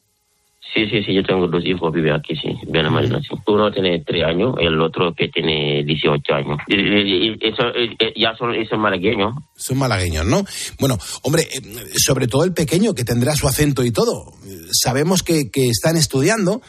Sí, 0.75 0.87
sí, 0.89 1.03
sí, 1.05 1.13
yo 1.13 1.23
tengo 1.23 1.47
dos 1.49 1.63
hijos, 1.67 1.93
vive 1.93 2.15
aquí, 2.15 2.35
sí, 2.35 2.49
bien 2.67 2.87
sí. 3.21 3.29
Uno 3.47 3.71
tiene 3.71 4.03
tres 4.07 4.25
años, 4.25 4.55
el 4.59 4.81
otro 4.81 5.13
que 5.15 5.29
tiene 5.29 5.85
18 5.85 6.33
años. 6.35 6.59
Y, 6.67 6.77
y- 6.77 7.27
y 7.29 7.39
eso, 7.43 7.65
ya 8.17 8.35
son, 8.39 8.55
son 8.71 8.81
malagueños. 8.81 9.35
Son 9.55 9.77
malagueños, 9.77 10.25
¿no? 10.25 10.43
Bueno, 10.81 10.97
hombre, 11.25 11.43
eh, 11.43 11.61
sobre 11.99 12.27
todo 12.27 12.45
el 12.45 12.55
pequeño, 12.55 12.95
que 12.95 13.05
tendrá 13.05 13.35
su 13.35 13.47
acento 13.47 13.85
y 13.85 13.91
todo. 13.91 14.33
Sabemos 14.73 15.23
que, 15.23 15.51
que 15.51 15.69
están 15.69 15.99
estudiando, 15.99 16.63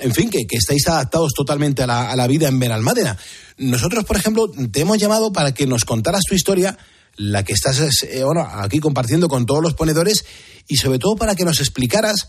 en 0.00 0.12
fin, 0.12 0.28
que, 0.28 0.46
que 0.46 0.56
estáis 0.58 0.86
adaptados 0.88 1.32
totalmente 1.34 1.82
a 1.82 1.86
la, 1.86 2.10
a 2.10 2.16
la 2.16 2.26
vida 2.26 2.48
en 2.48 2.58
Benalmádena. 2.60 3.16
Nosotros, 3.56 4.04
por 4.04 4.18
ejemplo, 4.18 4.50
te 4.70 4.82
hemos 4.82 4.98
llamado 4.98 5.32
para 5.32 5.54
que 5.54 5.66
nos 5.66 5.84
contaras 5.86 6.24
tu 6.28 6.34
historia, 6.34 6.76
la 7.16 7.42
que 7.44 7.52
estás 7.52 7.80
eh, 8.02 8.24
bueno, 8.24 8.46
aquí 8.50 8.80
compartiendo 8.80 9.28
con 9.28 9.46
todos 9.46 9.62
los 9.62 9.74
ponedores, 9.74 10.24
y 10.68 10.76
sobre 10.76 10.98
todo 10.98 11.16
para 11.16 11.34
que 11.34 11.44
nos 11.44 11.60
explicaras 11.60 12.28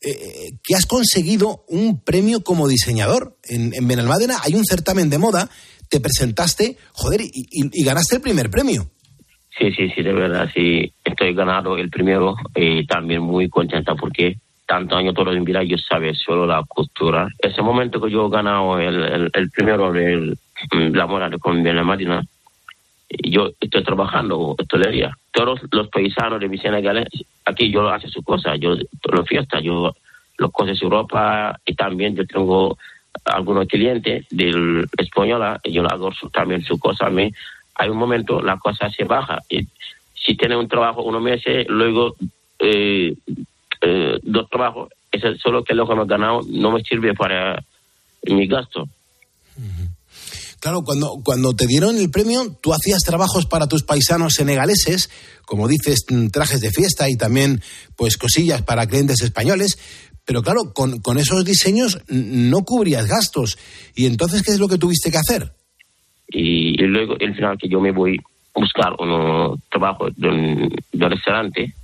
eh, 0.00 0.52
que 0.62 0.74
has 0.74 0.86
conseguido 0.86 1.64
un 1.68 2.02
premio 2.02 2.42
como 2.42 2.68
diseñador. 2.68 3.36
En, 3.44 3.72
en 3.74 3.86
Benalmádena 3.88 4.36
hay 4.42 4.54
un 4.54 4.64
certamen 4.64 5.10
de 5.10 5.18
moda, 5.18 5.48
te 5.88 6.00
presentaste, 6.00 6.76
joder, 6.92 7.20
y, 7.22 7.30
y- 7.32 7.70
y 7.72 7.84
ganaste 7.84 8.16
el 8.16 8.22
primer 8.22 8.50
premio. 8.50 8.90
Sí, 9.58 9.72
sí, 9.72 9.88
sí, 9.94 10.02
de 10.02 10.12
verdad, 10.12 10.50
sí. 10.54 10.92
Estoy 11.02 11.32
ganado 11.34 11.78
el 11.78 11.88
primero 11.88 12.34
y 12.54 12.86
también 12.86 13.22
muy 13.22 13.48
contenta 13.48 13.94
porque 13.94 14.36
tanto 14.66 14.96
año 14.96 15.14
todo 15.14 15.32
en 15.32 15.44
vida 15.44 15.62
yo 15.64 15.76
sabía 15.78 16.12
solo 16.14 16.44
la 16.46 16.62
costura. 16.68 17.28
Ese 17.38 17.62
momento 17.62 18.00
que 18.00 18.10
yo 18.10 18.26
he 18.26 18.30
ganado 18.30 18.78
el, 18.78 19.02
el, 19.02 19.30
el 19.32 19.50
primero 19.50 19.92
de 19.92 20.36
la 20.72 21.06
moda 21.06 21.30
de 21.30 21.38
con 21.38 21.62
la 21.64 21.84
Marina, 21.84 22.22
yo 23.08 23.50
estoy 23.60 23.82
trabajando 23.84 24.56
hostelería. 24.58 25.16
Todos 25.32 25.60
los 25.70 25.88
paisanos 25.88 26.40
de 26.40 26.48
mi 26.48 26.58
Senegal, 26.58 27.06
aquí 27.44 27.70
yo 27.70 27.88
hace 27.88 28.08
su 28.08 28.22
cosa, 28.22 28.56
yo 28.56 28.76
los 29.04 29.28
fiestas, 29.28 29.62
yo 29.62 29.94
los 30.38 30.52
cose 30.52 30.74
su 30.74 30.90
ropa 30.90 31.58
y 31.64 31.74
también 31.74 32.16
yo 32.16 32.26
tengo 32.26 32.76
algunos 33.24 33.66
clientes 33.66 34.26
del 34.30 34.86
española, 34.98 35.58
y 35.64 35.72
yo 35.72 35.86
hago 35.86 36.12
su- 36.12 36.30
también 36.30 36.62
a 37.00 37.10
mí. 37.10 37.32
Hay 37.76 37.88
un 37.88 37.96
momento 37.96 38.40
la 38.42 38.58
cosa 38.58 38.90
se 38.90 39.04
baja. 39.04 39.42
Y 39.48 39.66
si 40.14 40.36
tiene 40.36 40.56
un 40.56 40.68
trabajo 40.68 41.02
unos 41.02 41.22
meses, 41.22 41.66
luego 41.68 42.14
eh, 42.58 43.14
eh, 43.80 44.18
dos 44.22 44.48
trabajos, 44.48 44.90
eso 45.12 45.28
es 45.28 45.40
solo 45.40 45.64
que 45.64 45.74
lo 45.74 45.86
que 45.86 45.94
me 45.94 46.04
ganado 46.06 46.40
no 46.48 46.70
me 46.72 46.82
sirve 46.82 47.14
para 47.14 47.62
mi 48.24 48.46
gasto. 48.46 48.88
Claro, 50.60 50.82
cuando, 50.82 51.20
cuando 51.24 51.54
te 51.54 51.66
dieron 51.66 51.96
el 51.96 52.10
premio, 52.10 52.56
tú 52.62 52.72
hacías 52.72 53.02
trabajos 53.02 53.46
para 53.46 53.66
tus 53.66 53.82
paisanos 53.82 54.34
senegaleses, 54.34 55.10
como 55.44 55.68
dices, 55.68 56.04
mm, 56.08 56.28
trajes 56.28 56.60
de 56.60 56.70
fiesta 56.70 57.08
y 57.10 57.16
también 57.16 57.60
pues 57.96 58.16
cosillas 58.16 58.62
para 58.62 58.86
clientes 58.86 59.20
españoles, 59.22 59.78
pero 60.24 60.42
claro, 60.42 60.72
con, 60.74 61.00
con 61.00 61.18
esos 61.18 61.44
diseños 61.44 62.00
no 62.08 62.64
cubrías 62.64 63.06
gastos. 63.06 63.58
¿Y 63.94 64.06
entonces 64.06 64.42
qué 64.42 64.52
es 64.52 64.58
lo 64.58 64.68
que 64.68 64.78
tuviste 64.78 65.10
que 65.10 65.18
hacer? 65.18 65.52
y, 66.28 66.82
y 66.82 66.86
luego 66.86 67.16
el 67.18 67.34
final 67.34 67.58
que 67.58 67.68
yo 67.68 67.80
me 67.80 67.92
voy 67.92 68.18
a 68.18 68.60
buscar 68.60 68.92
un 68.98 69.60
trabajo 69.70 70.08
de 70.10 70.28
un, 70.28 70.74
de 70.92 71.04
un 71.04 71.10
restaurante 71.10 71.74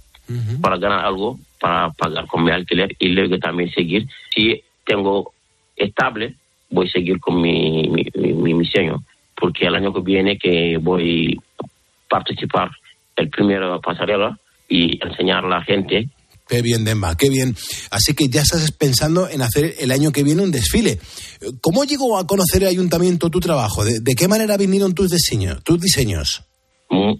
para 0.63 0.79
ganar 0.79 1.05
algo, 1.05 1.39
para 1.61 1.91
pagar 1.91 2.27
con 2.27 2.45
mi 2.45 2.51
alquiler 2.51 2.97
y 2.99 3.09
luego 3.09 3.39
también 3.39 3.71
seguir. 3.71 4.07
Si 4.35 4.63
tengo 4.85 5.33
estable, 5.77 6.37
voy 6.73 6.89
a 6.89 6.91
seguir 6.91 7.21
con 7.21 7.41
mi, 7.41 7.89
mi, 7.89 8.05
mi, 8.15 8.33
mi 8.33 8.59
diseño, 8.59 9.03
porque 9.37 9.67
el 9.67 9.75
año 9.75 9.93
que 9.93 10.01
viene 10.01 10.39
que 10.39 10.79
voy 10.79 11.39
a 11.63 11.67
participar 12.09 12.71
el 13.17 13.29
primero 13.31 13.81
pasarela 13.81 14.39
y 14.69 14.99
enseñar 15.05 15.45
a 15.45 15.49
la 15.49 15.63
gente 15.63 16.09
Qué 16.49 16.61
bien, 16.61 16.85
Demba, 16.85 17.17
qué 17.17 17.31
bien. 17.31 17.55
Así 17.91 18.15
que 18.15 18.29
ya 18.29 18.43
estás 18.43 18.73
pensando 18.73 19.27
en 19.27 19.41
hacer 19.41 19.75
el 19.81 19.91
año 19.91 20.11
que 20.11 20.23
viene 20.23 20.43
un 20.43 20.51
desfile. 20.51 20.99
¿Cómo 21.63 21.85
llegó 21.85 22.19
a 22.19 22.27
conocer 22.27 22.63
el 22.63 22.69
ayuntamiento 22.69 23.31
tu 23.31 23.41
trabajo? 23.41 23.85
¿De, 23.85 24.01
de 24.01 24.15
qué 24.15 24.29
manera 24.29 24.59
vinieron 24.59 24.93
tus 24.93 25.11
diseños? 25.11 25.63
Tus 25.65 25.81
diseños? 25.81 26.45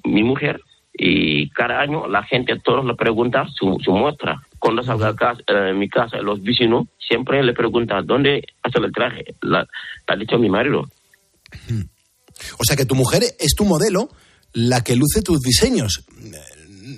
mi 0.05 0.23
mujer 0.23 0.61
y 0.93 1.49
cada 1.51 1.81
año 1.81 2.07
la 2.07 2.23
gente 2.25 2.61
todos 2.63 2.85
le 2.85 2.95
pregunta 2.95 3.47
su, 3.55 3.79
su 3.83 3.93
muestra. 3.93 4.43
Cuando 4.63 4.85
salga 4.85 5.09
a 5.09 5.17
casa, 5.17 5.41
eh, 5.49 5.71
en 5.71 5.79
mi 5.81 5.89
casa, 5.89 6.19
los 6.19 6.41
vecinos 6.41 6.87
siempre 6.97 7.43
le 7.43 7.53
preguntan 7.53 8.07
dónde 8.07 8.45
hace 8.63 8.79
el 8.79 8.93
traje. 8.93 9.25
La, 9.41 9.59
la 9.59 10.15
ha 10.15 10.17
dicho 10.17 10.39
mi 10.39 10.49
marido. 10.49 10.85
O 12.59 12.65
sea 12.65 12.77
que 12.77 12.87
tu 12.87 12.95
mujer 12.95 13.25
es 13.41 13.57
tu 13.57 13.65
modelo, 13.65 14.09
la 14.53 14.85
que 14.85 14.95
luce 14.95 15.21
tus 15.21 15.41
diseños. 15.41 16.05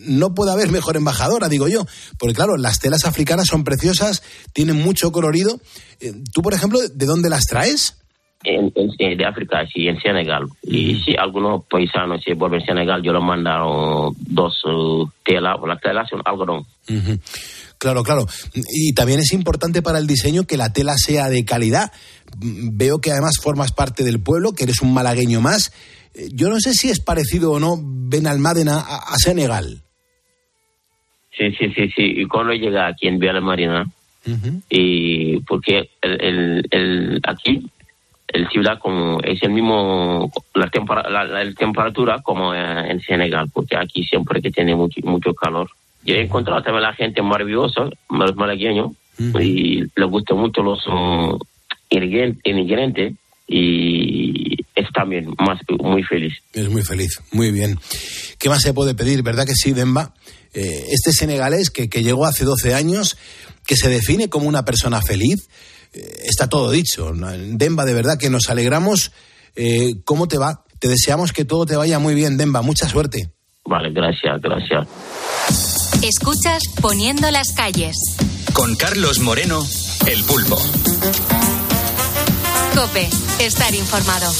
No 0.06 0.34
puede 0.34 0.52
haber 0.52 0.70
mejor 0.70 0.98
embajadora, 0.98 1.48
digo 1.48 1.66
yo. 1.66 1.86
Porque 2.18 2.34
claro, 2.34 2.58
las 2.58 2.80
telas 2.80 3.06
africanas 3.06 3.46
son 3.46 3.64
preciosas, 3.64 4.22
tienen 4.52 4.76
mucho 4.76 5.10
colorido. 5.10 5.58
Eh, 6.00 6.12
Tú, 6.34 6.42
por 6.42 6.52
ejemplo, 6.52 6.80
¿de 6.86 7.06
dónde 7.06 7.30
las 7.30 7.46
traes? 7.46 7.96
En, 8.44 8.70
en- 8.74 8.90
en- 8.98 9.16
de 9.18 9.24
África, 9.24 9.66
sí, 9.72 9.88
en 9.88 9.98
Senegal. 10.00 10.44
Y 10.62 10.96
si 11.02 11.16
algunos 11.16 11.64
paisanos 11.64 12.22
se 12.22 12.34
vuelven 12.34 12.62
a 12.62 12.66
Senegal, 12.66 13.02
yo 13.02 13.12
les 13.12 13.22
mandaron 13.22 14.14
dos 14.18 14.62
uh, 14.66 15.08
telas, 15.24 15.56
las 15.66 15.80
telas 15.80 16.08
son 16.10 16.20
algodón. 16.24 16.64
Ujú. 16.88 17.18
Claro, 17.78 18.02
claro. 18.02 18.26
Y 18.54 18.92
también 18.94 19.20
es 19.20 19.32
importante 19.32 19.82
para 19.82 19.98
el 19.98 20.06
diseño 20.06 20.44
que 20.44 20.56
la 20.56 20.72
tela 20.72 20.94
sea 20.96 21.28
de 21.28 21.44
calidad. 21.44 21.90
Mm, 22.38 22.76
Veo 22.76 23.00
que 23.00 23.10
además 23.12 23.34
formas 23.42 23.72
parte 23.72 24.04
del 24.04 24.20
pueblo, 24.20 24.52
que 24.52 24.64
eres 24.64 24.80
un 24.82 24.92
malagueño 24.94 25.40
más. 25.40 25.72
Eh, 26.14 26.28
Yo 26.32 26.48
no 26.50 26.60
sé 26.60 26.74
si 26.74 26.90
es 26.90 27.00
parecido 27.00 27.52
o 27.52 27.58
no 27.60 27.76
Benalmádena 27.80 28.78
a, 28.80 28.96
a 29.14 29.16
Senegal. 29.16 29.82
Sí, 31.36 31.50
sí, 31.58 31.66
sí, 31.74 31.88
sí. 31.96 32.02
Y 32.20 32.26
cuando 32.26 32.52
llega 32.52 32.86
aquí 32.86 33.08
en 33.08 33.18
Villa 33.18 33.40
Marina, 33.40 33.86
y 34.70 35.40
porque 35.40 35.90
el, 36.00 36.20
el, 36.22 36.66
el- 36.70 37.20
aquí 37.24 37.66
el 38.34 38.48
ciudad 38.50 38.78
como 38.78 39.20
es 39.22 39.42
el 39.42 39.50
mismo 39.50 40.30
la, 40.54 40.68
tempera- 40.68 41.08
la, 41.08 41.24
la- 41.24 41.52
temperatura 41.54 42.20
como 42.22 42.52
eh, 42.54 42.90
en 42.90 43.00
Senegal 43.00 43.48
porque 43.52 43.76
aquí 43.76 44.04
siempre 44.04 44.42
que 44.42 44.50
tiene 44.50 44.74
mucho, 44.76 45.00
mucho 45.04 45.32
calor 45.34 45.70
yo 46.04 46.14
he 46.14 46.22
encontrado 46.22 46.62
también 46.62 46.82
la 46.82 46.92
gente 46.94 47.22
maravillosa 47.22 47.88
los 48.10 48.36
malagueños 48.36 48.92
y 49.40 49.80
les 49.96 50.10
gustan 50.10 50.36
mucho 50.38 50.62
los 50.62 50.84
um, 50.88 51.38
ingredientes 51.90 53.14
y 53.46 54.56
es 54.74 54.88
también 54.92 55.32
más 55.38 55.60
muy 55.80 56.02
feliz 56.02 56.34
Es 56.52 56.68
muy 56.68 56.82
feliz, 56.82 57.20
muy 57.32 57.50
bien. 57.52 57.78
¿Qué 58.38 58.48
más 58.48 58.62
se 58.62 58.74
puede 58.74 58.94
pedir? 58.94 59.22
¿Verdad 59.22 59.46
que 59.46 59.54
sí, 59.54 59.72
Demba? 59.72 60.12
Eh, 60.54 60.86
este 60.90 61.12
senegalés 61.12 61.70
que, 61.70 61.88
que 61.88 62.02
llegó 62.02 62.26
hace 62.26 62.44
12 62.44 62.74
años, 62.74 63.16
que 63.66 63.76
se 63.76 63.88
define 63.88 64.28
como 64.28 64.48
una 64.48 64.64
persona 64.64 65.00
feliz, 65.02 65.48
está 66.24 66.48
todo 66.48 66.70
dicho. 66.70 67.12
Demba, 67.14 67.84
de 67.84 67.94
verdad 67.94 68.18
que 68.18 68.30
nos 68.30 68.48
alegramos. 68.50 69.12
Eh, 69.56 69.94
¿Cómo 70.04 70.26
te 70.28 70.38
va? 70.38 70.64
Te 70.80 70.88
deseamos 70.88 71.32
que 71.32 71.44
todo 71.44 71.64
te 71.66 71.76
vaya 71.76 71.98
muy 71.98 72.14
bien, 72.14 72.36
Demba. 72.36 72.62
Mucha 72.62 72.88
suerte. 72.88 73.30
vale 73.66 73.90
gracias 73.92 74.40
gracias 74.42 74.86
Escuchas 76.02 76.62
Poniendo 76.82 77.30
las 77.30 77.52
calles. 77.52 77.96
Con 78.52 78.74
Carlos 78.76 79.20
Moreno, 79.20 79.64
El 80.06 80.22
Pulpo. 80.24 80.60
Cope, 82.74 83.08
estar 83.40 83.72
informado. 83.74 84.32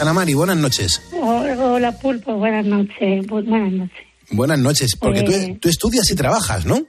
Ana 0.00 0.12
Mari, 0.14 0.34
buenas 0.34 0.56
noches. 0.56 1.00
Hola 1.12 1.92
Pulpo, 1.98 2.34
buenas 2.36 2.64
noches. 2.64 3.26
Bu- 3.26 3.44
Buenas 3.46 3.72
noches. 3.72 4.06
Buenas 4.30 4.58
noches, 4.58 4.96
porque 4.98 5.22
tú, 5.22 5.30
Eh. 5.32 5.58
tú 5.60 5.68
estudias 5.68 6.10
y 6.10 6.16
trabajas, 6.16 6.64
¿no? 6.66 6.82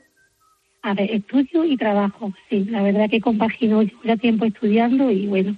A 0.84 0.94
ver, 0.94 1.12
estudio 1.12 1.66
y 1.66 1.76
trabajo. 1.78 2.34
Sí, 2.50 2.66
la 2.70 2.82
verdad 2.82 3.10
que 3.10 3.20
compagino 3.20 3.82
llevo 3.84 4.00
ya 4.06 4.16
tiempo 4.18 4.46
estudiando 4.46 5.12
y 5.12 5.28
bueno, 5.28 5.56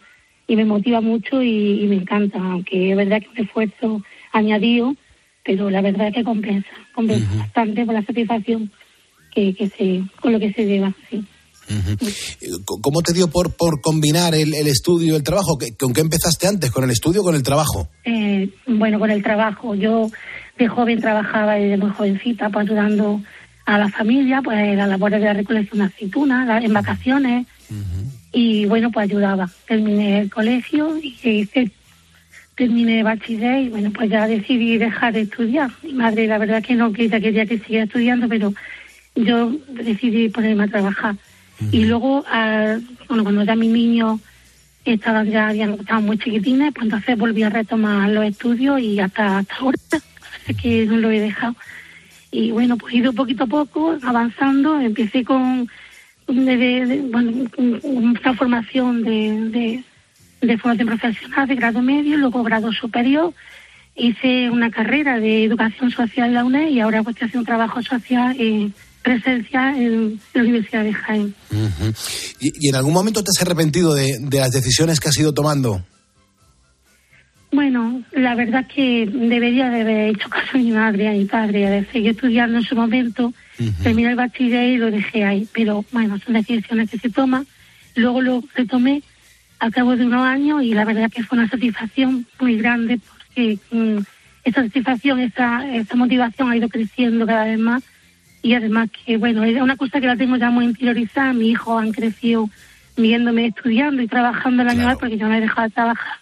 y 0.47 0.55
me 0.55 0.65
motiva 0.65 1.01
mucho 1.01 1.41
y, 1.43 1.84
y 1.84 1.88
me 1.88 1.95
encanta, 1.97 2.39
aunque 2.39 2.91
es 2.91 2.97
verdad 2.97 3.20
que 3.22 3.26
es 3.28 3.32
un 3.39 3.45
esfuerzo 3.45 4.01
añadido, 4.32 4.95
pero 5.45 5.70
la 5.70 5.82
verdad 5.82 6.11
que 6.13 6.24
compensa, 6.24 6.70
compensa 6.95 7.28
bastante 7.36 7.86
por 7.86 7.93
la 7.93 8.03
satisfacción 8.03 8.72
que, 9.34 9.53
que 9.53 9.70
se, 9.70 10.03
con 10.22 10.32
lo 10.34 10.39
que 10.39 10.51
se 10.53 10.65
lleva. 10.65 10.93
Sí. 11.09 11.24
¿Cómo 12.82 13.01
te 13.03 13.13
dio 13.13 13.28
por, 13.30 13.55
por 13.55 13.80
combinar 13.82 14.34
el, 14.34 14.55
el 14.55 14.67
estudio 14.67 15.13
y 15.13 15.15
el 15.17 15.24
trabajo? 15.24 15.57
¿Qué- 15.59 15.76
¿Con 15.78 15.93
qué 15.93 16.01
empezaste 16.01 16.47
antes? 16.47 16.72
¿Con 16.72 16.84
el 16.84 16.89
estudio 16.89 17.22
o 17.22 17.24
con 17.24 17.36
el 17.36 17.43
trabajo? 17.43 17.89
Eh, 18.05 18.49
bueno, 18.65 18.97
con 18.99 19.11
el 19.11 19.22
trabajo. 19.22 19.76
Yo 19.76 20.09
de 20.57 20.67
joven 20.67 20.99
trabajaba 20.99 21.53
desde 21.55 21.78
muy 21.78 21.91
jovencita, 21.91 22.49
pues 22.49 22.65
ayudando 22.67 23.22
a 23.70 23.78
la 23.78 23.89
familia, 23.89 24.41
pues 24.41 24.76
las 24.76 24.89
labores 24.89 25.20
de 25.20 25.28
la 25.28 25.34
recolección 25.34 25.80
de 25.80 25.86
aceitunas, 25.86 26.63
en 26.63 26.74
vacaciones. 26.74 27.45
Y 28.32 28.65
bueno, 28.65 28.91
pues 28.91 29.03
ayudaba. 29.03 29.47
Terminé 29.67 30.22
el 30.22 30.30
colegio 30.32 30.97
y 30.97 31.15
hice, 31.22 31.72
terminé 32.55 33.03
bachiller 33.03 33.61
y 33.61 33.70
bueno, 33.70 33.91
pues 33.91 34.09
ya 34.09 34.28
decidí 34.28 34.80
dejar 34.80 35.13
de 35.13 35.22
estudiar. 35.22 35.70
Mi 35.84 35.93
madre, 35.93 36.26
la 36.26 36.39
verdad 36.39 36.63
que 36.63 36.74
no, 36.74 36.91
que 36.91 37.03
ella 37.03 37.20
quería 37.20 37.45
que 37.45 37.59
siguiera 37.59 37.86
estudiando, 37.86 38.28
pero 38.28 38.53
yo 39.15 39.55
decidí 39.67 40.30
ponerme 40.30 40.63
a 40.63 40.67
trabajar. 40.67 41.15
Y 41.72 41.86
luego, 41.86 42.24
ah, 42.28 42.80
bueno, 43.07 43.24
cuando 43.24 43.43
ya 43.43 43.55
mi 43.55 43.67
niño 43.67 44.20
estaba 44.84 45.24
ya 45.26 45.49
habían 45.49 45.74
estado 45.74 46.01
muy 46.01 46.17
chiquitines, 46.17 46.74
pues 46.74 46.86
entonces 46.86 47.15
volví 47.17 47.43
a 47.43 47.49
retomar 47.51 48.09
los 48.09 48.26
estudios 48.26 48.82
y 48.82 48.99
hasta, 48.99 49.39
hasta 49.39 49.55
ahora, 49.57 49.78
así 50.41 50.55
que 50.59 50.88
no 50.88 50.97
lo 50.97 51.11
he 51.11 51.20
dejado. 51.20 51.55
Y 52.32 52.51
bueno, 52.51 52.77
pues 52.77 52.93
he 52.93 52.97
ido 52.97 53.13
poquito 53.13 53.45
a 53.45 53.47
poco 53.47 53.97
avanzando, 54.03 54.80
empecé 54.80 55.23
con 55.23 55.67
de, 56.27 57.07
bueno, 57.11 57.49
una 57.84 58.34
formación 58.36 59.03
de, 59.03 59.84
de, 60.41 60.57
formación 60.57 60.88
profesional 60.88 61.47
de 61.47 61.55
grado 61.55 61.82
medio, 61.82 62.17
luego 62.17 62.43
grado 62.43 62.71
superior, 62.71 63.34
hice 63.95 64.49
una 64.49 64.69
carrera 64.69 65.19
de 65.19 65.45
educación 65.45 65.91
social 65.91 66.30
en 66.30 66.34
la 66.36 66.45
UNED 66.45 66.69
y 66.69 66.80
ahora 66.80 67.03
pues 67.03 67.15
estoy 67.15 67.30
haciendo 67.30 67.47
trabajo 67.47 67.82
social 67.82 68.36
en 68.39 68.73
presencia 69.01 69.75
en 69.75 70.19
la 70.34 70.41
Universidad 70.41 70.84
de 70.84 70.93
Jaén. 70.93 71.34
¿Y, 72.39 72.65
y 72.65 72.69
en 72.69 72.75
algún 72.75 72.93
momento 72.93 73.23
te 73.23 73.30
has 73.36 73.41
arrepentido 73.41 73.93
de, 73.93 74.17
de 74.19 74.39
las 74.39 74.51
decisiones 74.51 74.99
que 74.99 75.09
has 75.09 75.17
ido 75.17 75.34
tomando? 75.34 75.84
Bueno, 77.51 77.88
la 78.20 78.36
verdad 78.36 78.65
que 78.67 79.07
debería 79.11 79.70
de 79.70 79.82
haber 79.82 80.09
hecho 80.09 80.30
caso 80.30 80.49
a 80.53 80.57
mi 80.57 80.72
madre 80.72 81.07
a 81.07 81.11
mi 81.11 81.26
padre. 81.26 81.67
A 81.67 81.82
yo 81.99 82.11
estudiando 82.11 82.57
en 82.57 82.63
su 82.63 82.76
momento, 82.76 83.34
terminé 83.84 84.09
el 84.09 84.15
bachiller 84.15 84.70
y 84.70 84.78
lo 84.78 84.91
dejé 84.91 85.24
ahí. 85.26 85.47
Pero 85.53 85.86
bueno, 85.91 86.17
son 86.20 86.34
decisiones 86.34 86.89
que 86.89 86.97
se 86.97 87.09
toman. 87.09 87.45
Luego 87.95 88.22
lo 88.22 88.43
retomé 88.55 89.01
al 89.59 89.72
cabo 89.72 89.95
de 89.95 90.05
unos 90.05 90.26
años 90.26 90.63
y 90.63 90.74
la 90.74 90.86
verdad 90.86 91.11
que 91.11 91.24
fue 91.24 91.38
una 91.38 91.49
satisfacción 91.49 92.26
muy 92.39 92.57
grande 92.57 92.99
porque 92.99 93.57
mm, 93.72 93.97
esa 94.45 94.63
satisfacción, 94.63 95.20
esa, 95.20 95.76
esa 95.76 95.95
motivación 95.95 96.49
ha 96.51 96.57
ido 96.57 96.70
creciendo 96.70 97.26
cada 97.26 97.45
vez 97.45 97.59
más. 97.59 97.84
Y 98.41 98.53
además 98.53 98.89
que, 99.05 99.17
bueno, 99.17 99.43
es 99.43 99.61
una 99.61 99.76
cosa 99.76 99.99
que 99.99 100.07
la 100.07 100.15
tengo 100.15 100.38
ya 100.38 100.49
muy 100.49 100.65
interiorizada. 100.65 101.34
Mis 101.34 101.51
hijos 101.51 101.82
han 101.82 101.91
crecido 101.91 102.49
viéndome 102.95 103.47
estudiando 103.47 104.01
y 104.01 104.07
trabajando 104.07 104.63
el 104.63 104.70
año 104.70 104.84
Claro. 104.84 104.99
porque 104.99 105.17
yo 105.17 105.28
no 105.28 105.34
he 105.36 105.41
dejado 105.41 105.67
de 105.67 105.74
trabajar. 105.74 106.13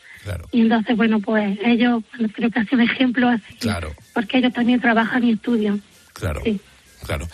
Y 0.52 0.62
entonces, 0.62 0.96
bueno, 0.98 1.20
pues 1.20 1.58
ellos, 1.66 2.04
creo 2.34 2.50
que 2.52 2.60
ha 2.60 2.64
sido 2.66 2.78
un 2.84 2.90
ejemplo 2.90 3.28
así, 3.30 3.56
Claro, 3.60 3.94
porque 4.14 4.38
ellos 4.40 4.54
también 4.54 4.80
trabajan 4.82 5.24
y 5.24 5.32
estudian. 5.34 5.82
claro. 6.14 6.42
Sí. 6.44 6.60
Claro. 7.06 7.28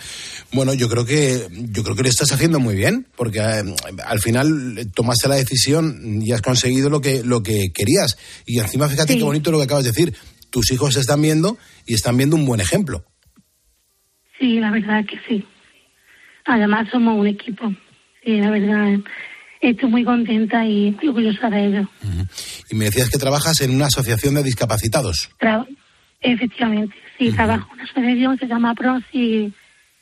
Bueno, 0.52 0.74
yo 0.74 0.90
creo 0.90 1.06
que 1.06 1.48
yo 1.50 1.84
creo 1.84 1.96
que 1.96 2.04
lo 2.04 2.10
estás 2.10 2.32
haciendo 2.34 2.60
muy 2.60 2.76
bien, 2.76 3.08
porque 3.16 3.40
eh, 3.40 3.64
al 4.06 4.20
final 4.20 4.78
eh, 4.78 4.86
tomaste 4.94 5.30
la 5.30 5.36
decisión 5.36 6.22
y 6.22 6.34
has 6.34 6.42
conseguido 6.42 6.90
lo 6.90 7.00
que 7.00 7.24
lo 7.24 7.42
que 7.42 7.72
querías. 7.74 8.18
Y 8.46 8.60
encima 8.60 8.90
fíjate 8.90 9.14
Sí. 9.14 9.20
qué 9.20 9.24
bonito 9.26 9.52
lo 9.52 9.58
que 9.60 9.64
acabas 9.64 9.86
de 9.86 9.92
decir. 9.92 10.14
Tus 10.52 10.70
hijos 10.72 10.94
se 10.96 11.00
están 11.00 11.22
viendo 11.22 11.58
y 11.88 11.94
están 11.94 12.18
viendo 12.18 12.36
un 12.36 12.46
buen 12.46 12.60
ejemplo. 12.60 13.06
Sí, 14.38 14.60
la 14.60 14.70
verdad 14.70 15.06
que 15.06 15.18
sí. 15.28 15.46
Además, 16.46 16.90
somos 16.92 17.18
un 17.18 17.28
equipo. 17.28 17.74
Sí, 18.26 18.40
la 18.42 18.50
verdad, 18.52 19.00
estoy 19.70 19.90
muy 19.90 20.04
contenta 20.04 20.66
y 20.66 20.92
muy 20.92 21.08
orgullosa 21.10 21.50
de 21.50 21.66
ellos. 21.66 21.88
Y 22.70 22.76
me 22.76 22.86
decías 22.86 23.10
que 23.10 23.18
trabajas 23.18 23.62
en 23.62 23.76
una 23.76 23.86
asociación 23.88 24.36
de 24.36 24.44
discapacitados. 24.44 25.30
Tra- 25.40 25.68
Efectivamente, 26.22 26.96
sí, 27.18 27.32
trabajo 27.32 27.68
en 27.70 27.74
una 27.74 27.84
asociación 27.84 28.38
que 28.38 28.46
se 28.46 28.50
llama 28.54 28.74
PROS 28.76 29.04
y 29.12 29.52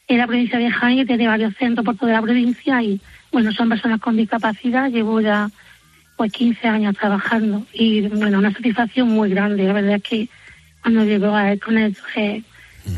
en 0.08 0.18
la 0.18 0.28
provincia 0.28 0.60
de 0.60 0.70
Jaén, 0.70 0.98
que 1.00 1.06
tiene 1.06 1.28
varios 1.28 1.56
centros 1.58 1.84
por 1.84 1.98
toda 1.98 2.14
la 2.14 2.22
provincia 2.22 2.82
y, 2.84 3.02
bueno, 3.32 3.52
son 3.52 3.70
personas 3.70 4.00
con 4.00 4.16
discapacidad. 4.18 4.90
Llevo 4.92 5.20
ya, 5.20 5.50
pues, 6.18 6.32
15 6.32 6.68
años 6.68 6.96
trabajando 6.96 7.66
y, 7.74 8.02
bueno, 8.02 8.38
una 8.38 8.52
satisfacción 8.54 9.08
muy 9.10 9.32
grande. 9.32 9.64
La 9.64 9.74
verdad 9.74 9.96
es 9.96 10.04
que 10.04 10.30
cuando 10.84 11.04
llego 11.06 11.36
a 11.36 11.56
con 11.58 11.78
ellos, 11.78 11.98
eh, 12.16 12.44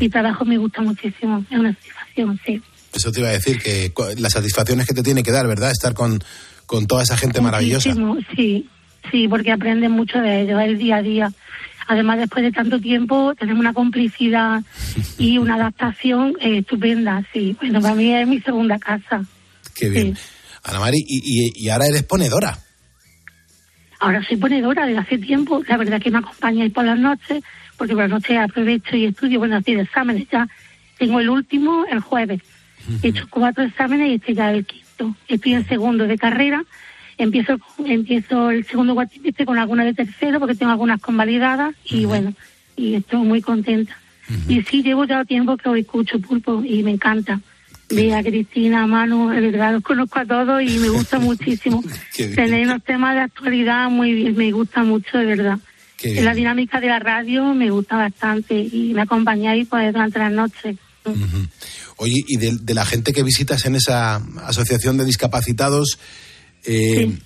mi 0.00 0.08
trabajo 0.10 0.44
me 0.44 0.58
gusta 0.58 0.82
muchísimo. 0.82 1.44
Es 1.50 1.58
una 1.58 1.72
satisfacción, 1.72 2.38
sí. 2.44 2.60
Eso 2.92 3.10
te 3.10 3.20
iba 3.20 3.28
a 3.30 3.32
decir, 3.32 3.58
que 3.58 3.90
cu- 3.92 4.04
las 4.18 4.32
satisfacciones 4.34 4.86
que 4.86 4.94
te 4.94 5.02
tiene 5.02 5.22
que 5.22 5.32
dar, 5.32 5.46
¿verdad? 5.46 5.70
Estar 5.70 5.94
con, 5.94 6.22
con 6.66 6.86
toda 6.86 7.02
esa 7.02 7.16
gente 7.16 7.40
maravillosa. 7.40 7.94
Sí, 8.36 8.68
sí, 9.10 9.28
porque 9.28 9.52
aprenden 9.52 9.92
mucho 9.92 10.18
de 10.18 10.42
ellos, 10.42 10.60
el 10.62 10.78
día 10.78 10.96
a 10.96 11.02
día. 11.02 11.32
Además, 11.86 12.18
después 12.18 12.42
de 12.42 12.50
tanto 12.52 12.80
tiempo, 12.80 13.34
tenemos 13.38 13.60
una 13.60 13.74
complicidad 13.74 14.62
y 15.18 15.36
una 15.38 15.54
adaptación 15.60 16.34
eh, 16.40 16.58
estupenda, 16.58 17.22
sí. 17.32 17.56
Bueno, 17.60 17.80
para 17.82 17.94
mí 17.94 18.14
es 18.14 18.26
mi 18.26 18.40
segunda 18.40 18.78
casa. 18.78 19.22
Qué 19.74 19.90
bien. 19.90 20.16
Ana 20.62 20.80
Mari, 20.80 20.96
y, 21.06 21.18
y- 21.18 21.52
y 21.66 21.68
ahora 21.68 21.86
eres 21.86 22.04
ponedora. 22.04 22.56
Ahora 24.00 24.22
soy 24.26 24.36
ponedora 24.36 24.86
desde 24.86 25.00
hace 25.00 25.18
tiempo. 25.18 25.62
La 25.68 25.76
verdad 25.76 26.00
que 26.00 26.10
me 26.10 26.18
acompañáis 26.18 26.72
por 26.72 26.84
las 26.84 26.98
noches, 26.98 27.42
porque 27.76 27.94
por 27.94 28.02
las 28.04 28.10
noches 28.10 28.38
aprovecho 28.38 28.96
y 28.96 29.06
estudio, 29.06 29.38
bueno, 29.38 29.56
así 29.56 29.74
de 29.74 29.82
exámenes 29.82 30.26
ya. 30.30 30.48
Tengo 30.98 31.20
el 31.20 31.28
último 31.28 31.84
el 31.90 32.00
jueves. 32.00 32.40
He 33.02 33.08
hecho 33.08 33.26
cuatro 33.30 33.64
exámenes 33.64 34.10
y 34.10 34.14
este 34.14 34.34
ya 34.34 34.50
es 34.52 34.58
el 34.58 34.66
quinto. 34.66 34.83
Estoy 35.28 35.54
en 35.54 35.66
segundo 35.66 36.06
de 36.06 36.18
carrera. 36.18 36.64
Empiezo, 37.16 37.58
empiezo 37.84 38.50
el 38.50 38.64
segundo 38.64 38.94
cuatrimestre 38.94 39.46
con 39.46 39.58
alguna 39.58 39.84
de 39.84 39.94
tercero 39.94 40.40
porque 40.40 40.54
tengo 40.54 40.72
algunas 40.72 41.00
convalidadas 41.00 41.74
y 41.84 42.06
bueno, 42.06 42.34
y 42.76 42.94
estoy 42.94 43.20
muy 43.20 43.40
contenta. 43.40 43.96
Y 44.48 44.62
sí, 44.62 44.82
llevo 44.82 45.04
ya 45.04 45.24
tiempo 45.24 45.56
que 45.56 45.68
os 45.68 45.78
escucho 45.78 46.18
pulpo 46.18 46.62
y 46.64 46.82
me 46.82 46.92
encanta. 46.92 47.40
Ve 47.90 48.14
a 48.14 48.22
Cristina, 48.22 48.84
a 48.84 48.86
Manu, 48.86 49.28
de 49.28 49.40
verdad 49.40 49.72
los 49.74 49.82
conozco 49.82 50.18
a 50.18 50.24
todos 50.24 50.62
y 50.62 50.78
me 50.78 50.88
gusta 50.88 51.18
muchísimo. 51.20 51.82
Tenéis 52.16 52.66
unos 52.66 52.82
temas 52.82 53.14
de 53.14 53.20
actualidad 53.20 53.90
muy 53.90 54.12
bien, 54.12 54.36
me 54.36 54.50
gusta 54.50 54.82
mucho, 54.82 55.18
de 55.18 55.26
verdad. 55.26 55.58
La 56.02 56.34
dinámica 56.34 56.80
de 56.80 56.88
la 56.88 56.98
radio 56.98 57.54
me 57.54 57.70
gusta 57.70 57.96
bastante 57.96 58.58
y 58.58 58.92
me 58.94 59.02
acompañáis 59.02 59.68
pues 59.68 59.92
durante 59.92 60.18
las 60.18 60.32
noches. 60.32 60.76
Oye, 61.96 62.24
y 62.26 62.36
de, 62.38 62.56
de 62.60 62.74
la 62.74 62.84
gente 62.84 63.12
que 63.12 63.22
visitas 63.22 63.64
en 63.66 63.76
esa 63.76 64.16
asociación 64.46 64.96
de 64.98 65.04
discapacitados, 65.04 65.98
eh, 66.66 67.16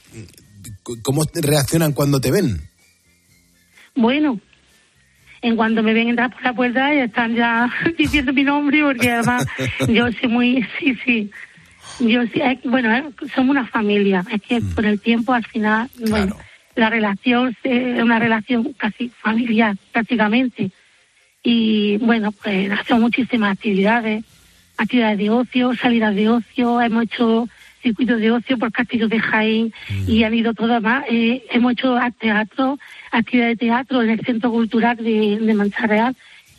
¿cómo 1.03 1.23
reaccionan 1.35 1.93
cuando 1.93 2.21
te 2.21 2.31
ven? 2.31 2.61
Bueno, 3.95 4.41
en 5.43 5.57
cuanto 5.57 5.83
me 5.83 5.95
ven 5.95 6.09
entrar 6.09 6.31
por 6.33 6.43
la 6.43 6.53
puerta 6.55 6.93
ya 6.95 7.05
están 7.05 7.35
ya 7.35 7.73
diciendo 7.99 8.33
mi 8.33 8.45
nombre 8.45 8.83
porque 8.83 9.11
además 9.11 9.45
yo 9.89 10.07
soy 10.13 10.29
muy, 10.29 10.67
sí, 10.79 10.97
sí. 11.05 11.31
Yo 12.01 12.23
sí, 12.33 12.41
es- 12.41 12.63
bueno, 12.65 12.95
eh, 12.95 13.05
somos 13.35 13.51
una 13.51 13.67
familia. 13.67 14.25
Es 14.31 14.41
que 14.43 14.61
con 14.75 14.85
el 14.85 15.01
tiempo 15.01 15.33
al 15.33 15.45
final, 15.47 15.89
bueno, 16.09 16.37
la 16.77 16.91
relación 16.91 17.57
eh, 17.65 17.95
es 17.97 18.03
una 18.03 18.19
relación 18.21 18.73
casi 18.75 19.09
familiar 19.09 19.77
prácticamente. 19.93 20.71
Y 21.43 21.97
bueno, 21.99 22.31
pues 22.33 22.71
hacemos 22.71 23.01
muchísimas 23.03 23.53
actividades, 23.53 24.23
actividades 24.79 25.19
de 25.19 25.29
ocio, 25.31 25.75
salidas 25.75 26.15
de 26.15 26.29
ocio, 26.31 26.81
hemos 26.81 27.05
hecho 27.05 27.49
circuitos 27.83 28.19
de 28.21 28.31
ocio 28.31 28.59
por 28.59 28.73
castillos 28.73 29.11
de 29.11 29.21
Jaén 29.21 29.73
y 30.07 30.23
han 30.25 30.35
ido 30.35 30.55
todas 30.55 30.83
más. 30.83 31.05
Eh, 31.11 31.45
hemos 31.51 31.73
hecho 31.73 31.97
teatro, 32.19 32.79
actividades 33.13 33.59
de 33.59 33.67
teatro 33.67 34.03
en 34.03 34.11
el 34.11 34.21
Centro 34.25 34.51
Cultural 34.51 34.97
de, 34.97 35.39
de 35.41 35.55
Mancha 35.55 35.87
Real 35.87 36.17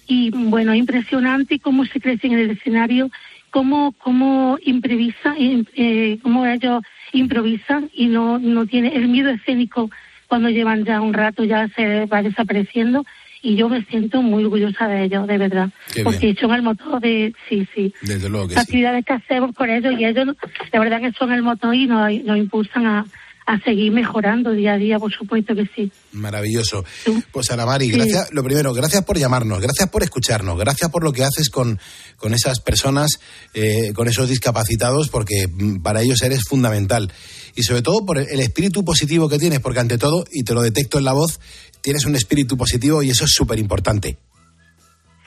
y 0.08 0.30
bueno, 0.32 0.74
es 0.74 0.80
impresionante 0.80 1.60
cómo 1.60 1.86
se 1.86 2.00
crece 2.00 2.28
en 2.28 2.34
el 2.34 2.52
escenario, 2.52 3.10
cómo, 3.52 3.94
cómo 3.98 4.58
improvisa, 4.64 5.36
im- 5.38 5.68
eh, 5.76 6.20
cómo 6.22 6.46
ellos 6.46 6.84
improvisan 7.14 7.90
y 7.94 8.08
no, 8.08 8.38
no 8.40 8.66
tiene 8.66 8.96
el 8.96 9.08
miedo 9.08 9.30
escénico 9.30 9.90
cuando 10.28 10.50
llevan 10.50 10.86
ya 10.86 11.02
un 11.02 11.14
rato 11.14 11.44
ya 11.44 11.68
se 11.70 12.06
va 12.06 12.22
desapareciendo 12.22 13.04
y 13.42 13.56
yo 13.56 13.70
me 13.70 13.84
siento 13.86 14.22
muy 14.22 14.44
orgullosa 14.44 14.88
de 14.88 15.04
ellos, 15.06 15.28
de 15.28 15.38
verdad, 15.38 15.70
Qué 15.94 16.04
porque 16.04 16.28
bien. 16.28 16.38
son 16.38 16.54
el 16.54 16.62
motor 16.62 17.00
de, 17.00 17.34
sí, 17.48 17.68
sí, 17.74 17.94
Desde 18.02 18.30
luego 18.30 18.48
que 18.48 18.56
las 18.56 18.66
sí. 18.66 18.72
actividades 18.72 19.06
que 19.06 19.14
hacemos 19.14 19.56
con 19.56 19.70
ellos 19.70 19.94
y 19.98 20.06
ellos, 20.06 20.36
la 20.72 20.80
verdad 20.80 21.00
que 21.02 21.12
son 21.14 21.32
el 21.32 21.42
motor 21.42 21.74
y 21.76 21.88
nos, 21.88 22.12
nos 22.24 22.38
impulsan 22.38 22.86
a, 22.86 23.06
a 23.50 23.60
seguir 23.62 23.92
mejorando 23.92 24.52
día 24.52 24.74
a 24.74 24.78
día, 24.78 25.00
por 25.00 25.12
supuesto 25.12 25.56
que 25.56 25.68
sí. 25.76 25.92
Maravilloso. 26.12 26.86
Pues 27.32 27.50
Ana 27.50 27.66
Mari, 27.66 27.86
Sí. 27.88 27.92
gracias, 27.94 28.32
lo 28.32 28.44
primero, 28.44 28.74
gracias 28.76 29.04
por 29.04 29.18
llamarnos, 29.18 29.60
gracias 29.60 29.90
por 29.90 30.04
escucharnos, 30.04 30.56
gracias 30.60 30.92
por 30.92 31.04
lo 31.04 31.12
que 31.12 31.24
haces 31.24 31.50
con, 31.50 31.80
con 32.18 32.36
esas 32.36 32.60
personas, 32.60 33.20
eh, 33.56 33.92
con 33.96 34.08
esos 34.08 34.30
discapacitados, 34.30 35.10
porque 35.10 35.48
mm, 35.48 35.82
para 35.82 36.04
ellos 36.04 36.22
eres 36.22 36.44
fundamental. 36.48 37.12
Y 37.56 37.64
sobre 37.64 37.82
todo 37.82 38.06
por 38.06 38.20
el, 38.20 38.40
espíritu 38.40 38.86
positivo 38.86 39.28
que 39.28 39.40
tienes, 39.40 39.62
porque 39.62 39.80
ante 39.80 39.98
todo, 39.98 40.26
y 40.32 40.44
te 40.44 40.54
lo 40.54 40.62
detecto 40.62 41.00
en 41.00 41.06
la 41.06 41.14
voz, 41.14 41.40
tienes 41.82 42.06
un 42.06 42.16
espíritu 42.16 42.56
positivo 42.56 43.02
y 43.02 43.10
eso 43.10 43.26
es 43.26 43.32
súper 43.34 43.58
importante. 43.58 44.18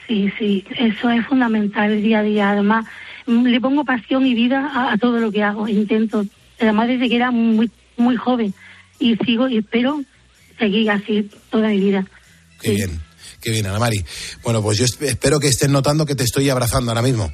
Sí, 0.07 0.31
sí, 0.39 0.63
eso 0.79 1.09
es 1.09 1.25
fundamental 1.27 1.91
el 1.91 2.01
día 2.01 2.19
a 2.19 2.23
día. 2.23 2.49
Además, 2.51 2.85
mm, 3.25 3.47
le 3.47 3.59
pongo 3.59 3.83
pasión 3.83 4.25
y 4.25 4.33
vida 4.33 4.71
a, 4.73 4.93
a 4.93 4.97
todo 4.97 5.19
lo 5.19 5.29
que 5.29 5.43
hago. 5.43 5.67
Intento, 5.67 6.25
además 6.57 6.87
desde 6.87 7.09
que 7.09 7.17
era 7.17 7.29
muy, 7.31 7.69
muy 7.97 8.15
joven 8.15 8.53
y 8.99 9.15
sigo 9.17 9.47
y 9.47 9.57
espero 9.57 10.01
seguir 10.59 10.89
así 10.91 11.29
toda 11.49 11.69
mi 11.69 11.79
vida. 11.79 12.05
Qué 12.61 12.71
bien, 12.71 13.01
qué 13.41 13.51
bien, 13.51 13.65
Ana 13.67 13.79
Mari. 13.79 14.03
Bueno, 14.43 14.61
pues 14.61 14.77
yo 14.77 14.85
esp- 14.85 15.03
espero 15.05 15.39
que 15.39 15.47
estés 15.47 15.69
notando 15.69 16.05
que 16.05 16.15
te 16.15 16.23
estoy 16.23 16.49
abrazando 16.49 16.91
ahora 16.91 17.01
mismo. 17.01 17.31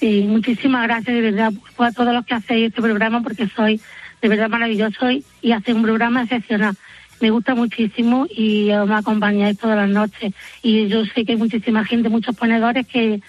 Sí, 0.00 0.22
muchísimas 0.28 0.82
gracias 0.84 1.14
de 1.14 1.20
verdad 1.20 1.52
a 1.78 1.92
todos 1.92 2.12
los 2.12 2.24
que 2.26 2.34
hacéis 2.34 2.68
este 2.68 2.82
programa 2.82 3.22
porque 3.22 3.48
soy 3.54 3.80
de 4.20 4.28
verdad 4.28 4.48
maravilloso 4.48 5.10
y, 5.10 5.24
y 5.40 5.52
hacéis 5.52 5.76
un 5.76 5.82
programa 5.82 6.22
excepcional. 6.22 6.76
Me 7.20 7.30
gusta 7.30 7.54
muchísimo 7.54 8.26
y 8.28 8.70
me 8.86 8.94
acompañáis 8.94 9.56
todas 9.58 9.76
las 9.76 9.88
noches. 9.88 10.32
Y 10.62 10.88
yo 10.88 11.04
sé 11.06 11.24
que 11.24 11.32
hay 11.32 11.38
muchísima 11.38 11.84
gente, 11.84 12.08
muchos 12.08 12.34
ponedores 12.34 12.84
que, 12.88 13.20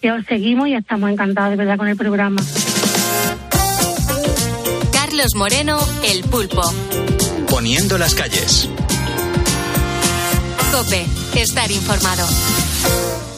que 0.00 0.10
os 0.10 0.26
seguimos 0.26 0.66
y 0.68 0.74
estamos 0.74 1.10
encantados 1.10 1.50
de 1.50 1.56
verdad 1.56 1.78
con 1.78 1.86
el 1.86 1.96
programa. 1.96 2.42
Carlos 5.16 5.34
Moreno, 5.34 5.78
El 6.04 6.24
Pulpo. 6.24 6.60
Poniendo 7.48 7.96
las 7.96 8.14
calles. 8.14 8.68
Cope, 10.70 11.06
estar 11.34 11.70
informado. 11.70 12.28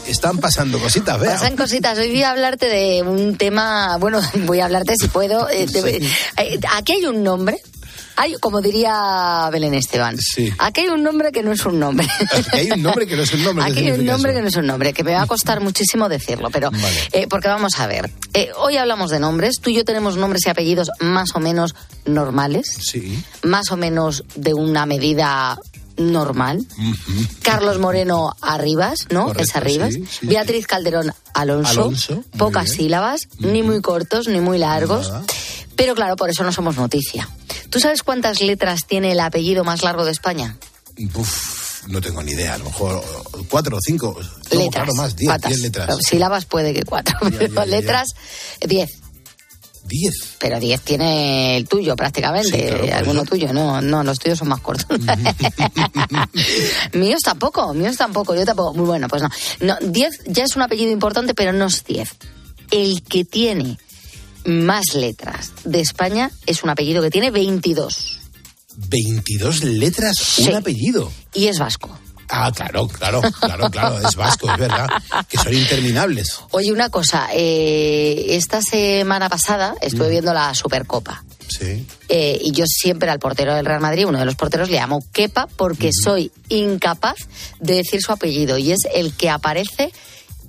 Están 0.09 0.39
pasando 0.39 0.81
cositas, 0.81 1.21
vea. 1.21 1.35
Pasan 1.35 1.57
cositas. 1.57 1.97
Hoy 1.97 2.09
voy 2.09 2.25
a 2.25 2.31
hablarte 2.33 2.67
de 2.67 3.03
un 3.05 3.37
tema, 3.37 3.97
bueno, 3.99 4.21
voy 4.47 4.59
a 4.59 4.65
hablarte 4.65 4.95
si 5.01 5.07
puedo. 5.07 5.49
eh, 5.51 5.67
de- 5.67 6.05
eh, 6.39 6.59
aquí 6.75 6.95
hay 6.95 7.07
un 7.07 7.23
nombre. 7.23 7.63
Hay, 8.21 8.35
como 8.35 8.61
diría 8.61 9.49
Belén 9.53 9.75
Esteban, 9.75 10.17
Sí. 10.19 10.53
aquí 10.59 10.81
hay 10.83 10.89
un 10.89 11.03
nombre 11.05 11.31
que 11.31 11.43
no 11.43 11.53
es 11.53 11.65
un 11.65 11.79
nombre. 11.79 12.07
Aquí 12.33 12.57
hay 12.57 12.71
un 12.73 12.83
nombre 12.83 13.07
que 13.07 13.17
no 13.17 13.23
es 13.23 13.33
un 13.33 13.45
nombre. 13.45 13.65
¿qué 13.67 13.71
Aquí 13.71 13.81
hay 13.87 13.93
un 13.93 14.05
nombre 14.07 14.35
que 14.35 14.43
no 14.43 14.49
es 14.49 14.57
un 14.57 14.67
nombre, 14.67 14.93
que 14.93 15.05
me 15.05 15.13
va 15.15 15.23
a 15.23 15.27
costar 15.27 15.61
muchísimo 15.61 16.09
decirlo, 16.09 16.51
pero 16.51 16.71
eh, 17.13 17.27
porque 17.29 17.47
vamos 17.49 17.79
a 17.79 17.87
ver. 17.87 18.11
Eh, 18.35 18.51
hoy 18.57 18.77
hablamos 18.77 19.11
de 19.11 19.21
nombres. 19.21 19.61
Tú 19.61 19.71
y 19.71 19.75
yo 19.75 19.85
tenemos 19.85 20.17
nombres 20.17 20.45
y 20.47 20.51
apellidos 20.51 20.91
más 21.01 21.35
o 21.35 21.41
menos 21.41 21.75
normales, 22.07 22.67
Sí. 22.81 23.23
más 23.45 23.71
o 23.71 23.77
menos 23.77 24.25
de 24.35 24.53
una 24.55 24.85
medida 24.85 25.59
normal. 25.97 26.65
Carlos 27.43 27.79
Moreno 27.79 28.35
Arribas, 28.41 29.07
¿no? 29.11 29.27
Correcto, 29.27 29.43
es 29.43 29.57
Arribas. 29.57 29.95
sí, 29.95 30.05
sí, 30.09 30.27
Beatriz 30.27 30.67
Calderón 30.67 31.13
Alonso. 31.35 31.71
Alonso, 31.83 32.25
pocas 32.37 32.65
bien. 32.67 32.77
sílabas, 32.77 33.23
ni 33.39 33.63
muy 33.63 33.81
cortos 33.81 34.29
ni 34.29 34.41
muy 34.41 34.59
largos. 34.59 35.13
Pero 35.79 35.95
claro, 35.95 36.17
por 36.17 36.29
eso 36.29 36.43
no 36.43 36.51
somos 36.51 36.77
noticia. 36.77 37.29
¿Tú 37.71 37.79
sabes 37.79 38.03
cuántas 38.03 38.41
letras 38.41 38.81
tiene 38.89 39.13
el 39.13 39.21
apellido 39.21 39.63
más 39.63 39.85
largo 39.85 40.05
de 40.05 40.11
España? 40.11 40.57
Uf, 41.15 41.87
no 41.87 42.01
tengo 42.01 42.21
ni 42.21 42.33
idea. 42.33 42.55
A 42.55 42.59
lo 42.59 42.65
mejor 42.65 43.01
cuatro 43.49 43.77
o 43.77 43.81
cinco. 43.81 44.19
No, 44.19 44.59
letras. 44.59 44.71
claro, 44.73 44.95
más. 44.95 45.15
Diez, 45.15 45.61
letras. 45.61 45.97
Sílabas 46.05 46.47
puede 46.47 46.75
que 46.75 46.83
cuatro, 46.83 47.17
pero 47.21 47.47
ya, 47.47 47.55
ya. 47.55 47.67
letras, 47.67 48.09
diez. 48.67 48.91
Diez. 49.85 50.15
Pero 50.41 50.59
diez 50.59 50.81
tiene 50.81 51.57
el 51.57 51.69
tuyo 51.69 51.95
prácticamente, 51.95 52.59
Sí, 52.59 52.67
claro, 52.67 52.81
por 52.81 52.93
alguno 52.93 53.25
tuyo, 53.25 53.53
no, 53.53 53.81
no, 53.81 54.03
los 54.03 54.19
tuyos 54.19 54.41
son 54.41 54.49
más 54.49 54.61
cortos. 54.61 54.99
míos 56.93 57.21
tampoco, 57.23 57.73
míos 57.73 57.97
tampoco, 57.97 58.35
yo 58.35 58.45
tampoco. 58.45 58.75
Muy 58.75 58.85
bueno, 58.87 59.07
pues 59.07 59.23
no. 59.23 59.31
No, 59.61 59.77
diez 59.81 60.25
ya 60.27 60.43
es 60.43 60.57
un 60.57 60.63
apellido 60.63 60.91
importante, 60.91 61.35
pero 61.35 61.53
no 61.53 61.67
es 61.67 61.85
diez. 61.85 62.17
El 62.73 63.01
que 63.05 63.25
tiene 63.25 63.79
más 64.49 64.95
letras 64.95 65.53
de 65.65 65.81
España 65.81 66.31
es 66.47 66.63
un 66.63 66.71
apellido 66.71 67.03
que 67.03 67.11
tiene 67.11 67.31
22 67.31 68.19
22 68.77 69.65
letras, 69.65 70.17
Sí. 70.19 70.49
un 70.49 70.57
apellido. 70.57 71.13
y 71.35 71.47
es 71.49 71.59
vasco. 71.59 71.97
Ah, 72.31 72.53
claro, 72.55 72.87
claro, 72.87 73.23
claro, 73.41 73.71
claro, 73.71 74.07
es 74.07 74.15
vasco, 74.15 74.53
es 74.53 74.59
verdad. 74.59 74.87
Que 75.29 75.39
son 75.39 75.55
interminables. 75.55 76.41
Oye, 76.51 76.71
una 76.73 76.91
cosa, 76.91 77.29
eh, 77.33 78.27
esta 78.37 78.61
semana 78.61 79.31
pasada 79.31 79.75
estuve 79.81 80.11
viendo 80.11 80.35
la 80.35 80.55
Supercopa. 80.55 81.25
Sí. 81.49 81.87
Eh, 82.11 82.39
y 82.43 82.53
yo 82.53 82.67
siempre 82.67 83.11
al 83.11 83.19
portero 83.19 83.55
del 83.55 83.65
Real 83.65 83.81
Madrid, 83.81 84.05
uno 84.07 84.19
de 84.19 84.27
los 84.27 84.35
porteros, 84.37 84.69
le 84.69 84.77
llamo 84.77 85.03
Kepa 85.11 85.49
porque 85.57 85.91
soy 85.93 86.31
incapaz 86.51 87.17
de 87.61 87.77
decir 87.77 88.03
su 88.03 88.13
apellido 88.13 88.59
y 88.59 88.73
es 88.73 88.81
el 88.95 89.15
que 89.15 89.31
aparece 89.31 89.91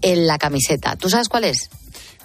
en 0.02 0.28
la 0.28 0.38
camiseta. 0.38 0.98
¿Tú 0.98 1.10
sabes 1.10 1.30
cuál 1.30 1.46
es? 1.46 1.70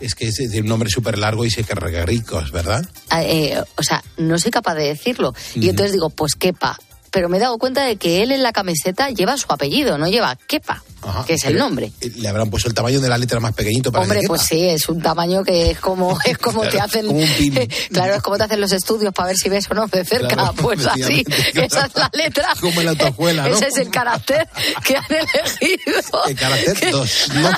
Es 0.01 0.15
que 0.15 0.27
es 0.29 0.37
de 0.37 0.61
un 0.61 0.67
nombre 0.67 0.91
súper 0.91 1.19
largo 1.19 1.45
y 1.45 1.51
se 1.51 1.65
carga 1.65 2.05
ricos, 2.05 2.51
¿verdad? 2.51 2.85
Ah, 3.11 3.23
eh, 3.23 3.57
o 3.77 3.83
sea, 3.83 4.03
no 4.17 4.39
soy 4.39 4.51
capaz 4.51 4.75
de 4.75 4.89
decirlo. 4.89 5.35
Y 5.55 5.69
entonces 5.69 5.93
digo, 5.93 6.11
pues 6.11 6.35
Kepa. 6.35 6.79
Pero 7.11 7.29
me 7.29 7.37
he 7.37 7.41
dado 7.41 7.59
cuenta 7.59 7.85
de 7.85 7.97
que 7.97 8.23
él 8.23 8.33
en 8.33 8.43
la 8.43 8.53
camiseta 8.53 9.11
lleva 9.11 9.37
su 9.37 9.47
apellido, 9.49 9.99
no 9.99 10.09
lleva 10.09 10.35
Kepa, 10.35 10.83
Ajá. 11.07 11.25
que 11.25 11.35
es 11.35 11.45
el 11.45 11.57
nombre. 11.57 11.93
eh, 12.01 12.13
Le 12.17 12.29
habrán 12.29 12.51
puesto 12.51 12.69
el 12.69 12.75
tamaño 12.75 13.01
de 13.01 13.09
la 13.09 13.19
letra 13.19 13.41
más 13.41 13.53
pequeñito 13.53 13.93
para 13.93 14.03
Hombre, 14.03 14.21
que 14.21 14.27
pues 14.29 14.43
sí, 14.43 14.69
es 14.69 14.89
un 14.89 15.01
tamaño 15.03 15.43
que 15.45 15.71
es 15.73 15.79
como 15.81 16.19
es 16.25 16.39
como 16.39 16.63
te 16.69 16.81
hacen 16.81 17.07
como 17.07 17.21
claro, 17.93 18.15
es 18.15 18.23
como 18.23 18.37
te 18.39 18.45
hacen 18.45 18.61
los 18.61 18.73
estudios 18.73 19.13
para 19.13 19.29
ver 19.29 19.37
si 19.37 19.49
ves 19.49 19.67
o 19.71 19.75
no 19.75 19.87
de 19.87 20.05
cerca, 20.05 20.29
Claro, 20.29 20.53
pues 20.57 20.87
así, 20.87 21.25
esa 21.55 21.87
es 21.87 21.95
la 21.95 22.11
letra. 22.13 22.49
Como 22.61 22.81
en 22.81 22.87
la 22.87 22.91
autoescuela, 22.93 23.49
¿no? 23.49 23.55
Ese 23.55 23.69
es 23.69 23.77
el 23.79 23.91
carácter 23.91 24.49
que 24.85 24.97
han 24.97 25.05
elegido. 25.11 26.25
El 26.27 26.35
carácter 26.37 26.91
2. 26.91 27.29
¿no? 27.35 27.49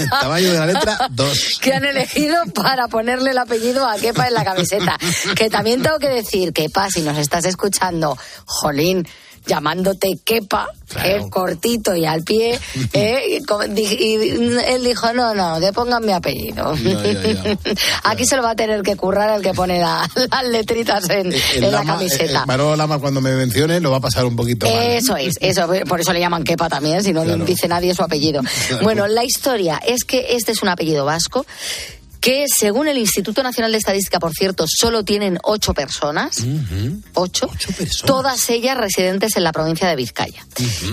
El 0.00 0.10
tamaño 0.10 0.52
de 0.52 0.58
la 0.58 0.66
letra 0.66 0.98
2. 1.10 1.58
que 1.60 1.72
han 1.74 1.84
elegido 1.84 2.36
para 2.54 2.88
ponerle 2.88 3.30
el 3.30 3.38
apellido 3.38 3.86
a 3.88 3.96
Kepa 3.96 4.26
en 4.28 4.34
la 4.34 4.44
camiseta. 4.44 4.98
Que 5.36 5.50
también 5.50 5.82
tengo 5.82 5.98
que 5.98 6.08
decir, 6.08 6.52
Kepa, 6.52 6.90
si 6.90 7.02
nos 7.02 7.18
estás 7.18 7.44
escuchando, 7.44 8.16
jolín, 8.44 9.06
llamándote 9.46 10.18
Kepa, 10.24 10.68
eh, 11.04 11.20
cortito 11.30 11.94
y 11.94 12.04
al 12.04 12.22
pie, 12.22 12.58
eh, 12.92 13.40
y 13.78 14.14
él 14.14 14.84
dijo, 14.84 15.12
no, 15.12 15.34
no, 15.34 15.60
que 15.60 15.72
pongan 15.72 16.04
mi 16.04 16.12
apellido. 16.12 16.74
Aquí 18.04 18.24
se 18.26 18.36
lo 18.36 18.42
va 18.42 18.50
a 18.50 18.56
tener 18.56 18.82
que 18.82 18.96
currar 18.96 19.36
el 19.36 19.42
que 19.42 19.54
pone 19.54 19.78
la- 19.80 20.08
las 20.30 20.44
letritas 20.44 21.08
en, 21.10 21.32
El 21.32 21.34
en 21.56 21.60
la 21.62 21.70
Lama- 21.70 21.94
camiseta. 21.96 22.40
el 22.40 22.46
Manolo 22.46 22.76
Lama 22.76 22.98
cuando 22.98 23.20
me 23.20 23.32
mencione 23.36 23.80
lo 23.80 23.90
va 23.90 23.98
a 23.98 24.00
pasar 24.00 24.24
un 24.24 24.36
poquito 24.36 24.66
mal. 24.66 24.74
Eso 24.82 25.16
es, 25.16 25.36
eso, 25.40 25.68
por 25.88 26.00
eso 26.00 26.12
le 26.12 26.20
llaman 26.20 26.44
Kepa 26.44 26.68
también, 26.68 27.02
si 27.02 27.12
no 27.12 27.22
Claro. 27.24 27.44
dice 27.44 27.68
nadie 27.68 27.94
su 27.94 28.02
apellido. 28.02 28.42
Claro. 28.68 28.82
Bueno, 28.84 29.06
la 29.06 29.24
historia 29.24 29.80
es 29.84 30.04
que 30.04 30.26
este 30.36 30.52
es 30.52 30.62
un 30.62 30.68
apellido 30.68 31.04
vasco 31.04 31.46
que 32.26 32.46
según 32.48 32.88
el 32.88 32.98
Instituto 32.98 33.40
Nacional 33.44 33.70
de 33.70 33.78
Estadística, 33.78 34.18
por 34.18 34.32
cierto, 34.32 34.64
solo 34.66 35.04
tienen 35.04 35.38
ocho 35.44 35.74
personas, 35.74 36.38
ocho, 37.14 37.48
todas 38.04 38.50
ellas 38.50 38.76
residentes 38.76 39.36
en 39.36 39.44
la 39.44 39.52
provincia 39.52 39.86
de 39.86 39.94
Vizcaya. 39.94 40.44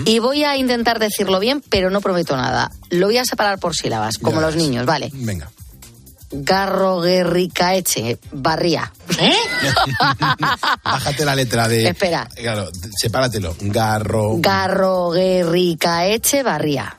Y 0.04 0.20
voy 0.20 0.44
a 0.44 0.56
intentar 0.56 1.00
decirlo 1.00 1.40
bien, 1.40 1.60
pero 1.68 1.90
no 1.90 2.00
prometo 2.00 2.36
nada. 2.36 2.70
Lo 2.90 3.06
voy 3.06 3.18
a 3.18 3.24
separar 3.24 3.58
por 3.58 3.74
sílabas, 3.74 4.18
como 4.18 4.40
los 4.40 4.54
niños, 4.54 4.86
¿vale? 4.86 5.10
Venga. 5.12 5.50
Garro 6.30 7.00
Guerricaeche, 7.00 8.20
Barría. 8.30 8.92
Bájate 10.84 11.24
la 11.24 11.34
letra 11.34 11.66
de. 11.66 11.88
Espera. 11.88 12.28
Claro, 12.32 12.68
sepáratelo. 12.96 13.56
Garro. 13.60 14.36
Garro 14.38 15.10
Guerricaeche, 15.10 16.44
Barría. 16.44 16.96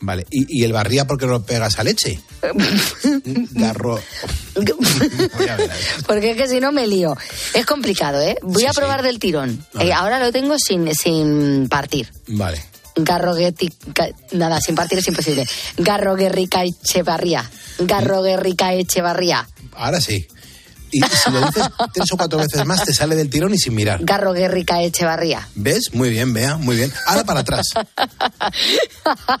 Vale. 0.00 0.26
¿Y, 0.30 0.60
y 0.60 0.64
el 0.64 0.72
barría 0.72 1.06
por 1.06 1.18
qué 1.18 1.26
no 1.26 1.32
lo 1.32 1.42
pegas 1.42 1.78
a 1.78 1.84
leche? 1.84 2.20
Garro. 3.50 4.00
Porque 6.06 6.30
es 6.30 6.36
que 6.36 6.48
si 6.48 6.60
no 6.60 6.72
me 6.72 6.86
lío. 6.86 7.16
Es 7.54 7.66
complicado, 7.66 8.20
¿eh? 8.20 8.36
Voy 8.42 8.64
a 8.66 8.72
probar 8.72 9.02
del 9.02 9.18
tirón. 9.18 9.64
Eh, 9.80 9.92
ahora 9.92 10.18
lo 10.18 10.32
tengo 10.32 10.56
sin, 10.58 10.94
sin 10.94 11.68
partir. 11.68 12.10
Vale. 12.28 12.62
Garrogueti... 12.96 13.72
Nada, 14.32 14.60
sin 14.60 14.74
partir 14.74 14.98
es 14.98 15.08
imposible. 15.08 15.46
Garroguerrica 15.76 16.64
Echevarría. 16.64 17.48
Garroguerrica 17.78 18.74
Echevarría. 18.74 19.48
Ahora 19.72 20.00
sí. 20.00 20.26
Y 20.90 21.00
si 21.02 21.30
lo 21.30 21.40
dices 21.46 21.64
tres 21.92 22.12
o 22.12 22.16
cuatro 22.16 22.38
veces 22.38 22.64
más, 22.64 22.82
te 22.84 22.92
sale 22.94 23.14
del 23.14 23.28
tirón 23.30 23.52
y 23.54 23.58
sin 23.58 23.74
mirar. 23.74 24.00
Garroguerrica 24.02 24.80
Echevarría. 24.82 25.46
¿Ves? 25.54 25.92
Muy 25.92 26.10
bien, 26.10 26.32
vea, 26.32 26.56
muy 26.56 26.76
bien. 26.76 26.92
Ahora 27.06 27.24
para 27.24 27.40
atrás. 27.40 27.66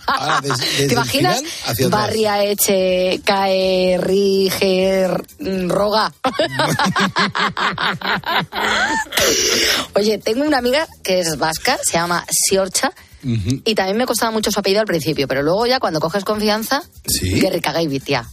Ahora, 0.06 0.40
des- 0.42 0.58
desde 0.58 0.86
¿Te 0.88 0.92
imaginas? 0.94 1.42
hacia. 1.66 1.88
Barria 1.88 2.44
Eche, 2.44 3.20
Cae, 3.24 3.98
Riger, 4.00 5.22
Roga. 5.68 6.12
Oye, 9.94 10.18
tengo 10.18 10.44
una 10.44 10.58
amiga 10.58 10.86
que 11.02 11.20
es 11.20 11.38
vasca, 11.38 11.78
se 11.82 11.94
llama 11.94 12.24
Siorcha, 12.30 12.92
Y 13.22 13.74
también 13.74 13.96
me 13.96 14.06
costaba 14.06 14.30
mucho 14.30 14.50
su 14.50 14.60
apellido 14.60 14.80
al 14.80 14.86
principio, 14.86 15.26
pero 15.26 15.42
luego 15.42 15.66
ya 15.66 15.80
cuando 15.80 15.98
coges 16.00 16.24
confianza, 16.24 16.82
Sí. 17.06 17.40
Guerricagaivitia. 17.40 18.26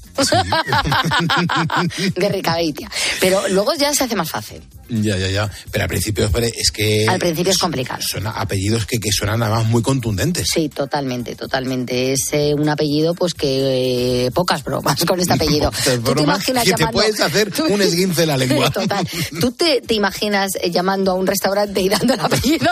Guerricagaivitia. 2.15 2.89
Pero 3.19 3.47
luego 3.49 3.73
ya 3.73 3.93
se 3.93 4.03
hace 4.03 4.15
más 4.15 4.29
fácil. 4.29 4.61
Ya, 4.89 5.17
ya, 5.17 5.29
ya. 5.29 5.51
Pero 5.71 5.83
al 5.83 5.89
principio, 5.89 6.29
es 6.39 6.71
que. 6.71 7.07
Al 7.07 7.19
principio 7.19 7.51
es 7.51 7.57
complicado. 7.57 8.01
Son 8.01 8.27
apellidos 8.27 8.85
que, 8.85 8.99
que 8.99 9.11
suenan 9.11 9.41
además 9.41 9.65
muy 9.65 9.81
contundentes. 9.81 10.47
Sí, 10.53 10.69
totalmente, 10.69 11.35
totalmente. 11.35 12.13
Es 12.13 12.21
eh, 12.31 12.53
un 12.53 12.69
apellido, 12.69 13.13
pues 13.15 13.33
que 13.33 14.25
eh, 14.25 14.31
pocas 14.31 14.63
bromas 14.63 15.03
con 15.05 15.19
este 15.19 15.33
apellido. 15.35 15.71
¿Tú 16.03 16.13
te 16.13 16.21
imaginas 16.21 16.63
que 16.63 16.71
te 16.71 16.77
llamando... 16.77 16.99
puedes 16.99 17.19
hacer 17.19 17.51
un 17.69 17.81
esguince 17.81 18.23
en 18.23 18.27
la 18.27 18.37
lengua. 18.37 18.69
Total. 18.75 19.07
¿Tú 19.39 19.51
te, 19.51 19.81
te 19.81 19.93
imaginas 19.93 20.51
eh, 20.61 20.69
llamando 20.69 21.11
a 21.11 21.13
un 21.15 21.27
restaurante 21.27 21.81
y 21.81 21.89
dando 21.89 22.13
el 22.13 22.19
apellido? 22.19 22.69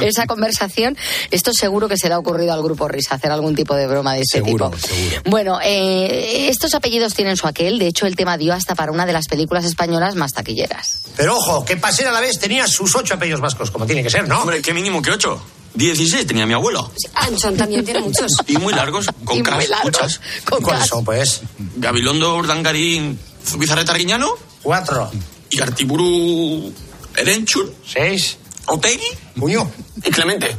Esa 0.00 0.26
conversación, 0.26 0.96
esto 1.30 1.52
seguro 1.52 1.88
que 1.88 1.96
se 1.96 2.08
le 2.08 2.14
ha 2.14 2.18
ocurrido 2.18 2.52
al 2.52 2.62
grupo 2.62 2.88
Risa 2.88 3.16
hacer 3.16 3.30
algún 3.30 3.54
tipo 3.54 3.74
de 3.74 3.86
broma 3.86 4.14
de 4.14 4.20
este 4.22 4.38
Seguro, 4.38 4.70
tipo. 4.70 4.86
seguro. 4.86 5.22
Bueno, 5.26 5.58
eh, 5.62 6.48
estos 6.48 6.74
apellidos 6.74 7.14
tienen 7.14 7.36
su 7.36 7.46
aquel. 7.46 7.78
De 7.78 7.86
hecho, 7.86 8.06
el 8.06 8.16
tema 8.16 8.38
dio 8.38 8.54
hasta 8.54 8.74
para 8.74 8.92
una 8.92 9.06
de 9.06 9.12
las 9.12 9.26
películas 9.28 9.64
españolas 9.64 10.14
más 10.14 10.32
taquilleras. 10.32 10.69
Pero 11.16 11.36
ojo, 11.36 11.64
que 11.64 11.76
Paseo 11.76 12.08
a 12.08 12.12
la 12.12 12.20
vez 12.20 12.38
tenía 12.38 12.66
sus 12.66 12.94
ocho 12.96 13.14
apellidos 13.14 13.40
vascos, 13.40 13.70
como 13.70 13.86
tiene 13.86 14.02
que 14.02 14.10
ser, 14.10 14.26
¿no? 14.28 14.40
Hombre, 14.40 14.62
qué 14.62 14.72
mínimo 14.72 15.02
que 15.02 15.10
ocho. 15.10 15.42
16 15.74 16.26
tenía 16.26 16.46
mi 16.46 16.54
abuelo. 16.54 16.90
Anchón 17.14 17.56
también 17.56 17.84
tiene 17.84 18.00
muchos. 18.00 18.32
Y 18.48 18.56
muy 18.58 18.74
largos, 18.74 19.06
con 19.24 19.36
Y 19.36 19.42
muy 19.42 19.50
cas, 19.50 19.68
largos, 19.68 19.84
muchas. 19.92 20.20
con 20.44 20.62
¿Cuáles 20.62 20.80
cas. 20.82 20.88
son, 20.88 21.04
pues? 21.04 21.42
Gabilondo, 21.76 22.36
Urdangarín, 22.36 23.18
Zubizarreta 23.46 23.92
Arguiñano. 23.92 24.34
Cuatro. 24.62 25.10
Y 25.50 25.60
Artiburu 25.60 26.72
Erenchun. 27.16 27.72
Seis. 27.86 28.36
Otegi. 28.66 29.06
Muñoz. 29.36 29.68
Y 30.04 30.10
Clemente. 30.10 30.56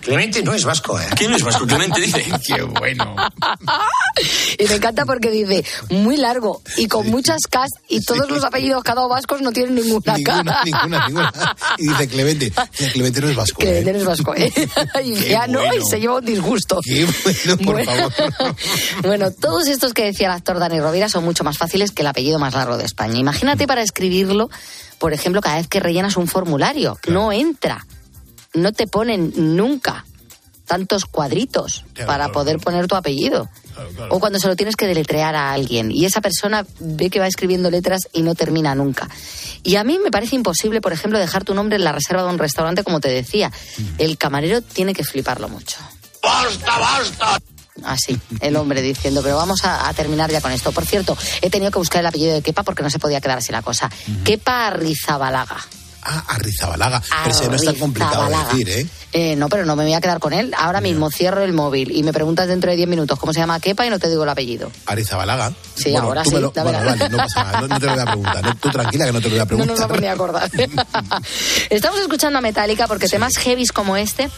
Clemente 0.00 0.42
no 0.42 0.54
es 0.54 0.64
vasco, 0.64 0.98
¿eh? 0.98 1.06
¿Quién 1.16 1.32
es 1.34 1.42
vasco? 1.42 1.66
Clemente 1.66 2.00
dice. 2.00 2.24
Qué 2.46 2.62
bueno. 2.62 3.14
Y 4.58 4.64
me 4.66 4.74
encanta 4.74 5.06
porque 5.06 5.30
dice 5.30 5.64
muy 5.88 6.16
largo 6.18 6.60
y 6.76 6.88
con 6.88 7.08
muchas 7.10 7.38
Ks 7.48 7.70
y 7.88 8.04
todos 8.04 8.28
los 8.30 8.44
apellidos 8.44 8.82
cada 8.82 9.06
vascos 9.06 9.40
no 9.40 9.50
tienen 9.52 9.76
ninguna 9.76 10.14
K. 10.22 10.42
Ninguna, 10.42 10.60
ninguna, 10.64 11.06
ninguna. 11.08 11.32
Y 11.78 11.88
dice 11.88 12.08
Clemente. 12.08 12.52
Clemente 12.92 13.20
no 13.20 13.28
es 13.28 13.36
vasco. 13.36 13.60
Clemente 13.60 13.90
¿eh? 13.90 13.92
no 13.94 13.98
es 14.00 14.04
vasco, 14.04 14.34
¿eh? 14.34 14.52
Y 15.04 15.14
Qué 15.14 15.28
ya 15.30 15.46
no, 15.46 15.62
y 15.64 15.68
bueno. 15.68 15.84
se 15.86 16.00
lleva 16.00 16.16
un 16.18 16.24
disgusto. 16.24 16.80
Qué 16.84 17.06
bueno, 17.24 17.56
por 17.64 17.74
Bueno. 17.84 18.10
favor. 18.10 18.56
Bueno, 19.02 19.30
todos 19.30 19.68
estos 19.68 19.94
que 19.94 20.04
decía 20.04 20.26
el 20.26 20.32
actor 20.34 20.58
Dani 20.58 20.80
Rovira 20.80 21.08
son 21.08 21.24
mucho 21.24 21.44
más 21.44 21.56
fáciles 21.56 21.92
que 21.92 22.02
el 22.02 22.08
apellido 22.08 22.38
más 22.38 22.52
largo 22.52 22.76
de 22.76 22.84
España. 22.84 23.18
Imagínate 23.18 23.66
para 23.66 23.82
escribirlo, 23.82 24.50
por 24.98 25.14
ejemplo, 25.14 25.40
cada 25.40 25.56
vez 25.56 25.68
que 25.68 25.80
rellenas 25.80 26.16
un 26.18 26.26
formulario. 26.26 26.98
No 27.08 27.32
entra. 27.32 27.86
No 28.54 28.72
te 28.72 28.86
ponen 28.86 29.32
nunca 29.36 30.04
tantos 30.70 31.04
cuadritos 31.04 31.84
para 32.06 32.30
poder 32.30 32.58
poner 32.58 32.86
tu 32.86 32.94
apellido. 32.94 33.48
O 34.08 34.20
cuando 34.20 34.38
se 34.38 34.46
lo 34.46 34.54
tienes 34.54 34.76
que 34.76 34.86
deletrear 34.86 35.34
a 35.34 35.52
alguien 35.52 35.90
y 35.90 36.04
esa 36.04 36.20
persona 36.20 36.64
ve 36.78 37.10
que 37.10 37.18
va 37.18 37.26
escribiendo 37.26 37.72
letras 37.72 38.08
y 38.12 38.22
no 38.22 38.36
termina 38.36 38.74
nunca. 38.76 39.08
Y 39.64 39.74
a 39.76 39.84
mí 39.84 39.98
me 39.98 40.12
parece 40.12 40.36
imposible, 40.36 40.80
por 40.80 40.92
ejemplo, 40.92 41.18
dejar 41.18 41.42
tu 41.42 41.54
nombre 41.54 41.74
en 41.74 41.82
la 41.82 41.90
reserva 41.90 42.22
de 42.22 42.28
un 42.28 42.38
restaurante, 42.38 42.84
como 42.84 43.00
te 43.00 43.08
decía. 43.08 43.50
El 43.98 44.16
camarero 44.16 44.62
tiene 44.62 44.94
que 44.94 45.02
fliparlo 45.02 45.48
mucho. 45.48 45.78
¡Basta, 46.22 46.78
basta! 46.78 47.38
Así, 47.82 48.16
el 48.40 48.54
hombre 48.56 48.80
diciendo, 48.80 49.22
pero 49.22 49.36
vamos 49.36 49.64
a, 49.64 49.88
a 49.88 49.94
terminar 49.94 50.30
ya 50.30 50.40
con 50.40 50.52
esto. 50.52 50.70
Por 50.70 50.84
cierto, 50.84 51.16
he 51.40 51.50
tenido 51.50 51.72
que 51.72 51.78
buscar 51.78 52.00
el 52.00 52.06
apellido 52.06 52.34
de 52.34 52.42
Kepa 52.42 52.62
porque 52.62 52.84
no 52.84 52.90
se 52.90 53.00
podía 53.00 53.20
quedar 53.20 53.38
así 53.38 53.50
la 53.50 53.62
cosa. 53.62 53.90
Kepa 54.22 54.68
Arrizabalaga. 54.68 55.56
Ah, 56.02 56.24
Arrizabalaga. 56.28 57.02
Pero 57.24 57.34
ese 57.36 57.48
no 57.48 57.56
es 57.56 57.64
tan 57.64 57.74
complicado 57.76 58.28
de 58.28 58.36
decir, 58.36 58.68
¿eh? 58.70 58.86
Eh, 59.12 59.36
no, 59.36 59.48
pero 59.48 59.66
no 59.66 59.74
me 59.76 59.82
voy 59.84 59.92
a 59.94 60.00
quedar 60.00 60.18
con 60.20 60.32
él. 60.32 60.54
Ahora 60.56 60.80
mismo 60.80 61.10
cierro 61.10 61.42
el 61.42 61.52
móvil 61.52 61.90
y 61.90 62.02
me 62.02 62.12
preguntas 62.12 62.46
dentro 62.48 62.70
de 62.70 62.76
10 62.76 62.88
minutos 62.88 63.18
cómo 63.18 63.32
se 63.32 63.40
llama 63.40 63.58
Kepa 63.60 63.84
y 63.84 63.90
no 63.90 63.98
te 63.98 64.08
digo 64.08 64.22
el 64.22 64.28
apellido. 64.28 64.70
Arizabalaga. 64.86 65.52
Sí, 65.74 65.94
ahora 65.96 66.24
sí, 66.24 66.30
lo- 66.38 66.52
bueno, 66.52 66.78
vale, 66.84 67.08
no 67.08 67.16
pasa 67.16 67.44
nada. 67.44 67.60
No, 67.62 67.68
no 67.68 67.80
te 67.80 67.86
lo 67.86 67.92
voy 67.92 68.00
a 68.00 68.04
preguntar. 68.06 68.46
¿eh? 68.46 68.52
Tú 68.60 68.70
tranquila 68.70 69.06
que 69.06 69.12
no 69.12 69.20
te 69.20 69.24
lo 69.28 69.30
voy 69.30 69.38
a 69.40 69.42
No 69.42 69.46
preguntar. 69.48 69.70
nos 69.76 69.80
vamos 69.80 70.00
ni 70.00 70.06
a 70.06 70.12
acordar. 70.12 70.50
Estamos 71.70 72.00
escuchando 72.00 72.38
a 72.38 72.42
Metallica 72.42 72.86
porque 72.86 73.08
temas 73.08 73.36
heavies 73.36 73.72
como 73.72 73.96
este 73.96 74.30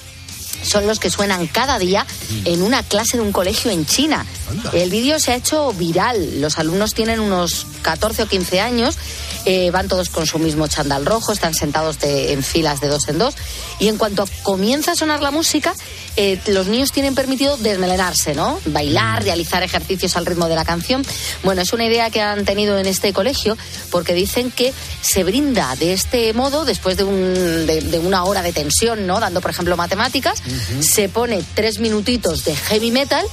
son 0.63 0.87
los 0.87 0.99
que 0.99 1.11
suenan 1.11 1.47
cada 1.47 1.79
día 1.79 2.07
en 2.45 2.63
una 2.63 2.83
clase 2.83 3.17
de 3.17 3.23
un 3.23 3.33
colegio 3.33 3.71
en 3.71 3.85
China. 3.87 4.25
El 4.73 4.91
vídeo 4.91 5.19
se 5.19 5.33
ha 5.33 5.37
hecho 5.37 5.73
viral. 5.73 6.41
Los 6.41 6.59
alumnos 6.59 6.95
tienen 6.95 7.21
unos 7.21 7.67
14 7.83 8.23
o 8.25 8.27
15 8.29 8.61
años, 8.61 8.97
eh, 9.45 9.71
van 9.71 9.89
todos 9.89 10.09
con 10.09 10.27
su 10.27 10.39
mismo 10.39 10.69
chandal 10.69 11.05
rojo, 11.07 11.33
están 11.33 11.55
sentados 11.55 11.99
de- 11.99 12.33
en 12.33 12.43
filas 12.43 12.81
de 12.81 12.89
dos 12.89 13.09
en 13.09 13.19
dos. 13.19 13.35
Y 13.81 13.89
en 13.89 13.97
cuanto 13.97 14.25
comienza 14.43 14.93
a 14.93 14.97
sonar 14.97 15.21
la 15.23 15.31
música, 15.31 15.75
eh, 16.17 16.39
los 16.47 16.67
niños 16.67 16.93
tienen 16.93 17.15
permitido 17.15 17.57
desmelenarse, 17.57 18.35
¿no? 18.35 18.59
Bailar, 18.67 19.23
realizar 19.25 19.63
ejercicios 19.63 20.17
al 20.17 20.27
ritmo 20.27 20.49
de 20.49 20.55
la 20.55 20.65
canción. 20.65 21.05
Bueno, 21.43 21.63
es 21.63 21.73
una 21.73 21.85
idea 21.87 22.11
que 22.11 22.21
han 22.21 22.45
tenido 22.45 22.79
en 22.79 22.87
este 22.87 23.13
colegio 23.13 23.57
porque 23.91 24.13
dicen 24.15 24.51
que 24.51 24.73
se 25.01 25.25
brinda 25.25 25.75
de 25.77 25.93
este 25.93 26.33
modo, 26.35 26.65
después 26.65 26.97
de, 26.97 27.05
un- 27.05 27.67
de- 27.67 27.81
de 27.83 27.99
una 27.99 28.25
hora 28.25 28.43
de 28.43 28.53
tensión, 28.53 29.07
¿no? 29.07 29.21
Dando, 29.21 29.41
por 29.41 29.51
ejemplo, 29.51 29.77
matemáticas, 29.77 30.43
se 30.81 31.09
pone 31.09 31.43
tres 31.55 31.79
minutitos 31.79 32.45
de 32.45 32.55
heavy 32.57 32.91
metal 32.91 33.25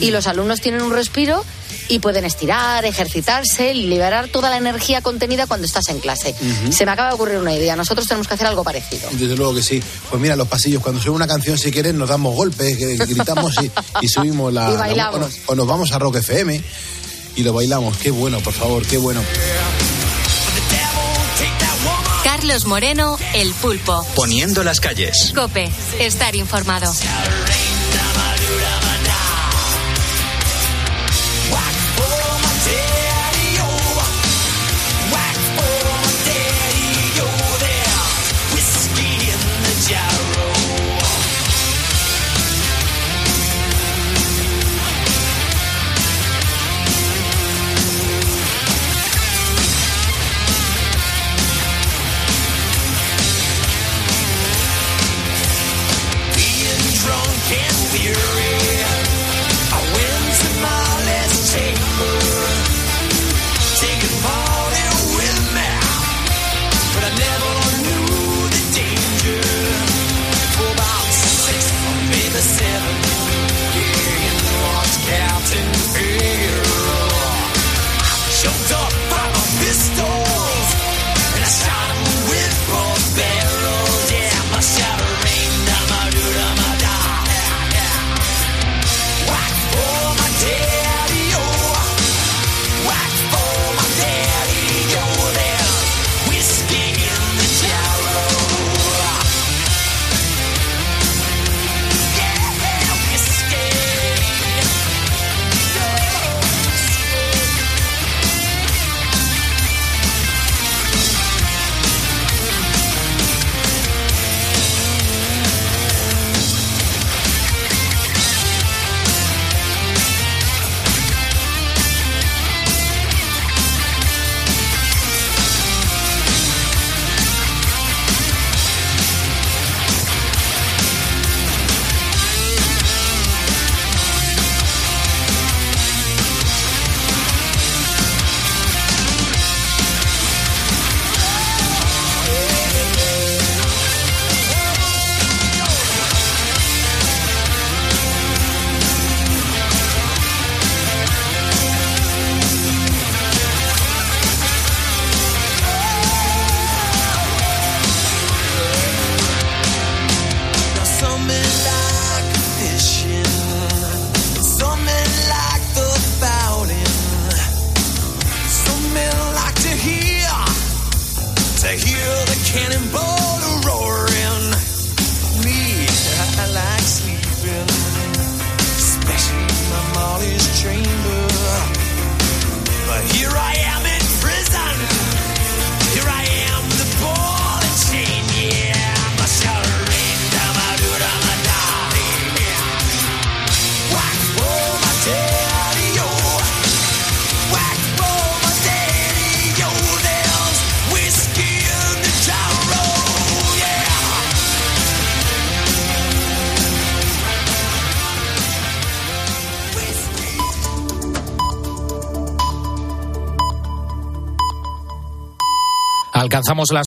y 0.00 0.10
los 0.10 0.26
alumnos 0.26 0.60
tienen 0.60 0.82
un 0.82 0.92
respiro 0.92 1.44
y 1.88 1.98
pueden 2.00 2.24
estirar, 2.24 2.84
ejercitarse, 2.84 3.74
liberar 3.74 4.28
toda 4.28 4.50
la 4.50 4.56
energía 4.56 5.00
contenida 5.02 5.46
cuando 5.46 5.66
estás 5.66 5.88
en 5.88 6.00
clase. 6.00 6.34
Se 6.70 6.84
me 6.84 6.92
acaba 6.92 7.08
de 7.08 7.14
ocurrir 7.14 7.38
una 7.38 7.52
idea. 7.54 7.76
Nosotros 7.76 8.06
tenemos 8.06 8.26
que 8.28 8.34
hacer 8.34 8.46
algo 8.46 8.64
parecido. 8.64 9.08
Desde 9.12 9.36
luego 9.36 9.54
que 9.54 9.62
sí. 9.62 9.82
Pues 10.10 10.20
mira, 10.20 10.36
los 10.36 10.48
pasillos, 10.48 10.82
cuando 10.82 11.00
suena 11.00 11.16
una 11.16 11.26
canción, 11.26 11.56
si 11.58 11.70
quieren, 11.70 11.98
nos 11.98 12.08
damos 12.08 12.34
golpes, 12.34 12.76
gritamos 13.08 13.54
y, 13.62 13.70
y 14.00 14.08
subimos 14.08 14.52
la. 14.52 14.68
Y 14.68 14.72
la- 14.72 14.78
bailamos. 14.78 15.14
o, 15.16 15.18
nos, 15.20 15.34
o 15.46 15.54
nos 15.54 15.66
vamos 15.66 15.92
a 15.92 15.98
Rock 15.98 16.16
FM 16.16 16.60
y 17.36 17.42
lo 17.42 17.52
bailamos. 17.52 17.96
Qué 17.98 18.10
bueno, 18.10 18.40
por 18.40 18.52
favor, 18.52 18.84
qué 18.86 18.98
bueno. 18.98 19.22
Carlos 22.24 22.66
Moreno, 22.66 23.16
El 23.34 23.52
Pulpo. 23.54 24.06
Poniendo 24.14 24.62
las 24.64 24.80
calles. 24.80 25.32
Cope, 25.34 25.70
estar 25.98 26.34
informado. 26.36 26.92